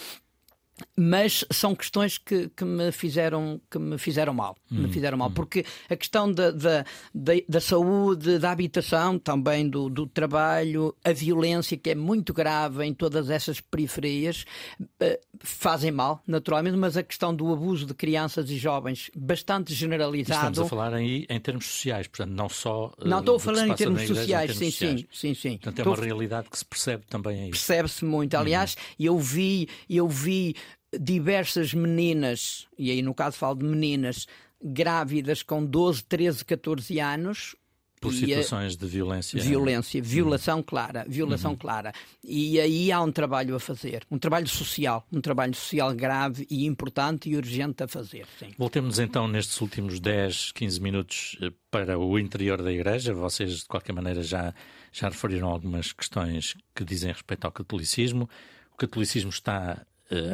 mas 0.96 1.44
são 1.50 1.74
questões 1.74 2.18
que, 2.18 2.48
que, 2.48 2.64
me 2.64 2.90
fizeram 2.92 3.60
que 3.70 3.78
me 3.78 3.98
fizeram 3.98 4.34
mal 4.34 4.56
hum, 4.70 4.82
me 4.82 4.92
fizeram 4.92 5.18
mal. 5.18 5.28
hum. 5.28 5.32
porque 5.32 5.64
a 5.88 5.96
questão 5.96 6.30
da, 6.32 6.50
da, 6.50 6.84
da, 7.14 7.32
da, 7.48 7.60
saúde 7.60 8.38
da 8.38 8.50
habitação 8.50 9.18
também 9.18 9.68
do, 9.68 9.88
do 9.88 10.06
trabalho 10.06 10.94
a 11.04 11.12
violência 11.12 11.76
que 11.76 11.90
é 11.90 11.94
muito 11.94 12.32
grave 12.32 12.84
em 12.84 12.94
todas 12.94 13.30
essas 13.30 13.60
periferias 13.60 14.44
uh, 14.80 15.18
fazem 15.40 15.90
mal 15.90 16.22
naturalmente 16.26 16.76
mas 16.76 16.96
a 16.96 17.02
questão 17.02 17.34
do 17.34 17.52
abuso 17.52 17.86
de 17.86 17.94
crianças 17.94 18.50
e 18.50 18.56
jovens 18.56 19.10
bastante 19.16 19.74
generalizado 19.74 20.48
estamos 20.48 20.58
a 20.60 20.64
falar 20.66 20.94
aí 20.94 21.26
em 21.28 21.40
termos 21.40 21.66
sociais 21.66 22.06
portanto 22.06 22.34
não 22.34 22.48
só 22.48 22.92
uh, 22.98 23.08
não 23.08 23.20
estou 23.20 23.36
a 23.36 23.40
falar 23.40 23.68
em 23.68 23.74
termos, 23.74 24.02
igreja, 24.02 24.20
sociais, 24.20 24.50
em 24.50 24.54
termos 24.54 24.58
sim, 24.58 24.70
sociais. 24.70 25.06
sim 25.12 25.34
sim. 25.34 25.50
Sim 25.50 25.58
portanto 25.58 25.78
é 25.78 25.88
uma 25.88 25.96
realidade 25.96 26.48
que 26.50 26.58
se 26.58 26.64
percebe 26.64 27.04
também 27.08 27.42
aí. 27.44 27.50
Percebe-se 27.50 28.04
muito. 28.04 28.34
Aliás 28.34 28.74
uhum. 28.74 29.06
eu 29.06 29.18
vi 29.18 29.68
eu 29.88 30.08
vi 30.08 30.54
diversas 30.98 31.72
meninas, 31.74 32.66
e 32.78 32.90
aí 32.90 33.02
no 33.02 33.14
caso 33.14 33.36
falo 33.36 33.56
de 33.56 33.64
meninas, 33.64 34.26
grávidas 34.62 35.42
com 35.42 35.64
12, 35.64 36.04
13, 36.04 36.44
14 36.44 37.00
anos. 37.00 37.56
Por 38.00 38.14
situações 38.14 38.78
de 38.78 38.86
violência. 38.86 39.42
Violência, 39.42 40.00
violação 40.00 40.56
uhum. 40.56 40.62
clara, 40.62 41.04
violação 41.06 41.50
uhum. 41.50 41.56
clara. 41.58 41.92
E 42.24 42.58
aí 42.58 42.90
há 42.90 43.02
um 43.02 43.12
trabalho 43.12 43.54
a 43.54 43.60
fazer, 43.60 44.06
um 44.10 44.18
trabalho 44.18 44.48
social, 44.48 45.06
um 45.12 45.20
trabalho 45.20 45.54
social 45.54 45.94
grave 45.94 46.46
e 46.50 46.64
importante 46.64 47.28
e 47.28 47.36
urgente 47.36 47.82
a 47.82 47.88
fazer. 47.88 48.26
Sim. 48.38 48.52
Voltemos 48.56 48.98
então 48.98 49.28
nestes 49.28 49.60
últimos 49.60 50.00
10, 50.00 50.52
15 50.52 50.80
minutos 50.80 51.38
eh, 51.42 51.52
para 51.70 51.98
o 51.98 52.18
interior 52.18 52.62
da 52.62 52.72
Igreja. 52.72 53.12
Vocês, 53.12 53.58
de 53.58 53.64
qualquer 53.66 53.92
maneira, 53.92 54.22
já, 54.22 54.54
já 54.90 55.10
referiram 55.10 55.50
algumas 55.50 55.92
questões 55.92 56.56
que 56.74 56.82
dizem 56.82 57.12
respeito 57.12 57.44
ao 57.44 57.52
catolicismo. 57.52 58.26
O 58.72 58.78
catolicismo 58.78 59.28
está 59.28 59.84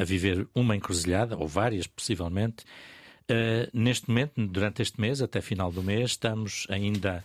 a 0.01 0.05
viver 0.05 0.47
uma 0.55 0.75
encruzilhada, 0.75 1.37
ou 1.37 1.47
várias 1.47 1.87
possivelmente. 1.87 2.65
Uh, 3.31 3.69
neste 3.73 4.09
momento, 4.09 4.47
durante 4.47 4.83
este 4.83 5.01
mês, 5.01 5.21
até 5.21 5.41
final 5.41 5.73
do 5.73 5.83
mês, 5.83 6.11
estamos 6.13 6.67
ainda 6.71 7.25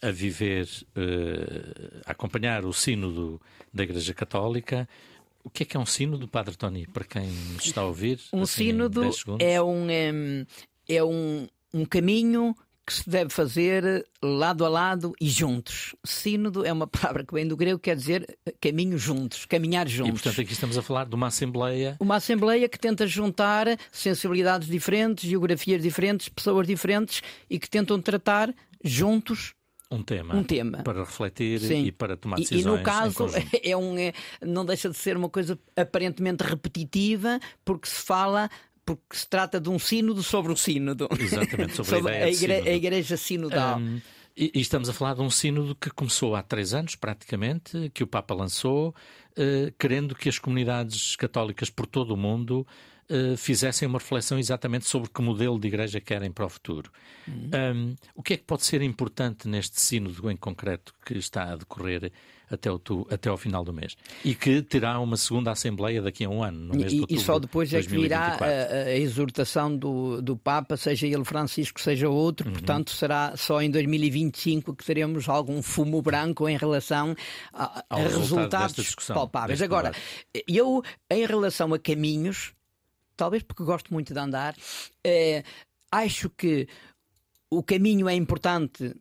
a 0.00 0.10
viver, 0.10 0.66
uh, 0.96 2.00
a 2.06 2.12
acompanhar 2.12 2.64
o 2.64 2.72
sínodo 2.72 3.40
da 3.72 3.82
Igreja 3.82 4.14
Católica. 4.14 4.88
O 5.42 5.50
que 5.50 5.62
é 5.62 5.66
que 5.66 5.76
é 5.76 5.80
um 5.80 5.86
sínodo, 5.86 6.28
Padre 6.28 6.56
Tony, 6.56 6.86
para 6.86 7.04
quem 7.04 7.26
nos 7.52 7.66
está 7.66 7.80
a 7.80 7.86
ouvir? 7.86 8.20
Um 8.32 8.42
assim, 8.42 8.66
sínodo 8.66 9.02
é 9.38 9.60
um, 9.60 9.86
é 10.88 11.02
um, 11.02 11.48
um 11.72 11.84
caminho 11.84 12.54
que 12.90 12.94
se 12.96 13.08
deve 13.08 13.30
fazer 13.30 14.04
lado 14.20 14.64
a 14.64 14.68
lado 14.68 15.12
e 15.20 15.28
juntos. 15.28 15.94
Sínodo 16.04 16.66
é 16.66 16.72
uma 16.72 16.88
palavra 16.88 17.24
que 17.24 17.32
vem 17.32 17.46
do 17.46 17.56
grego, 17.56 17.78
quer 17.78 17.94
dizer 17.94 18.36
caminho 18.60 18.98
juntos, 18.98 19.46
caminhar 19.46 19.86
juntos. 19.86 20.08
E 20.08 20.12
portanto 20.14 20.40
aqui 20.40 20.52
estamos 20.52 20.76
a 20.76 20.82
falar 20.82 21.04
de 21.04 21.14
uma 21.14 21.28
assembleia. 21.28 21.96
Uma 22.00 22.16
assembleia 22.16 22.68
que 22.68 22.76
tenta 22.76 23.06
juntar 23.06 23.68
sensibilidades 23.92 24.66
diferentes, 24.66 25.28
geografias 25.28 25.80
diferentes, 25.80 26.28
pessoas 26.28 26.66
diferentes 26.66 27.22
e 27.48 27.60
que 27.60 27.70
tentam 27.70 28.02
tratar 28.02 28.52
juntos 28.82 29.54
um 29.92 30.04
tema, 30.04 30.36
um 30.36 30.44
tema 30.44 30.78
para 30.84 31.00
refletir 31.00 31.58
Sim. 31.58 31.86
e 31.86 31.92
para 31.92 32.16
tomar 32.16 32.36
decisões. 32.36 32.64
E, 32.64 32.68
e 32.68 32.70
no 32.70 32.82
caso 32.82 33.26
é 33.62 33.76
um, 33.76 33.98
é, 33.98 34.12
não 34.40 34.64
deixa 34.64 34.88
de 34.88 34.96
ser 34.96 35.16
uma 35.16 35.28
coisa 35.28 35.58
aparentemente 35.76 36.44
repetitiva, 36.44 37.40
porque 37.64 37.88
se 37.88 38.02
fala 38.02 38.48
porque 38.84 39.16
se 39.16 39.28
trata 39.28 39.60
de 39.60 39.68
um 39.68 39.78
sínodo 39.78 40.22
sobre 40.22 40.52
o 40.52 40.56
sínodo. 40.56 41.08
Exatamente, 41.18 41.74
sobre, 41.76 41.96
sobre 41.96 42.16
a, 42.16 42.30
igre 42.30 42.52
a, 42.52 42.74
igreja 42.74 43.16
sinodal. 43.16 43.78
Um, 43.78 44.00
e, 44.36 44.50
e, 44.54 44.60
estamos 44.60 44.88
a 44.88 44.92
falar 44.92 45.14
de 45.14 45.22
um 45.22 45.30
sínodo 45.30 45.74
que 45.74 45.90
começou 45.90 46.34
há 46.34 46.42
três 46.42 46.72
anos, 46.72 46.94
praticamente, 46.96 47.90
que 47.92 48.02
o 48.02 48.06
Papa 48.06 48.34
lançou, 48.34 48.94
uh, 49.32 49.72
querendo 49.78 50.14
que 50.14 50.28
as 50.28 50.38
comunidades 50.38 51.16
católicas 51.16 51.68
por 51.68 51.86
todo 51.86 52.14
o 52.14 52.16
mundo 52.16 52.66
uh, 53.10 53.36
fizessem 53.36 53.86
uma 53.86 53.98
reflexão 53.98 54.38
exatamente 54.38 54.86
sobre 54.86 55.10
que 55.10 55.20
modelo 55.20 55.58
de 55.58 55.68
igreja 55.68 56.00
querem 56.00 56.30
para 56.30 56.46
o 56.46 56.48
futuro. 56.48 56.90
Uhum. 57.26 57.50
Um, 57.54 57.96
o 58.14 58.22
que 58.22 58.34
é 58.34 58.36
que 58.36 58.44
pode 58.44 58.64
ser 58.64 58.82
importante 58.82 59.48
neste 59.48 59.80
sínodo 59.80 60.30
em 60.30 60.36
concreto 60.36 60.94
que 61.04 61.14
está 61.14 61.52
a 61.52 61.56
decorrer 61.56 62.12
até, 62.50 62.70
o, 62.70 62.80
até 63.10 63.28
ao 63.28 63.36
final 63.36 63.64
do 63.64 63.72
mês 63.72 63.96
e 64.24 64.34
que 64.34 64.60
terá 64.60 64.98
uma 64.98 65.16
segunda 65.16 65.52
Assembleia 65.52 66.02
daqui 66.02 66.24
a 66.24 66.28
um 66.28 66.42
ano, 66.42 66.58
no 66.58 66.74
mês 66.74 66.92
e, 66.92 66.96
de 66.96 67.00
outubro. 67.02 67.22
E 67.22 67.24
só 67.24 67.38
depois 67.38 67.72
é 67.72 67.80
que 67.80 67.88
virá 67.88 68.36
a, 68.40 68.44
a, 68.88 68.96
exortação 68.96 69.74
do, 69.74 70.20
do 70.20 70.36
Papa, 70.36 70.76
seja 70.76 71.06
ele 71.06 71.24
Francisco, 71.24 71.80
seja 71.80 72.08
outro, 72.08 72.48
uhum. 72.48 72.54
portanto 72.54 72.90
será 72.90 73.36
só 73.36 73.62
em 73.62 73.70
2025 73.70 74.74
que 74.74 74.84
teremos 74.84 75.28
algum 75.28 75.62
fumo 75.62 76.02
branco 76.02 76.48
em 76.48 76.56
relação 76.56 77.14
a, 77.52 77.84
a 77.88 77.96
resultados 77.96 78.94
palpáveis. 79.06 79.62
Agora, 79.62 79.92
eu, 80.48 80.82
em 81.08 81.24
relação 81.24 81.72
a 81.72 81.78
caminhos, 81.78 82.52
talvez 83.20 83.42
porque 83.42 83.62
gosto 83.64 83.92
muito 83.92 84.14
de 84.14 84.20
andar, 84.20 84.56
eh, 85.04 85.44
acho 85.92 86.30
que 86.30 86.66
o 87.50 87.62
caminho 87.62 88.08
é 88.08 88.14
importante 88.14 88.94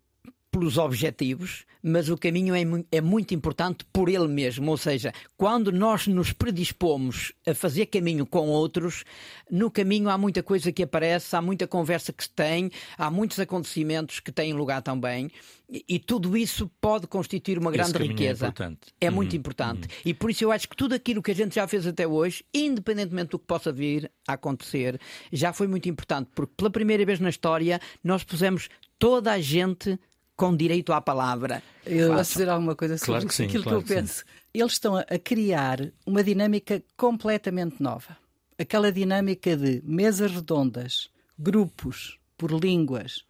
pelos 0.52 0.78
objetivos, 0.78 1.66
mas 1.82 2.10
o 2.10 2.18
caminho 2.18 2.54
é, 2.56 2.62
é, 2.92 3.02
muito 3.02 3.34
importante 3.34 3.86
por 3.94 4.10
ele 4.10 4.28
mesmo. 4.28 4.70
Ou 4.72 4.78
seja, 4.78 5.14
quando 5.38 5.72
nós 5.72 6.08
nos 6.08 6.34
predispomos 6.34 7.32
a 7.46 7.54
fazer 7.54 7.86
caminho 7.86 8.26
com 8.26 8.50
outros, 8.50 9.04
no 9.50 9.72
caminho 9.72 10.10
há 10.10 10.18
muita 10.18 10.44
coisa 10.44 10.72
que 10.72 10.84
aparece, 10.84 11.36
há 11.36 11.42
muita 11.42 11.68
conversa 11.68 12.12
que 12.12 12.24
se 12.24 12.30
tem, 12.30 12.72
há 12.98 13.10
muitos 13.10 13.40
acontecimentos 13.40 14.20
que 14.20 14.32
têm 14.32 14.54
lugar 14.54 14.82
também. 14.82 15.32
E, 15.70 15.86
e 15.88 16.00
tudo 16.00 16.36
isso 16.36 16.70
pode 16.82 17.06
constituir 17.06 17.60
uma 17.60 17.72
grande 17.72 17.96
é 17.96 18.02
riqueza. 18.02 18.46
É, 18.46 18.50
importante. 18.50 18.80
é 19.00 19.10
muito 19.10 19.34
uhum. 19.34 19.40
importante. 19.40 19.84
Uhum. 19.84 20.02
E 20.06 20.14
por 20.14 20.32
isso 20.32 20.44
eu 20.44 20.52
acho 20.52 20.68
que 20.68 20.76
tudo 20.76 20.96
aquilo 20.96 21.22
que 21.22 21.32
a 21.32 21.36
gente 21.36 21.56
já 21.56 21.68
fez 21.68 21.86
até 21.86 22.08
hoje, 22.08 22.44
independentemente 22.54 23.30
do 23.30 23.40
que 23.40 23.46
possa 23.46 23.72
vir 23.72 24.12
a 24.28 24.34
acontecer, 24.34 25.00
já 25.32 25.54
foi 25.54 25.68
muito 25.68 25.88
importante, 25.88 26.30
porque 26.34 26.54
pela 26.58 26.70
primeira 26.70 27.06
vez 27.06 27.20
na 27.20 27.30
história 27.30 27.80
nós 28.04 28.24
pusemos 28.24 28.68
toda 28.98 29.32
a 29.32 29.40
gente 29.40 29.98
com 30.40 30.56
direito 30.56 30.94
à 30.94 31.02
palavra. 31.02 31.62
Eu 31.86 32.16
posso 32.16 32.32
dizer 32.32 32.48
alguma 32.48 32.74
coisa 32.74 32.98
sobre 32.98 33.12
claro 33.12 33.28
que 33.28 33.36
sim, 33.36 33.44
aquilo 33.44 33.64
claro 33.64 33.80
que 33.80 33.84
eu 33.84 33.88
que 33.88 34.02
penso. 34.02 34.20
Sim. 34.20 34.26
Eles 34.54 34.72
estão 34.72 34.96
a 34.96 35.20
criar 35.22 35.92
uma 36.06 36.24
dinâmica 36.24 36.82
completamente 36.96 37.84
nova. 37.84 38.18
Aquela 38.58 38.90
dinâmica 38.90 39.58
de 39.58 39.82
mesas 39.84 40.32
redondas, 40.32 41.10
grupos 41.38 42.18
por 42.38 42.52
línguas, 42.52 43.26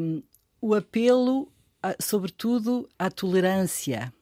um, 0.00 0.22
o 0.60 0.74
apelo, 0.74 1.52
a, 1.82 1.96
sobretudo, 2.00 2.88
à 2.96 3.10
tolerância, 3.10 4.12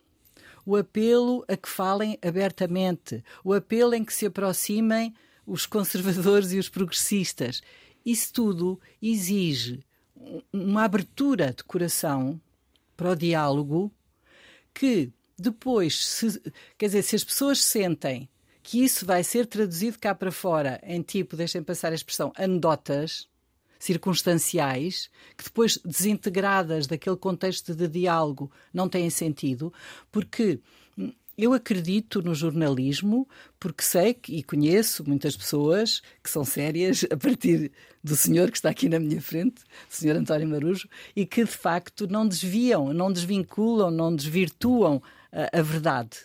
o 0.64 0.76
apelo 0.76 1.44
a 1.46 1.58
que 1.58 1.68
falem 1.68 2.18
abertamente, 2.26 3.22
o 3.44 3.52
apelo 3.52 3.94
em 3.94 4.02
que 4.02 4.14
se 4.14 4.24
aproximem 4.24 5.14
os 5.46 5.66
conservadores 5.66 6.52
e 6.54 6.58
os 6.58 6.70
progressistas. 6.70 7.60
Isso 8.04 8.32
tudo 8.32 8.80
exige 9.00 9.84
uma 10.52 10.84
abertura 10.84 11.52
de 11.52 11.64
coração 11.64 12.40
para 12.96 13.10
o 13.10 13.16
diálogo 13.16 13.92
que 14.74 15.12
depois, 15.38 16.06
se, 16.06 16.40
quer 16.78 16.86
dizer, 16.86 17.02
se 17.02 17.16
as 17.16 17.24
pessoas 17.24 17.62
sentem 17.62 18.28
que 18.62 18.82
isso 18.82 19.04
vai 19.04 19.24
ser 19.24 19.46
traduzido 19.46 19.98
cá 19.98 20.14
para 20.14 20.30
fora 20.30 20.80
em 20.84 21.02
tipo, 21.02 21.36
deixem 21.36 21.62
passar 21.62 21.92
a 21.92 21.96
expressão, 21.96 22.32
anedotas 22.36 23.28
circunstanciais, 23.78 25.10
que 25.36 25.42
depois 25.42 25.76
desintegradas 25.84 26.86
daquele 26.86 27.16
contexto 27.16 27.74
de 27.74 27.88
diálogo 27.88 28.50
não 28.72 28.88
têm 28.88 29.10
sentido, 29.10 29.72
porque 30.12 30.60
eu 31.36 31.52
acredito 31.52 32.22
no 32.22 32.34
jornalismo 32.34 33.28
porque 33.58 33.82
sei 33.82 34.14
que, 34.14 34.36
e 34.36 34.42
conheço 34.42 35.04
muitas 35.06 35.36
pessoas 35.36 36.02
que 36.22 36.30
são 36.30 36.44
sérias 36.44 37.04
a 37.10 37.16
partir 37.16 37.72
do 38.02 38.16
senhor 38.16 38.50
que 38.50 38.56
está 38.56 38.70
aqui 38.70 38.88
na 38.88 38.98
minha 38.98 39.20
frente, 39.20 39.62
o 39.88 39.94
senhor 39.94 40.16
António 40.16 40.48
Marujo, 40.48 40.88
e 41.14 41.24
que 41.24 41.44
de 41.44 41.50
facto 41.50 42.06
não 42.06 42.26
desviam, 42.26 42.92
não 42.92 43.12
desvinculam, 43.12 43.90
não 43.90 44.14
desvirtuam 44.14 45.02
a, 45.32 45.58
a 45.58 45.62
verdade. 45.62 46.18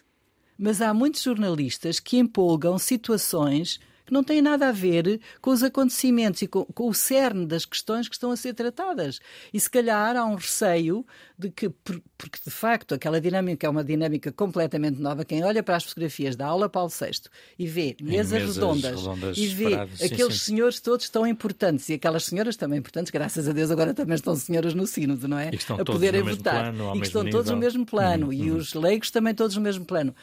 Mas 0.58 0.82
há 0.82 0.93
muitos 0.93 1.22
jornalistas 1.22 1.99
que 1.99 2.18
empolgam 2.18 2.78
situações 2.80 3.80
que 4.08 4.14
não 4.14 4.24
têm 4.24 4.41
nada 4.41 4.70
a 4.70 4.72
ver 4.72 5.20
com 5.41 5.51
os 5.51 5.62
acontecimentos 5.62 6.41
e 6.41 6.47
com, 6.47 6.64
com, 6.64 6.88
o 6.88 6.93
cerne 6.93 7.45
das 7.45 7.66
questões 7.66 8.08
que 8.08 8.16
estão 8.16 8.32
a 8.32 8.38
ser 8.38 8.53
tratadas. 8.53 9.20
E 9.53 9.60
se 9.60 9.70
calhar 9.70 10.16
há 10.16 10.26
um 10.26 10.36
receio 10.36 11.05
de 11.38 11.51
que, 11.51 11.70
porque 11.70 12.39
de 12.43 12.49
facto 12.49 12.95
aquela 12.95 13.20
dinâmica 13.20 13.68
é 13.68 13.70
uma 13.70 13.84
dinâmica 13.84 14.32
completamente 14.32 14.99
nova. 15.01 15.26
Quem 15.26 15.43
olha 15.43 15.62
para 15.62 15.76
as 15.76 15.84
fotografias 15.84 16.38
da 16.38 16.47
aula 16.47 16.70
Paulo 16.70 16.89
VI 16.89 17.20
e 17.60 17.68
vê 17.68 17.97
mesas, 18.01 18.32
mesas 18.32 18.55
redondas, 18.55 19.01
redondas, 19.01 19.38
e 19.38 19.47
vê 19.47 19.76
aqueles 19.76 20.10
sim, 20.10 20.32
sim. 20.32 20.38
senhores 20.55 20.80
todos 20.80 21.10
tão 21.10 21.28
importantes 21.28 21.89
e 21.89 21.95
aquelas 21.95 22.24
senhoras 22.24 22.55
também 22.55 22.80
importantes, 22.80 23.12
graças 23.12 23.45
a 23.45 23.51
Deus 23.51 23.70
agora 23.70 23.93
também 23.93 24.16
estão 24.16 24.34
senhoras 24.38 24.74
no 24.74 24.88
sínodo, 24.88 25.28
não 25.28 25.38
é? 25.38 25.51
a 25.78 25.84
poderem 25.84 26.24
votar. 26.24 26.74
Plano, 26.74 26.95
e 26.95 27.01
que 27.01 27.08
estão 27.08 27.30
todos 27.30 27.51
no 27.51 27.58
mesmo 27.58 27.86
plano. 27.86 28.28
Hum, 28.28 28.34
e 28.34 28.49
hum. 28.49 28.55
os 28.55 28.74
leigos 28.74 29.12
também 29.12 29.36
todos 29.36 29.58
no 29.58 29.62
mesmo 29.62 29.84
plano. 29.84 30.16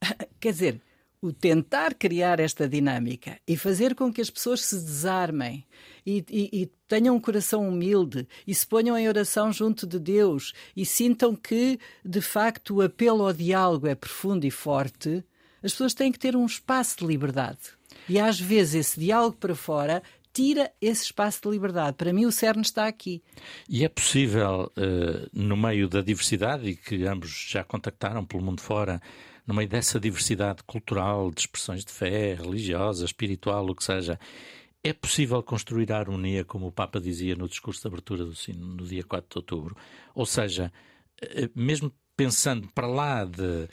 Quer 0.38 0.52
dizer, 0.52 0.80
o 1.24 1.32
tentar 1.32 1.94
criar 1.94 2.38
esta 2.38 2.68
dinâmica 2.68 3.40
e 3.48 3.56
fazer 3.56 3.94
com 3.94 4.12
que 4.12 4.20
as 4.20 4.28
pessoas 4.28 4.60
se 4.60 4.76
desarmem 4.76 5.64
e, 6.04 6.22
e, 6.28 6.50
e, 6.52 6.66
tenham 6.86 7.16
um 7.16 7.20
coração 7.20 7.66
humilde 7.66 8.28
e 8.46 8.54
se 8.54 8.66
ponham 8.66 8.98
em 8.98 9.08
oração 9.08 9.50
junto 9.50 9.86
de 9.86 9.98
Deus 9.98 10.52
e 10.76 10.84
sintam 10.84 11.34
que, 11.34 11.80
de 12.04 12.20
facto, 12.20 12.74
o 12.74 12.82
apelo 12.82 13.26
ao 13.26 13.32
diálogo 13.32 13.86
é 13.86 13.94
profundo 13.94 14.44
e 14.44 14.50
forte, 14.50 15.24
as 15.62 15.72
pessoas 15.72 15.94
têm 15.94 16.12
que 16.12 16.18
ter 16.18 16.36
um 16.36 16.44
espaço 16.44 16.98
de 16.98 17.06
liberdade. 17.06 17.72
E 18.06 18.18
às 18.18 18.38
vezes 18.38 18.74
esse 18.74 19.00
diálogo 19.00 19.38
para 19.38 19.54
fora 19.54 20.02
tira 20.30 20.70
esse 20.78 21.04
espaço 21.04 21.40
de 21.42 21.48
liberdade. 21.48 21.96
Para 21.96 22.12
mim, 22.12 22.26
o 22.26 22.32
cerne 22.32 22.60
está 22.60 22.86
aqui. 22.86 23.22
E 23.66 23.82
é 23.82 23.88
possível, 23.88 24.70
uh, 24.76 25.30
no 25.32 25.56
meio 25.56 25.88
da 25.88 26.02
diversidade, 26.02 26.68
e 26.68 26.76
que 26.76 27.06
ambos 27.06 27.46
já 27.48 27.64
contactaram 27.64 28.26
pelo 28.26 28.42
mundo 28.42 28.60
fora, 28.60 29.00
no 29.46 29.54
meio 29.54 29.68
dessa 29.68 30.00
diversidade 30.00 30.62
cultural, 30.64 31.30
de 31.30 31.40
expressões 31.40 31.84
de 31.84 31.92
fé, 31.92 32.34
religiosa, 32.34 33.04
espiritual, 33.04 33.66
o 33.68 33.74
que 33.74 33.84
seja, 33.84 34.18
é 34.82 34.92
possível 34.92 35.42
construir 35.42 35.90
a 35.92 35.98
harmonia, 35.98 36.44
como 36.44 36.66
o 36.66 36.72
Papa 36.72 37.00
dizia 37.00 37.34
no 37.34 37.48
discurso 37.48 37.82
de 37.82 37.88
abertura 37.88 38.24
do 38.24 38.34
sino, 38.34 38.66
no 38.66 38.86
dia 38.86 39.02
4 39.02 39.28
de 39.28 39.38
outubro. 39.38 39.76
Ou 40.14 40.26
seja, 40.26 40.72
eh, 41.22 41.48
mesmo 41.54 41.92
pensando 42.16 42.68
para 42.74 42.86
lá 42.86 43.24
de, 43.24 43.68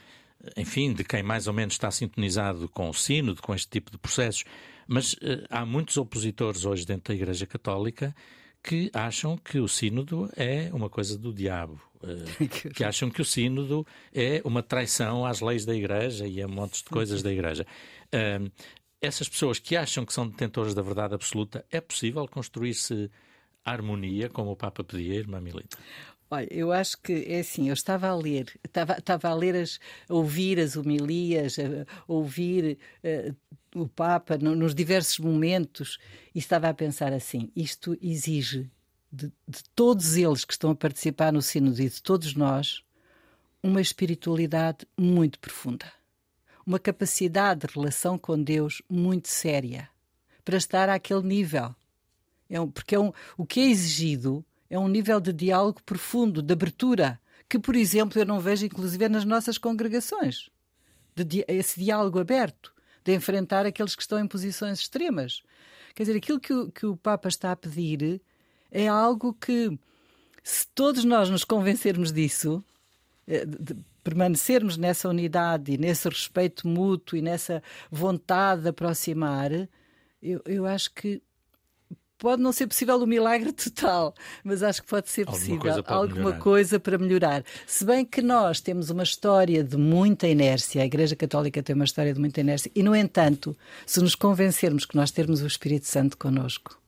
enfim, 0.58 0.94
de 0.94 1.04
quem 1.04 1.22
mais 1.24 1.48
ou 1.48 1.54
menos 1.54 1.74
está 1.74 1.92
sintonizado 1.92 2.68
com 2.70 2.90
o 2.90 2.94
sino, 2.94 3.36
com 3.36 3.54
este 3.54 3.70
tipo 3.70 3.92
de 3.92 3.98
processos, 3.98 4.44
mas 4.88 5.14
uh, 5.14 5.46
há 5.50 5.66
muitos 5.66 5.98
opositores 5.98 6.66
hoje 6.66 6.86
dentro 6.86 7.14
da 7.14 7.16
Igreja 7.16 7.46
Católica 7.46 8.16
que 8.64 8.92
acham 8.94 9.38
que 9.38 9.60
o 9.60 9.68
sínodo 9.68 10.30
é 10.36 10.70
uma 10.74 10.90
coisa 10.90 11.18
do 11.18 11.34
diabo, 11.34 11.82
eh, 12.04 12.48
que 12.76 12.84
acham 12.84 13.10
que 13.10 13.22
o 13.22 13.26
sínodo 13.26 13.86
é 14.14 14.42
uma 14.46 14.62
traição 14.62 15.26
às 15.26 15.42
leis 15.42 15.66
da 15.66 15.76
Igreja 15.76 16.28
e 16.28 16.42
a 16.42 16.48
montes 16.48 16.84
de 16.84 16.90
coisas 16.90 17.24
da 17.24 17.32
Igreja. 17.32 17.66
essas 19.02 19.28
pessoas 19.28 19.58
que 19.58 19.76
acham 19.76 20.06
que 20.06 20.14
são 20.14 20.28
detentores 20.28 20.74
da 20.74 20.82
verdade 20.82 21.16
absoluta, 21.16 21.66
é 21.72 21.82
possível 21.82 22.28
construir-se 22.28 23.10
harmonia, 23.64 24.30
como 24.30 24.52
o 24.52 24.56
Papa 24.56 24.84
pedia, 24.84 25.16
irmã 25.16 25.40
Milita? 25.40 25.78
Olha, 26.34 26.48
eu 26.50 26.72
acho 26.72 26.98
que 27.02 27.26
é 27.28 27.42
assim, 27.42 27.68
eu 27.68 27.74
estava 27.74 28.08
a 28.08 28.16
ler, 28.16 28.58
estava, 28.64 28.94
estava 28.98 29.28
a 29.28 29.34
ler, 29.34 29.54
as, 29.54 29.82
a 30.08 30.14
ouvir 30.14 30.62
as 30.62 30.78
homilias, 30.78 31.58
a, 31.60 31.86
ouvir 32.08 32.78
uh, 33.04 33.36
o 33.76 33.86
Papa 33.86 34.38
no, 34.38 34.56
nos 34.56 34.74
diversos 34.74 35.20
momentos 35.20 36.00
e 36.34 36.40
estava 36.40 36.70
a 36.70 36.74
pensar 36.74 37.12
assim: 37.12 37.52
isto 37.54 37.98
exige 38.02 38.72
de, 39.12 39.28
de 39.46 39.62
todos 39.76 40.16
eles 40.16 40.46
que 40.46 40.54
estão 40.54 40.72
a 40.72 40.76
participar 40.76 41.34
no 41.34 41.42
Sínodo 41.42 41.82
e 41.82 41.90
de 41.90 42.02
todos 42.02 42.34
nós 42.34 42.82
uma 43.62 43.82
espiritualidade 43.82 44.88
muito 44.98 45.38
profunda, 45.38 45.92
uma 46.66 46.80
capacidade 46.80 47.68
de 47.68 47.74
relação 47.74 48.18
com 48.18 48.42
Deus 48.42 48.82
muito 48.90 49.28
séria 49.28 49.90
para 50.46 50.56
estar 50.56 50.88
àquele 50.88 51.24
nível. 51.24 51.76
É 52.50 52.60
um, 52.60 52.72
porque 52.72 52.96
é 52.96 53.00
um, 53.00 53.12
o 53.38 53.46
que 53.46 53.60
é 53.60 53.70
exigido 53.70 54.46
é 54.72 54.80
um 54.80 54.88
nível 54.88 55.20
de 55.20 55.34
diálogo 55.34 55.84
profundo, 55.84 56.42
de 56.42 56.54
abertura, 56.54 57.20
que, 57.50 57.60
por 57.60 57.76
exemplo, 57.76 58.18
eu 58.18 58.26
não 58.26 58.40
vejo 58.40 58.66
inclusive 58.66 59.10
nas 59.10 59.26
nossas 59.26 59.58
congregações. 59.58 60.50
De, 61.14 61.44
esse 61.46 61.78
diálogo 61.78 62.18
aberto, 62.20 62.74
de 63.04 63.14
enfrentar 63.14 63.66
aqueles 63.66 63.96
que 63.96 64.02
estão 64.02 64.18
em 64.18 64.26
posições 64.26 64.80
extremas. 64.80 65.44
Quer 65.94 66.04
dizer, 66.04 66.18
aquilo 66.18 66.40
que 66.40 66.54
o, 66.54 66.72
que 66.72 66.86
o 66.86 66.96
Papa 66.96 67.28
está 67.28 67.52
a 67.52 67.56
pedir 67.56 68.22
é 68.72 68.88
algo 68.88 69.34
que, 69.34 69.78
se 70.42 70.66
todos 70.70 71.04
nós 71.04 71.30
nos 71.30 71.44
convencermos 71.44 72.14
disso, 72.14 72.64
eh, 73.28 73.46
de 73.46 73.76
permanecermos 74.02 74.78
nessa 74.78 75.10
unidade 75.10 75.74
e 75.74 75.78
nesse 75.78 76.08
respeito 76.08 76.66
mútuo 76.66 77.18
e 77.18 77.22
nessa 77.22 77.62
vontade 77.92 78.62
de 78.62 78.70
aproximar, 78.70 79.52
eu, 80.24 80.42
eu 80.46 80.66
acho 80.66 80.94
que 80.94 81.22
pode 82.22 82.40
não 82.40 82.52
ser 82.52 82.68
possível 82.68 82.98
o 82.98 83.08
milagre 83.08 83.52
total, 83.52 84.14
mas 84.44 84.62
acho 84.62 84.84
que 84.84 84.88
pode 84.88 85.10
ser 85.10 85.22
alguma 85.22 85.38
possível 85.38 85.60
coisa 85.60 85.84
alguma 85.88 86.16
melhorar. 86.16 86.40
coisa 86.40 86.80
para 86.80 86.98
melhorar. 87.00 87.44
Se 87.66 87.84
bem 87.84 88.06
que 88.06 88.22
nós 88.22 88.62
temos 88.62 88.92
uma 88.92 89.02
história 89.02 89.64
de 89.64 89.76
muita 89.76 90.28
inércia, 90.28 90.84
a 90.84 90.86
Igreja 90.86 91.16
Católica 91.16 91.64
tem 91.64 91.74
uma 91.76 91.84
história 91.84 92.14
de 92.14 92.20
muita 92.20 92.40
inércia, 92.40 92.72
e 92.76 92.84
no 92.84 92.96
entanto, 92.96 93.58
se 93.88 94.00
nos 94.00 94.14
convencermos 94.14 94.86
que 94.86 94.96
nós 94.96 95.10
temos 95.10 95.42
o 95.42 95.48
Espírito 95.48 95.88
Santo 95.88 96.16
connosco, 96.16 96.80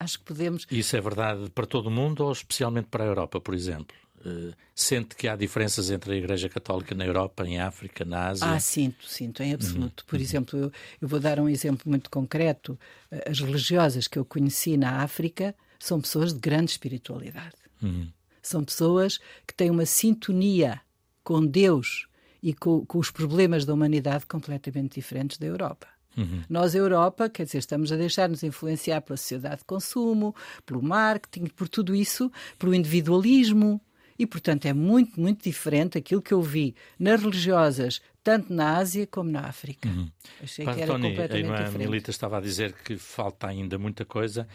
acho 0.00 0.18
que 0.18 0.24
podemos. 0.24 0.66
Isso 0.70 0.96
é 0.96 1.00
verdade 1.00 1.48
para 1.50 1.64
todo 1.64 1.86
o 1.86 1.90
mundo 1.90 2.24
ou 2.24 2.32
especialmente 2.32 2.88
para 2.90 3.04
a 3.04 3.06
Europa, 3.06 3.40
por 3.40 3.54
exemplo? 3.54 3.96
Uh, 4.24 4.52
sente 4.74 5.14
que 5.14 5.28
há 5.28 5.36
diferenças 5.36 5.90
entre 5.90 6.12
a 6.12 6.16
Igreja 6.16 6.48
Católica 6.48 6.94
na 6.94 7.06
Europa, 7.06 7.46
em 7.46 7.60
África, 7.60 8.04
na 8.04 8.28
Ásia? 8.28 8.46
Ah, 8.46 8.60
sinto, 8.60 9.06
sinto, 9.06 9.42
em 9.42 9.54
absoluto. 9.54 10.04
Por 10.06 10.20
exemplo, 10.20 10.58
eu, 10.58 10.72
eu, 11.00 11.08
vou 11.08 11.20
dar 11.20 11.38
um 11.38 11.48
exemplo 11.48 11.88
muito 11.88 12.10
concreto. 12.10 12.78
As 13.26 13.40
religiosas 13.40 14.08
que 14.08 14.18
eu 14.18 14.24
conheci 14.24 14.76
na 14.76 15.02
África 15.02 15.54
são 15.78 16.00
pessoas 16.00 16.32
de 16.32 16.40
grande 16.40 16.72
espiritualidade. 16.72 17.56
Uhum. 17.82 18.08
São 18.42 18.64
pessoas 18.64 19.18
que 19.46 19.54
têm 19.54 19.70
uma 19.70 19.86
sintonia 19.86 20.80
com 21.22 21.44
Deus 21.44 22.08
e 22.42 22.54
com, 22.54 22.84
com 22.86 22.98
os 22.98 23.10
problemas 23.10 23.64
da 23.64 23.74
humanidade 23.74 24.26
completamente 24.26 24.94
diferentes 24.94 25.38
da 25.38 25.46
Europa. 25.46 25.86
Uhum. 26.16 26.42
Nós, 26.48 26.74
Europa, 26.74 27.28
quer 27.28 27.44
dizer, 27.44 27.58
estamos 27.58 27.92
a 27.92 27.96
deixar-nos 27.96 28.42
influenciar 28.42 29.00
pela 29.02 29.16
sociedade 29.16 29.58
de 29.58 29.64
consumo, 29.64 30.34
pelo 30.66 30.82
marketing, 30.82 31.46
por 31.46 31.68
tudo 31.68 31.94
isso, 31.94 32.30
pelo 32.58 32.74
individualismo. 32.74 33.80
E, 34.18 34.26
portanto, 34.26 34.66
é 34.66 34.72
muito, 34.72 35.20
muito 35.20 35.44
diferente 35.44 35.96
aquilo 35.96 36.20
que 36.20 36.34
eu 36.34 36.42
vi 36.42 36.74
nas 36.98 37.22
religiosas, 37.22 38.02
tanto 38.22 38.52
na 38.52 38.76
Ásia 38.76 39.06
como 39.06 39.30
na 39.30 39.42
África. 39.42 39.88
Uhum. 39.88 40.10
Achei 40.42 40.64
que 40.64 40.70
era 40.70 40.92
Tony, 40.92 41.10
completamente 41.10 41.32
a 41.32 41.38
irmã 41.38 41.64
diferente. 41.64 41.88
Milita 41.88 42.10
estava 42.10 42.38
a 42.38 42.40
dizer 42.40 42.72
que 42.84 42.96
falta 42.96 43.46
ainda 43.46 43.78
muita 43.78 44.04
coisa. 44.04 44.48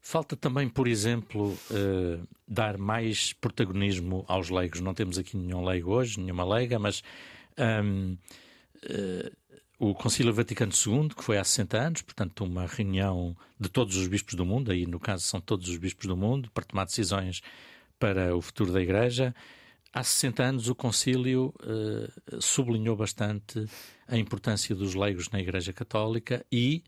Falta 0.00 0.36
também, 0.36 0.68
por 0.68 0.88
exemplo, 0.88 1.56
uh, 1.70 2.26
dar 2.46 2.78
mais 2.78 3.32
protagonismo 3.34 4.24
aos 4.26 4.50
leigos. 4.50 4.80
Não 4.80 4.94
temos 4.94 5.18
aqui 5.18 5.36
nenhum 5.36 5.64
leigo 5.64 5.92
hoje, 5.92 6.18
nenhuma 6.18 6.44
leiga, 6.44 6.78
mas 6.78 7.02
um, 7.58 8.16
uh, 8.84 9.32
o 9.78 9.94
Concílio 9.94 10.32
Vaticano 10.32 10.72
II, 10.72 11.08
que 11.10 11.22
foi 11.22 11.36
há 11.36 11.44
60 11.44 11.78
anos, 11.78 12.02
portanto, 12.02 12.44
uma 12.44 12.66
reunião 12.66 13.36
de 13.58 13.68
todos 13.68 13.96
os 13.96 14.06
bispos 14.06 14.34
do 14.34 14.44
mundo, 14.44 14.70
aí 14.70 14.86
no 14.86 15.00
caso 15.00 15.24
são 15.24 15.40
todos 15.40 15.68
os 15.68 15.76
bispos 15.76 16.06
do 16.06 16.16
mundo, 16.16 16.50
para 16.52 16.64
tomar 16.64 16.84
decisões 16.84 17.42
para 17.98 18.36
o 18.36 18.40
futuro 18.40 18.72
da 18.72 18.80
Igreja. 18.80 19.34
Há 19.92 20.02
60 20.02 20.42
anos 20.42 20.68
o 20.68 20.74
Concílio 20.74 21.54
uh, 21.62 22.40
sublinhou 22.42 22.96
bastante 22.96 23.64
a 24.08 24.18
importância 24.18 24.74
dos 24.74 24.94
leigos 24.94 25.30
na 25.30 25.40
Igreja 25.40 25.72
Católica 25.72 26.44
e 26.50 26.82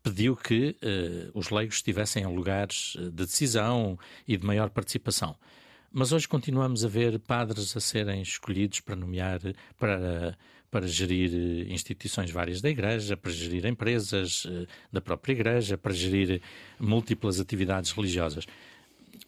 pediu 0.00 0.36
que 0.36 0.76
uh, 0.80 1.36
os 1.38 1.50
leigos 1.50 1.76
estivessem 1.76 2.22
em 2.22 2.34
lugares 2.34 2.94
de 2.96 3.10
decisão 3.10 3.98
e 4.28 4.36
de 4.36 4.46
maior 4.46 4.70
participação. 4.70 5.36
Mas 5.90 6.12
hoje 6.12 6.28
continuamos 6.28 6.84
a 6.84 6.88
ver 6.88 7.18
padres 7.18 7.76
a 7.76 7.80
serem 7.80 8.22
escolhidos 8.22 8.80
para 8.80 8.96
nomear, 8.96 9.40
para, 9.76 10.38
para 10.70 10.86
gerir 10.86 11.70
instituições 11.70 12.30
várias 12.30 12.60
da 12.60 12.70
Igreja, 12.70 13.16
para 13.16 13.32
gerir 13.32 13.66
empresas 13.66 14.44
uh, 14.44 14.66
da 14.92 15.00
própria 15.00 15.32
Igreja, 15.32 15.76
para 15.76 15.92
gerir 15.92 16.40
múltiplas 16.78 17.40
atividades 17.40 17.90
religiosas 17.90 18.46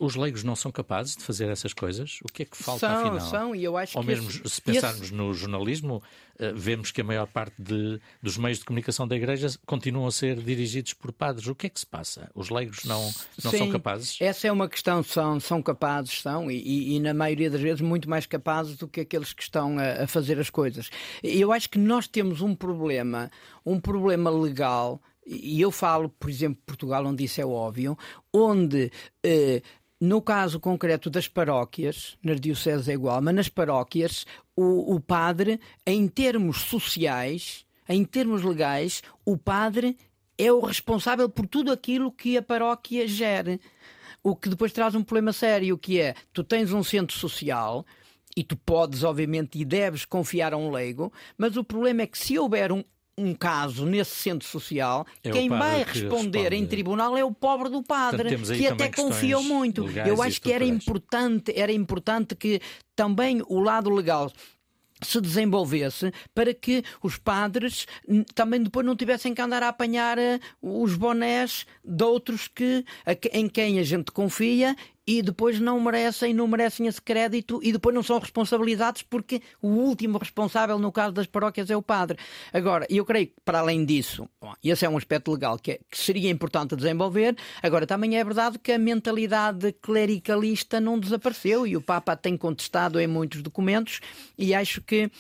os 0.05 0.17
leigos 0.17 0.45
não 0.45 0.55
são 0.55 0.71
capazes 0.71 1.17
de 1.17 1.23
fazer 1.23 1.49
essas 1.49 1.73
coisas? 1.73 2.19
O 2.23 2.33
que 2.33 2.43
é 2.43 2.47
que 2.47 2.57
falta 2.57 2.81
são, 2.81 3.01
afinal? 3.01 3.21
São, 3.21 3.55
e 3.55 3.65
eu 3.65 3.77
acho 3.77 3.97
Ou 3.97 4.03
que 4.03 4.09
mesmo 4.09 4.29
esse, 4.29 4.49
se 4.49 4.61
pensarmos 4.61 5.03
esse... 5.03 5.15
no 5.15 5.33
jornalismo, 5.33 6.03
uh, 6.39 6.55
vemos 6.55 6.91
que 6.91 7.01
a 7.01 7.05
maior 7.05 7.27
parte 7.27 7.55
de, 7.59 8.01
dos 8.23 8.37
meios 8.37 8.59
de 8.59 8.65
comunicação 8.65 9.07
da 9.09 9.17
Igreja 9.17 9.49
continuam 9.67 10.07
a 10.07 10.13
ser 10.13 10.37
dirigidos 10.37 10.93
por 10.95 11.13
padres. 11.13 11.47
O 11.47 11.55
que 11.55 11.67
é 11.67 11.71
que 11.71 11.81
se 11.81 11.87
passa? 11.87 12.31
Os 12.35 12.51
leigos 12.51 12.85
não, 12.85 13.03
não 13.43 13.51
Sim, 13.51 13.59
são 13.59 13.71
capazes? 13.71 14.17
Essa 14.21 14.49
é 14.49 14.53
uma 14.53 14.69
questão, 14.69 15.03
são, 15.03 15.41
são 15.41 15.63
capazes, 15.63 16.21
são, 16.21 16.51
e, 16.51 16.57
e, 16.57 16.97
e, 16.97 17.01
na 17.01 17.15
maioria 17.15 17.51
das 17.51 17.61
vezes 17.61 17.81
muito 17.81 18.09
mais 18.09 18.27
capazes 18.27 18.77
do 18.77 18.87
que 18.87 19.01
aqueles 19.01 19.33
que 19.33 19.43
estão 19.43 19.79
a, 19.79 20.05
a 20.05 20.07
fazer 20.07 20.39
as 20.39 20.51
coisas. 20.51 20.91
Eu 21.23 21.53
acho 21.53 21.71
que 21.71 21.79
nós 21.79 22.07
temos 22.07 22.41
um 22.41 22.55
problema, 22.55 23.31
um 23.65 23.81
problema 23.81 24.31
legal 24.31 25.01
e 25.27 25.61
eu 25.61 25.71
falo, 25.71 26.09
por 26.09 26.29
exemplo, 26.29 26.61
Portugal, 26.67 27.05
onde 27.07 27.25
isso 27.25 27.41
é 27.41 27.47
óbvio, 27.47 27.97
onde 28.33 28.91
eh, 29.25 29.63
no 30.05 30.21
caso 30.21 30.61
concreto 30.61 31.09
das 31.09 31.27
paróquias, 31.27 32.17
nas 32.23 32.41
dioceses 32.41 32.89
é 32.89 32.93
igual, 32.93 33.23
mas 33.23 33.35
nas 33.35 33.49
paróquias, 33.49 34.27
o, 34.55 34.95
o 34.95 35.01
padre, 35.01 35.59
em 35.87 36.07
termos 36.07 36.59
sociais, 36.59 37.65
em 37.89 38.05
termos 38.05 38.43
legais, 38.43 39.03
o 39.25 39.37
padre 39.39 39.97
é 40.37 40.53
o 40.53 40.61
responsável 40.61 41.29
por 41.29 41.47
tudo 41.47 41.73
aquilo 41.73 42.13
que 42.13 42.37
a 42.37 42.43
paróquia 42.43 43.09
gere. 43.09 43.61
O 44.23 44.37
que 44.37 44.49
depois 44.49 44.73
traz 44.73 44.95
um 44.95 45.03
problema 45.03 45.33
sério, 45.33 45.79
que 45.79 45.99
é, 46.01 46.15
tu 46.33 46.45
tens 46.45 46.73
um 46.73 46.83
centro 46.83 47.17
social, 47.17 47.87
e 48.37 48.45
tu 48.45 48.57
podes, 48.57 49.05
obviamente, 49.05 49.59
e 49.59 49.65
deves 49.65 50.05
confiar 50.05 50.53
a 50.53 50.57
um 50.57 50.71
leigo, 50.71 51.13
mas 51.39 51.57
o 51.57 51.65
problema 51.65 52.03
é 52.03 52.07
que 52.07 52.19
se 52.19 52.39
houver 52.39 52.73
um, 52.73 52.85
um 53.17 53.35
caso 53.35 53.87
nesse 53.87 54.15
centro 54.17 54.47
social, 54.47 55.07
é 55.23 55.31
quem 55.31 55.49
vai 55.49 55.85
responder 55.85 56.39
responde. 56.39 56.57
em 56.57 56.67
tribunal 56.67 57.17
é 57.17 57.25
o 57.25 57.33
pobre 57.33 57.69
do 57.69 57.83
padre, 57.83 58.37
Portanto, 58.37 58.59
que 58.59 58.67
até 58.67 58.89
confiou 58.91 59.43
muito. 59.43 59.87
Eu 60.07 60.23
acho 60.23 60.41
que 60.41 60.53
era 60.53 60.65
importante, 60.65 61.53
era 61.55 61.73
importante 61.73 62.35
que 62.35 62.61
também 62.97 63.43
o 63.49 63.61
lado 63.61 63.91
legal 63.91 64.33
se 65.03 65.21
desenvolvesse 65.21 66.13
para 66.35 66.55
que 66.55 66.83
os 67.03 67.19
padres 67.19 67.87
também 68.35 68.63
depois 68.63 68.87
não 68.87 68.97
tivessem 68.97 69.35
que 69.35 69.43
andar 69.43 69.63
a 69.63 69.69
apanhar 69.69 70.19
eh, 70.19 70.41
os 70.63 70.95
bonés 70.97 71.67
de 71.85 72.05
outros 72.05 72.49
que, 72.49 72.85
em 73.33 73.49
quem 73.49 73.79
a 73.79 73.83
gente 73.83 74.11
confia 74.11 74.75
e 75.07 75.23
depois 75.23 75.61
não 75.61 75.81
merecem, 75.81 76.33
não 76.33 76.49
merecem 76.49 76.87
esse 76.87 77.01
crédito 77.01 77.61
e 77.63 77.73
depois 77.73 77.95
não 77.95 78.03
são 78.03 78.19
responsabilizados 78.19 79.03
porque 79.03 79.43
o 79.61 79.69
último 79.69 80.19
responsável 80.19 80.79
no 80.79 80.91
caso 80.91 81.13
das 81.13 81.27
paróquias 81.27 81.71
é 81.71 81.77
o 81.77 81.83
padre. 81.83 82.19
Agora, 82.53 82.87
eu 82.89 83.05
creio 83.05 83.27
que 83.27 83.35
para 83.45 83.61
além 83.61 83.85
disso, 83.85 84.29
esse 84.63 84.85
é 84.85 84.89
um 84.89 84.97
aspecto 84.97 85.33
legal 85.33 85.59
que, 85.59 85.73
é, 85.73 85.81
que 85.91 85.99
seria 85.99 86.31
importante 86.31 86.77
desenvolver. 86.77 87.37
Agora, 87.63 87.87
também 87.87 88.17
é 88.17 88.25
verdade 88.25 88.59
que 88.59 88.73
a 88.73 88.79
mentalidade 88.79 89.73
clericalista 89.81 90.81
não 90.81 90.99
desapareceu 90.99 91.67
e 91.67 91.77
o 91.77 91.83
Papa 91.83 92.17
tem 92.17 92.37
contestado 92.37 92.99
em 93.01 93.07
muitos 93.07 93.43
documentos 93.43 94.01
e 94.39 94.55
acho 94.55 94.81
que 94.81 95.11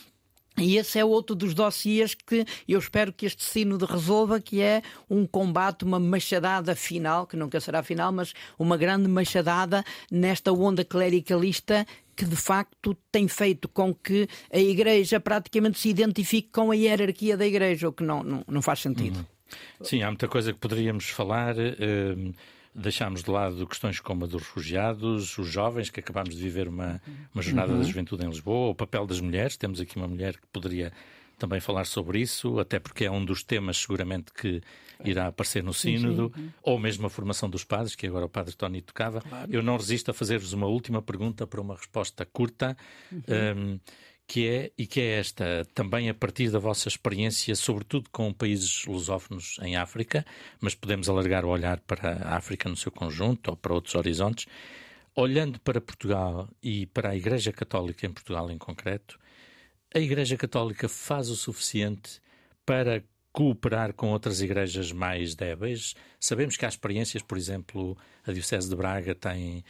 e 0.57 0.77
esse 0.77 0.99
é 0.99 1.05
outro 1.05 1.35
dos 1.35 1.53
dossiês 1.53 2.15
que 2.15 2.45
eu 2.69 2.79
espero 2.79 3.13
que 3.13 3.27
este 3.27 3.43
sínodo 3.43 3.87
resolva, 3.87 4.41
que 4.41 4.61
é 4.61 4.83
um 5.11 5.27
combate, 5.27 5.85
uma 5.85 5.99
machadada 5.99 6.77
final, 6.77 7.27
que 7.27 7.37
nunca 7.37 7.61
será 7.61 7.83
final, 7.83 8.13
mas 8.13 8.33
uma 8.59 8.77
grande 8.77 9.09
machadada 9.09 9.85
nesta 10.11 10.53
onda 10.53 10.85
clericalista 10.85 11.85
que 12.17 12.25
de 12.25 12.37
facto 12.37 12.97
tem 13.11 13.27
feito 13.27 13.69
com 13.69 13.93
que 13.93 14.29
a 14.53 14.59
Igreja 14.59 15.19
praticamente 15.19 15.81
se 15.81 15.89
identifique 15.89 16.51
com 16.53 16.71
a 16.71 16.77
hierarquia 16.77 17.37
da 17.37 17.45
Igreja, 17.45 17.89
o 17.89 17.93
que 17.93 18.05
não, 18.05 18.23
não, 18.23 18.45
não 18.47 18.63
faz 18.63 18.81
sentido. 18.81 19.19
Uhum. 19.19 19.85
Sim, 19.85 20.03
há 20.03 20.07
muita 20.07 20.29
coisa 20.29 20.53
que 20.53 20.59
poderíamos 20.59 21.11
falar. 21.11 21.57
Uh 21.57 22.33
deixámos 22.75 23.22
de 23.22 23.31
lado 23.31 23.66
questões 23.66 24.01
como 24.01 24.25
a 24.25 24.27
dos 24.27 24.43
refugiados, 24.43 25.39
os 25.39 25.49
jovens, 25.49 25.91
que 25.91 26.01
acabámos 26.01 26.35
de 26.35 26.43
viver 26.43 26.66
uma, 26.66 27.01
uma 27.33 27.43
jornada 27.43 27.72
uhum. 27.72 27.79
da 27.79 27.85
juventude 27.85 28.25
em 28.25 28.29
Lisboa, 28.29 28.70
o 28.70 28.75
papel 28.75 29.07
das 29.07 29.20
mulheres. 29.20 29.57
Temos 29.57 29.81
aqui 29.81 29.97
uma 29.97 30.09
mulher 30.09 30.35
que 30.37 30.47
poderia 30.53 30.93
também 31.39 31.61
falar 31.61 31.85
sobre 31.85 32.20
isso, 32.20 32.59
até 32.59 32.79
porque 32.79 33.05
é 33.05 33.11
um 33.11 33.25
dos 33.25 33.43
temas 33.43 33.77
seguramente 33.77 34.33
que 34.33 34.62
irá 35.05 35.27
aparecer 35.27 35.62
no 35.62 35.75
sínodo, 35.75 36.33
sim, 36.35 36.43
sim. 36.43 36.53
ou 36.62 36.79
mesmo 36.79 37.07
a 37.07 37.11
formação 37.11 37.51
dos 37.51 37.64
padres, 37.64 37.95
que 37.95 38.07
agora 38.07 38.27
o 38.27 38.29
padre 38.29 38.55
Tony 38.55 38.81
tocava. 38.81 39.20
Claro. 39.20 39.53
Eu 39.53 39.62
não 39.62 39.77
resisto 39.77 40.11
a 40.11 40.14
fazer-vos 40.14 40.53
uma 40.53 40.66
última 40.66 41.03
pergunta 41.03 41.47
para 41.47 41.61
uma 41.61 41.77
resposta 41.77 42.25
curta. 42.25 42.77
Uhum. 43.11 43.20
Um, 43.57 43.81
que 44.27 44.49
é, 44.49 44.72
e 44.77 44.87
que 44.87 45.01
é 45.01 45.18
esta, 45.18 45.66
também 45.75 46.09
a 46.09 46.14
partir 46.14 46.51
da 46.51 46.59
vossa 46.59 46.89
experiência, 46.89 47.55
sobretudo 47.55 48.09
com 48.11 48.33
países 48.33 48.85
lusófonos 48.87 49.59
em 49.62 49.77
África, 49.77 50.25
mas 50.61 50.75
podemos 50.75 51.09
alargar 51.09 51.45
o 51.45 51.49
olhar 51.49 51.81
para 51.81 52.22
a 52.22 52.37
África 52.37 52.68
no 52.68 52.77
seu 52.77 52.91
conjunto 52.91 53.49
ou 53.49 53.57
para 53.57 53.75
outros 53.75 53.95
horizontes, 53.95 54.47
olhando 55.14 55.61
para 55.61 55.81
Portugal 55.81 56.49
e 56.62 56.87
para 56.87 57.11
a 57.11 57.16
Igreja 57.16 57.53
Católica 57.53 58.07
em 58.07 58.12
Portugal 58.12 58.51
em 58.51 58.59
concreto, 58.59 59.18
a 59.95 59.99
Igreja 59.99 60.37
Católica 60.37 60.89
faz 60.89 61.29
o 61.29 61.37
suficiente 61.37 62.20
para 62.66 63.05
cooperar 63.33 63.93
com 63.93 64.11
outras 64.11 64.41
igrejas 64.41 64.93
mais 64.93 65.35
débeis. 65.35 65.95
Sabemos 66.18 66.57
que 66.57 66.64
há 66.64 66.68
experiências, 66.68 67.22
por 67.22 67.37
exemplo, 67.37 67.97
a 68.27 68.33
Diocese 68.33 68.68
de 68.68 68.77
Braga 68.77 69.14
tem 69.14 69.64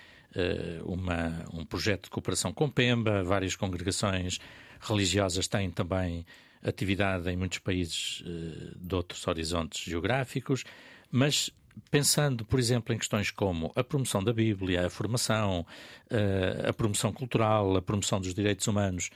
uma, 0.84 1.44
um 1.52 1.64
projeto 1.64 2.04
de 2.04 2.10
cooperação 2.10 2.52
com 2.52 2.68
Pemba, 2.68 3.22
várias 3.22 3.56
congregações 3.56 4.38
religiosas 4.80 5.48
têm 5.48 5.70
também 5.70 6.26
atividade 6.64 7.28
em 7.30 7.36
muitos 7.36 7.58
países 7.58 8.22
uh, 8.22 8.78
de 8.78 8.94
outros 8.94 9.26
horizontes 9.26 9.84
geográficos, 9.84 10.64
mas 11.10 11.50
pensando, 11.90 12.44
por 12.44 12.58
exemplo, 12.58 12.94
em 12.94 12.98
questões 12.98 13.30
como 13.30 13.70
a 13.76 13.84
promoção 13.84 14.24
da 14.24 14.32
Bíblia, 14.32 14.86
a 14.86 14.90
formação, 14.90 15.66
uh, 16.10 16.68
a 16.68 16.72
promoção 16.72 17.12
cultural, 17.12 17.76
a 17.76 17.82
promoção 17.82 18.20
dos 18.20 18.34
direitos 18.34 18.66
humanos, 18.66 19.10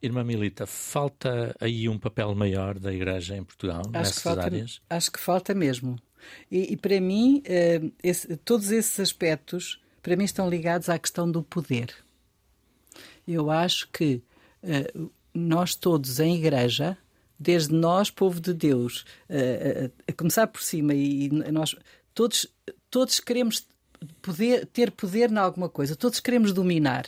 Irmã 0.00 0.24
Milita, 0.24 0.66
falta 0.66 1.54
aí 1.60 1.88
um 1.88 1.98
papel 1.98 2.34
maior 2.34 2.78
da 2.78 2.92
Igreja 2.92 3.36
em 3.36 3.42
Portugal 3.42 3.80
acho 3.80 3.90
nessas 3.90 4.22
falta, 4.22 4.42
áreas? 4.42 4.80
Acho 4.88 5.12
que 5.12 5.18
falta 5.18 5.54
mesmo. 5.54 5.98
E, 6.50 6.72
e 6.72 6.76
para 6.76 7.00
mim, 7.00 7.42
esse, 8.02 8.36
todos 8.38 8.70
esses 8.70 8.98
aspectos, 9.00 9.80
para 10.02 10.16
mim, 10.16 10.24
estão 10.24 10.48
ligados 10.48 10.88
à 10.88 10.98
questão 10.98 11.30
do 11.30 11.42
poder. 11.42 11.94
Eu 13.26 13.50
acho 13.50 13.88
que 13.90 14.22
uh, 14.62 15.10
nós 15.34 15.74
todos 15.74 16.20
em 16.20 16.36
igreja, 16.36 16.96
desde 17.38 17.74
nós, 17.74 18.10
povo 18.10 18.40
de 18.40 18.52
Deus, 18.54 19.04
uh, 19.28 19.92
a 20.06 20.12
começar 20.12 20.46
por 20.46 20.62
cima, 20.62 20.94
e 20.94 21.28
nós 21.52 21.74
todos, 22.14 22.46
todos 22.90 23.20
queremos 23.20 23.66
poder, 24.22 24.66
ter 24.66 24.90
poder 24.90 25.30
em 25.30 25.38
alguma 25.38 25.68
coisa, 25.68 25.96
todos 25.96 26.20
queremos 26.20 26.52
dominar 26.52 27.06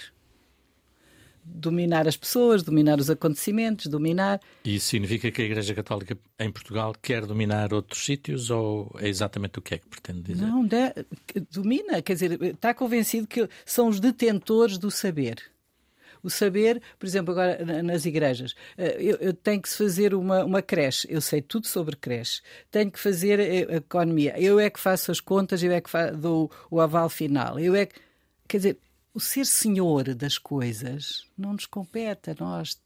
dominar 1.44 2.06
as 2.06 2.16
pessoas, 2.16 2.62
dominar 2.62 2.98
os 2.98 3.10
acontecimentos, 3.10 3.86
dominar. 3.86 4.40
E 4.64 4.76
isso 4.76 4.88
significa 4.88 5.30
que 5.30 5.42
a 5.42 5.44
Igreja 5.44 5.74
Católica 5.74 6.16
em 6.38 6.50
Portugal 6.50 6.94
quer 7.00 7.26
dominar 7.26 7.72
outros 7.72 8.04
sítios 8.04 8.50
ou 8.50 8.94
é 8.98 9.08
exatamente 9.08 9.58
o 9.58 9.62
que 9.62 9.74
é 9.74 9.78
que 9.78 9.88
pretende 9.88 10.22
dizer? 10.22 10.46
Não, 10.46 10.64
de, 10.64 10.94
domina, 11.50 12.02
quer 12.02 12.14
dizer, 12.14 12.42
está 12.42 12.72
convencido 12.74 13.26
que 13.26 13.48
são 13.64 13.88
os 13.88 14.00
detentores 14.00 14.78
do 14.78 14.90
saber. 14.90 15.42
O 16.22 16.28
saber, 16.28 16.82
por 16.98 17.06
exemplo, 17.06 17.32
agora 17.32 17.82
nas 17.82 18.04
igrejas, 18.04 18.54
eh, 18.76 18.96
eu, 19.00 19.16
eu, 19.16 19.32
tenho 19.32 19.62
que 19.62 19.68
fazer 19.68 20.14
uma, 20.14 20.44
uma 20.44 20.60
creche, 20.60 21.06
eu 21.10 21.20
sei 21.20 21.40
tudo 21.40 21.66
sobre 21.66 21.96
creche, 21.96 22.42
tenho 22.70 22.90
que 22.90 22.98
fazer 22.98 23.40
a, 23.40 23.74
a 23.74 23.76
economia, 23.76 24.34
eu 24.38 24.60
é 24.60 24.68
que 24.68 24.78
faço 24.78 25.10
as 25.10 25.18
contas, 25.18 25.62
eu 25.62 25.72
é 25.72 25.80
que 25.80 25.90
dou 26.18 26.50
o 26.70 26.80
aval 26.80 27.08
final, 27.08 27.58
eu 27.58 27.74
é 27.74 27.86
que. 27.86 27.98
Quer 28.46 28.56
dizer, 28.58 28.78
o 29.14 29.20
ser 29.20 29.46
senhor 29.46 30.14
das 30.14 30.38
coisas 30.38 31.24
não 31.36 31.52
nos 31.52 31.66
compete 31.66 32.30
a 32.30 32.36
nós. 32.38 32.80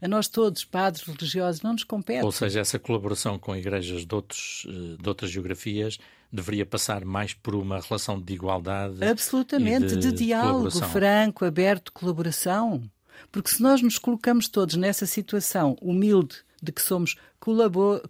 A 0.00 0.08
nós 0.08 0.28
todos, 0.28 0.64
padres 0.64 1.04
religiosos, 1.04 1.62
não 1.62 1.72
nos 1.72 1.84
compete. 1.84 2.24
Ou 2.24 2.32
seja, 2.32 2.60
essa 2.60 2.78
colaboração 2.78 3.38
com 3.38 3.54
igrejas 3.56 4.06
de, 4.06 4.14
outros, 4.14 4.66
eh, 4.68 5.02
de 5.02 5.08
outras 5.08 5.30
geografias 5.30 5.98
deveria 6.32 6.64
passar 6.64 7.04
mais 7.04 7.34
por 7.34 7.54
uma 7.54 7.80
relação 7.80 8.20
de 8.20 8.32
igualdade. 8.32 9.04
Absolutamente, 9.04 9.96
de, 9.96 10.10
de 10.10 10.12
diálogo 10.12 10.70
franco, 10.70 11.44
aberto, 11.44 11.92
colaboração. 11.92 12.82
Porque 13.30 13.50
se 13.50 13.60
nós 13.60 13.82
nos 13.82 13.98
colocamos 13.98 14.48
todos 14.48 14.76
nessa 14.76 15.06
situação 15.06 15.76
humilde 15.82 16.36
de 16.62 16.72
que 16.72 16.80
somos 16.80 17.16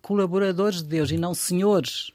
colaboradores 0.03 0.83
de 0.83 0.89
Deus 0.89 1.11
e 1.11 1.16
não 1.16 1.35
senhores, 1.35 2.12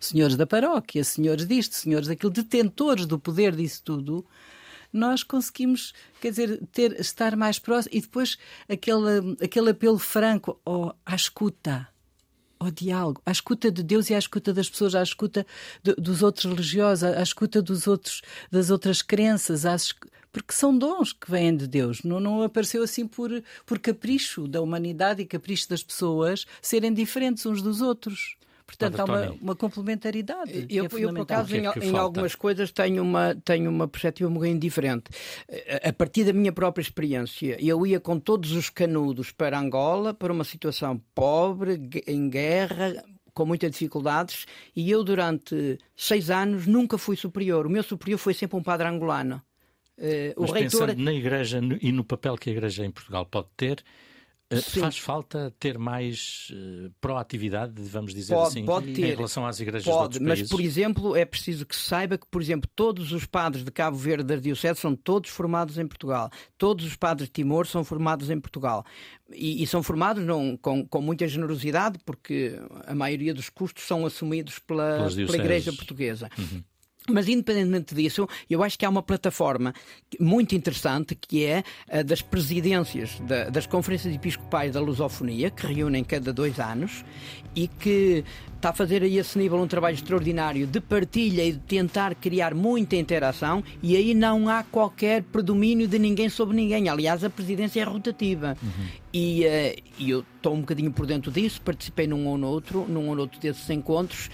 senhores 0.00 0.36
da 0.36 0.46
paróquia, 0.46 1.04
senhores 1.04 1.46
disto, 1.46 1.74
senhores 1.74 2.08
daquilo, 2.08 2.30
detentores 2.30 3.06
do 3.06 3.18
poder 3.18 3.54
disso 3.54 3.82
tudo, 3.84 4.26
nós 4.94 5.22
conseguimos, 5.22 5.92
quer 6.20 6.30
dizer, 6.30 6.60
ter, 6.72 6.98
estar 7.00 7.36
mais 7.36 7.58
próximos 7.58 7.96
e 7.96 8.00
depois 8.00 8.38
aquele, 8.68 9.36
aquele 9.42 9.70
apelo 9.70 9.98
franco 9.98 10.60
oh, 10.64 10.92
à 11.04 11.14
escuta 11.14 11.88
ao 12.58 12.70
diálogo, 12.70 13.20
à 13.26 13.32
escuta 13.32 13.70
de 13.70 13.82
Deus 13.82 14.08
e 14.08 14.14
à 14.14 14.18
escuta 14.18 14.52
das 14.52 14.70
pessoas, 14.70 14.94
à 14.94 15.02
escuta 15.02 15.46
de, 15.82 15.94
dos 15.94 16.22
outros 16.22 16.44
religiosos, 16.44 17.04
à 17.04 17.22
escuta 17.22 17.60
dos 17.60 17.86
outros, 17.86 18.22
das 18.50 18.70
outras 18.70 19.02
crenças, 19.02 19.66
às, 19.66 19.92
porque 20.32 20.52
são 20.52 20.76
dons 20.76 21.12
que 21.12 21.30
vêm 21.30 21.56
de 21.56 21.66
Deus. 21.66 22.02
Não, 22.02 22.20
não 22.20 22.42
apareceu 22.42 22.82
assim 22.82 23.06
por, 23.06 23.30
por 23.66 23.78
capricho 23.78 24.48
da 24.48 24.60
humanidade 24.62 25.22
e 25.22 25.26
capricho 25.26 25.68
das 25.68 25.82
pessoas 25.82 26.46
serem 26.62 26.92
diferentes 26.92 27.44
uns 27.46 27.60
dos 27.60 27.80
outros. 27.80 28.36
Portanto, 28.66 28.98
há 29.00 29.04
uma, 29.04 29.30
uma 29.40 29.54
complementaridade. 29.54 30.66
Eu, 30.70 30.84
é 30.84 30.86
eu 30.86 31.12
por 31.12 31.20
acaso, 31.20 31.54
é 31.54 31.58
em, 31.58 31.90
em 31.90 31.96
algumas 31.96 32.34
coisas, 32.34 32.72
tenho 32.72 33.02
uma, 33.02 33.34
tenho 33.44 33.70
uma 33.70 33.86
perspectiva 33.86 34.28
um 34.30 34.34
bocadinho 34.34 34.58
diferente. 34.58 35.04
A 35.82 35.92
partir 35.92 36.24
da 36.24 36.32
minha 36.32 36.52
própria 36.52 36.82
experiência, 36.82 37.56
eu 37.60 37.86
ia 37.86 38.00
com 38.00 38.18
todos 38.18 38.52
os 38.52 38.70
canudos 38.70 39.30
para 39.30 39.58
Angola, 39.58 40.14
para 40.14 40.32
uma 40.32 40.44
situação 40.44 41.00
pobre, 41.14 41.80
em 42.06 42.28
guerra, 42.28 43.04
com 43.34 43.44
muitas 43.44 43.70
dificuldades, 43.72 44.46
e 44.74 44.90
eu, 44.90 45.02
durante 45.02 45.78
seis 45.96 46.30
anos, 46.30 46.66
nunca 46.66 46.96
fui 46.96 47.16
superior. 47.16 47.66
O 47.66 47.70
meu 47.70 47.82
superior 47.82 48.18
foi 48.18 48.32
sempre 48.32 48.56
um 48.56 48.62
padre 48.62 48.86
angolano. 48.86 49.42
Uh, 49.98 50.34
o 50.36 50.42
Mas 50.42 50.52
reitor... 50.52 50.86
pensando 50.86 51.02
na 51.02 51.12
Igreja 51.12 51.60
e 51.80 51.92
no 51.92 52.04
papel 52.04 52.36
que 52.36 52.50
a 52.50 52.52
Igreja 52.52 52.84
em 52.84 52.90
Portugal 52.90 53.26
pode 53.26 53.48
ter, 53.56 53.84
Sim. 54.52 54.80
Faz 54.80 54.98
falta 54.98 55.54
ter 55.58 55.78
mais 55.78 56.48
uh, 56.52 56.92
proatividade, 57.00 57.80
vamos 57.82 58.14
dizer 58.14 58.34
pode, 58.34 58.48
assim, 58.48 58.64
pode 58.64 58.92
ter, 58.92 59.12
em 59.12 59.14
relação 59.14 59.46
às 59.46 59.58
igrejas 59.58 59.84
pode, 59.84 60.20
mas, 60.20 60.28
países? 60.28 60.42
Mas, 60.42 60.50
por 60.50 60.60
exemplo, 60.60 61.16
é 61.16 61.24
preciso 61.24 61.64
que 61.64 61.74
se 61.74 61.82
saiba 61.82 62.18
que, 62.18 62.26
por 62.30 62.42
exemplo, 62.42 62.70
todos 62.74 63.12
os 63.12 63.24
padres 63.26 63.64
de 63.64 63.70
Cabo 63.70 63.96
Verde 63.96 64.24
da 64.24 64.36
Diocese 64.36 64.78
são 64.80 64.94
todos 64.94 65.30
formados 65.30 65.78
em 65.78 65.86
Portugal. 65.86 66.30
Todos 66.58 66.84
os 66.84 66.94
padres 66.94 67.28
de 67.28 67.32
Timor 67.32 67.66
são 67.66 67.82
formados 67.84 68.30
em 68.30 68.38
Portugal. 68.38 68.84
E, 69.30 69.62
e 69.62 69.66
são 69.66 69.82
formados 69.82 70.24
não, 70.24 70.56
com, 70.56 70.86
com 70.86 71.00
muita 71.00 71.26
generosidade, 71.26 71.98
porque 72.04 72.60
a 72.86 72.94
maioria 72.94 73.32
dos 73.32 73.48
custos 73.48 73.84
são 73.84 74.04
assumidos 74.04 74.58
pela, 74.58 75.08
pela 75.10 75.36
Igreja 75.36 75.72
Portuguesa. 75.72 76.28
Uhum. 76.38 76.62
Mas, 77.10 77.28
independentemente 77.28 77.94
disso, 77.94 78.26
eu 78.48 78.62
acho 78.62 78.78
que 78.78 78.86
há 78.86 78.88
uma 78.88 79.02
plataforma 79.02 79.74
muito 80.18 80.54
interessante 80.54 81.14
que 81.14 81.44
é 81.44 81.62
a 81.90 82.02
das 82.02 82.22
presidências 82.22 83.20
da, 83.20 83.50
das 83.50 83.66
conferências 83.66 84.14
episcopais 84.14 84.72
da 84.72 84.80
lusofonia, 84.80 85.50
que 85.50 85.66
reúnem 85.66 86.02
cada 86.02 86.32
dois 86.32 86.58
anos 86.58 87.04
e 87.54 87.68
que 87.68 88.24
está 88.56 88.70
a 88.70 88.72
fazer 88.72 89.02
a 89.02 89.06
esse 89.06 89.38
nível 89.38 89.60
um 89.60 89.66
trabalho 89.66 89.94
extraordinário 89.94 90.66
de 90.66 90.80
partilha 90.80 91.44
e 91.44 91.52
de 91.52 91.58
tentar 91.58 92.14
criar 92.14 92.54
muita 92.54 92.96
interação 92.96 93.62
e 93.82 93.94
aí 93.94 94.14
não 94.14 94.48
há 94.48 94.62
qualquer 94.62 95.22
predomínio 95.24 95.86
de 95.86 95.98
ninguém 95.98 96.30
sobre 96.30 96.56
ninguém. 96.56 96.88
Aliás, 96.88 97.22
a 97.22 97.28
presidência 97.28 97.82
é 97.82 97.84
rotativa. 97.84 98.56
Uhum. 98.62 98.86
E, 99.12 99.44
uh, 99.44 99.82
eu 100.00 100.24
estou 100.36 100.54
um 100.54 100.60
bocadinho 100.60 100.90
por 100.90 101.06
dentro 101.06 101.30
disso, 101.30 101.60
participei 101.60 102.06
num 102.06 102.26
ou 102.26 102.38
noutro, 102.38 102.86
num 102.88 103.08
ou 103.08 103.14
noutro 103.14 103.38
desses 103.38 103.68
encontros 103.68 104.30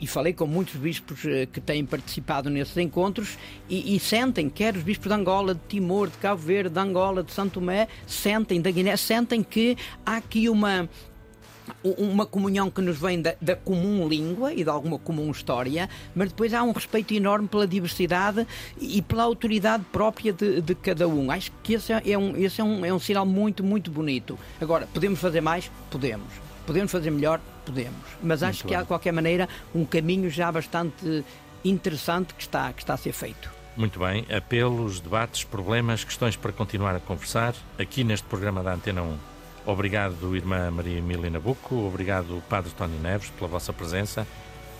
e, 0.00 0.06
falei 0.06 0.32
com 0.32 0.46
muitos 0.46 0.74
bispos 0.76 1.24
uh, 1.24 1.46
que 1.52 1.60
têm 1.60 1.84
participado 1.84 2.50
nesses 2.50 2.76
encontros 2.76 3.38
e, 3.68 3.94
e, 3.94 4.00
sentem, 4.00 4.48
quer 4.48 4.76
os 4.76 4.82
bispos 4.82 5.08
de 5.08 5.14
Angola, 5.14 5.54
de 5.54 5.60
Timor, 5.68 6.08
de 6.08 6.18
Cabo 6.18 6.40
Verde, 6.40 6.70
de 6.70 6.80
Angola, 6.80 7.22
de 7.22 7.32
Santo 7.32 7.54
Tomé, 7.54 7.88
sentem, 8.06 8.60
da 8.60 8.70
Guiné, 8.70 8.96
sentem 8.96 9.42
que 9.42 9.76
há 10.04 10.16
aqui 10.16 10.48
uma, 10.48 10.88
uma 11.82 12.26
comunhão 12.26 12.70
que 12.70 12.80
nos 12.80 12.98
vem 12.98 13.20
da, 13.20 13.34
da, 13.40 13.56
comum 13.56 14.08
língua 14.08 14.52
e 14.52 14.64
de 14.64 14.70
alguma 14.70 14.98
comum 14.98 15.30
história, 15.30 15.88
mas 16.14 16.28
depois 16.28 16.52
há 16.54 16.62
um 16.62 16.72
respeito 16.72 17.14
enorme 17.14 17.48
pela 17.48 17.66
diversidade 17.66 18.46
e 18.80 19.00
pela 19.02 19.22
autoridade 19.22 19.84
própria 19.92 20.32
de, 20.32 20.60
de 20.60 20.74
cada 20.74 21.08
um. 21.08 21.30
Acho 21.30 21.52
que 21.62 21.74
esse, 21.74 21.92
é, 21.92 22.02
é 22.10 22.18
um, 22.18 22.36
esse 22.36 22.60
é, 22.60 22.64
um, 22.64 22.84
é 22.84 22.92
um 22.92 22.98
sinal 22.98 23.26
muito, 23.26 23.62
muito 23.62 23.90
bonito. 23.90 24.38
Agora, 24.60 24.86
podemos 24.92 25.20
fazer 25.20 25.40
mais? 25.40 25.70
Podemos. 25.90 26.47
Podemos 26.68 26.92
fazer 26.92 27.10
melhor? 27.10 27.40
Podemos. 27.64 27.96
Mas 28.22 28.42
acho 28.42 28.58
Muito 28.58 28.68
que 28.68 28.74
há, 28.74 28.82
de 28.82 28.88
qualquer 28.88 29.10
maneira, 29.10 29.48
um 29.74 29.86
caminho 29.86 30.28
já 30.28 30.52
bastante 30.52 31.24
interessante 31.64 32.34
que 32.34 32.42
está, 32.42 32.70
que 32.74 32.82
está 32.82 32.92
a 32.92 32.96
ser 32.98 33.12
feito. 33.12 33.50
Muito 33.74 33.98
bem. 33.98 34.26
Apelos, 34.30 35.00
debates, 35.00 35.44
problemas, 35.44 36.04
questões 36.04 36.36
para 36.36 36.52
continuar 36.52 36.94
a 36.94 37.00
conversar 37.00 37.54
aqui 37.78 38.04
neste 38.04 38.26
programa 38.26 38.62
da 38.62 38.74
Antena 38.74 39.00
1. 39.00 39.16
Obrigado, 39.64 40.36
irmã 40.36 40.70
Maria 40.70 40.98
Emília 40.98 41.30
Nabuco. 41.30 41.74
Obrigado, 41.74 42.42
Padre 42.50 42.70
Tony 42.76 42.98
Neves, 42.98 43.30
pela 43.30 43.48
vossa 43.48 43.72
presença. 43.72 44.26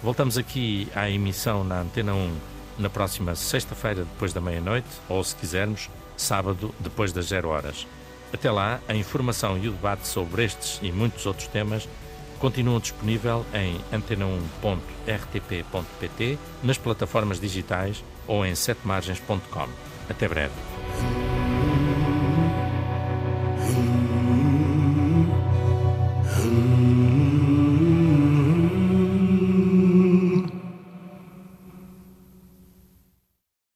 Voltamos 0.03 0.36
aqui 0.36 0.89
à 0.95 1.09
emissão 1.09 1.64
na 1.64 1.80
Antena 1.80 2.12
1 2.12 2.36
na 2.80 2.91
próxima 2.91 3.34
sexta-feira, 3.34 4.05
depois 4.05 4.34
da 4.34 4.43
meia-noite, 4.43 4.89
ou, 5.09 5.24
se 5.24 5.34
quisermos, 5.34 5.89
sábado, 6.18 6.74
depois 6.80 7.14
das 7.14 7.28
zero 7.28 7.49
horas. 7.49 7.86
Até 8.33 8.51
lá, 8.51 8.81
a 8.89 8.95
informação 8.95 9.59
e 9.59 9.68
o 9.68 9.72
debate 9.72 10.07
sobre 10.07 10.45
estes 10.45 10.79
e 10.83 10.93
muitos 10.93 11.26
outros 11.26 11.49
temas 11.49 11.89
continuam 12.39 12.79
disponível 12.79 13.45
em 13.53 13.81
antena1.rtp.pt, 13.93 16.39
nas 16.62 16.79
plataformas 16.79 17.41
digitais 17.41 18.05
ou 18.26 18.47
em 18.47 18.55
setemargens.com. 18.55 19.68
Até 20.09 20.29
breve. 20.29 20.55
Hum, 23.70 25.26
hum, 26.41 26.45
hum. 26.45 27.17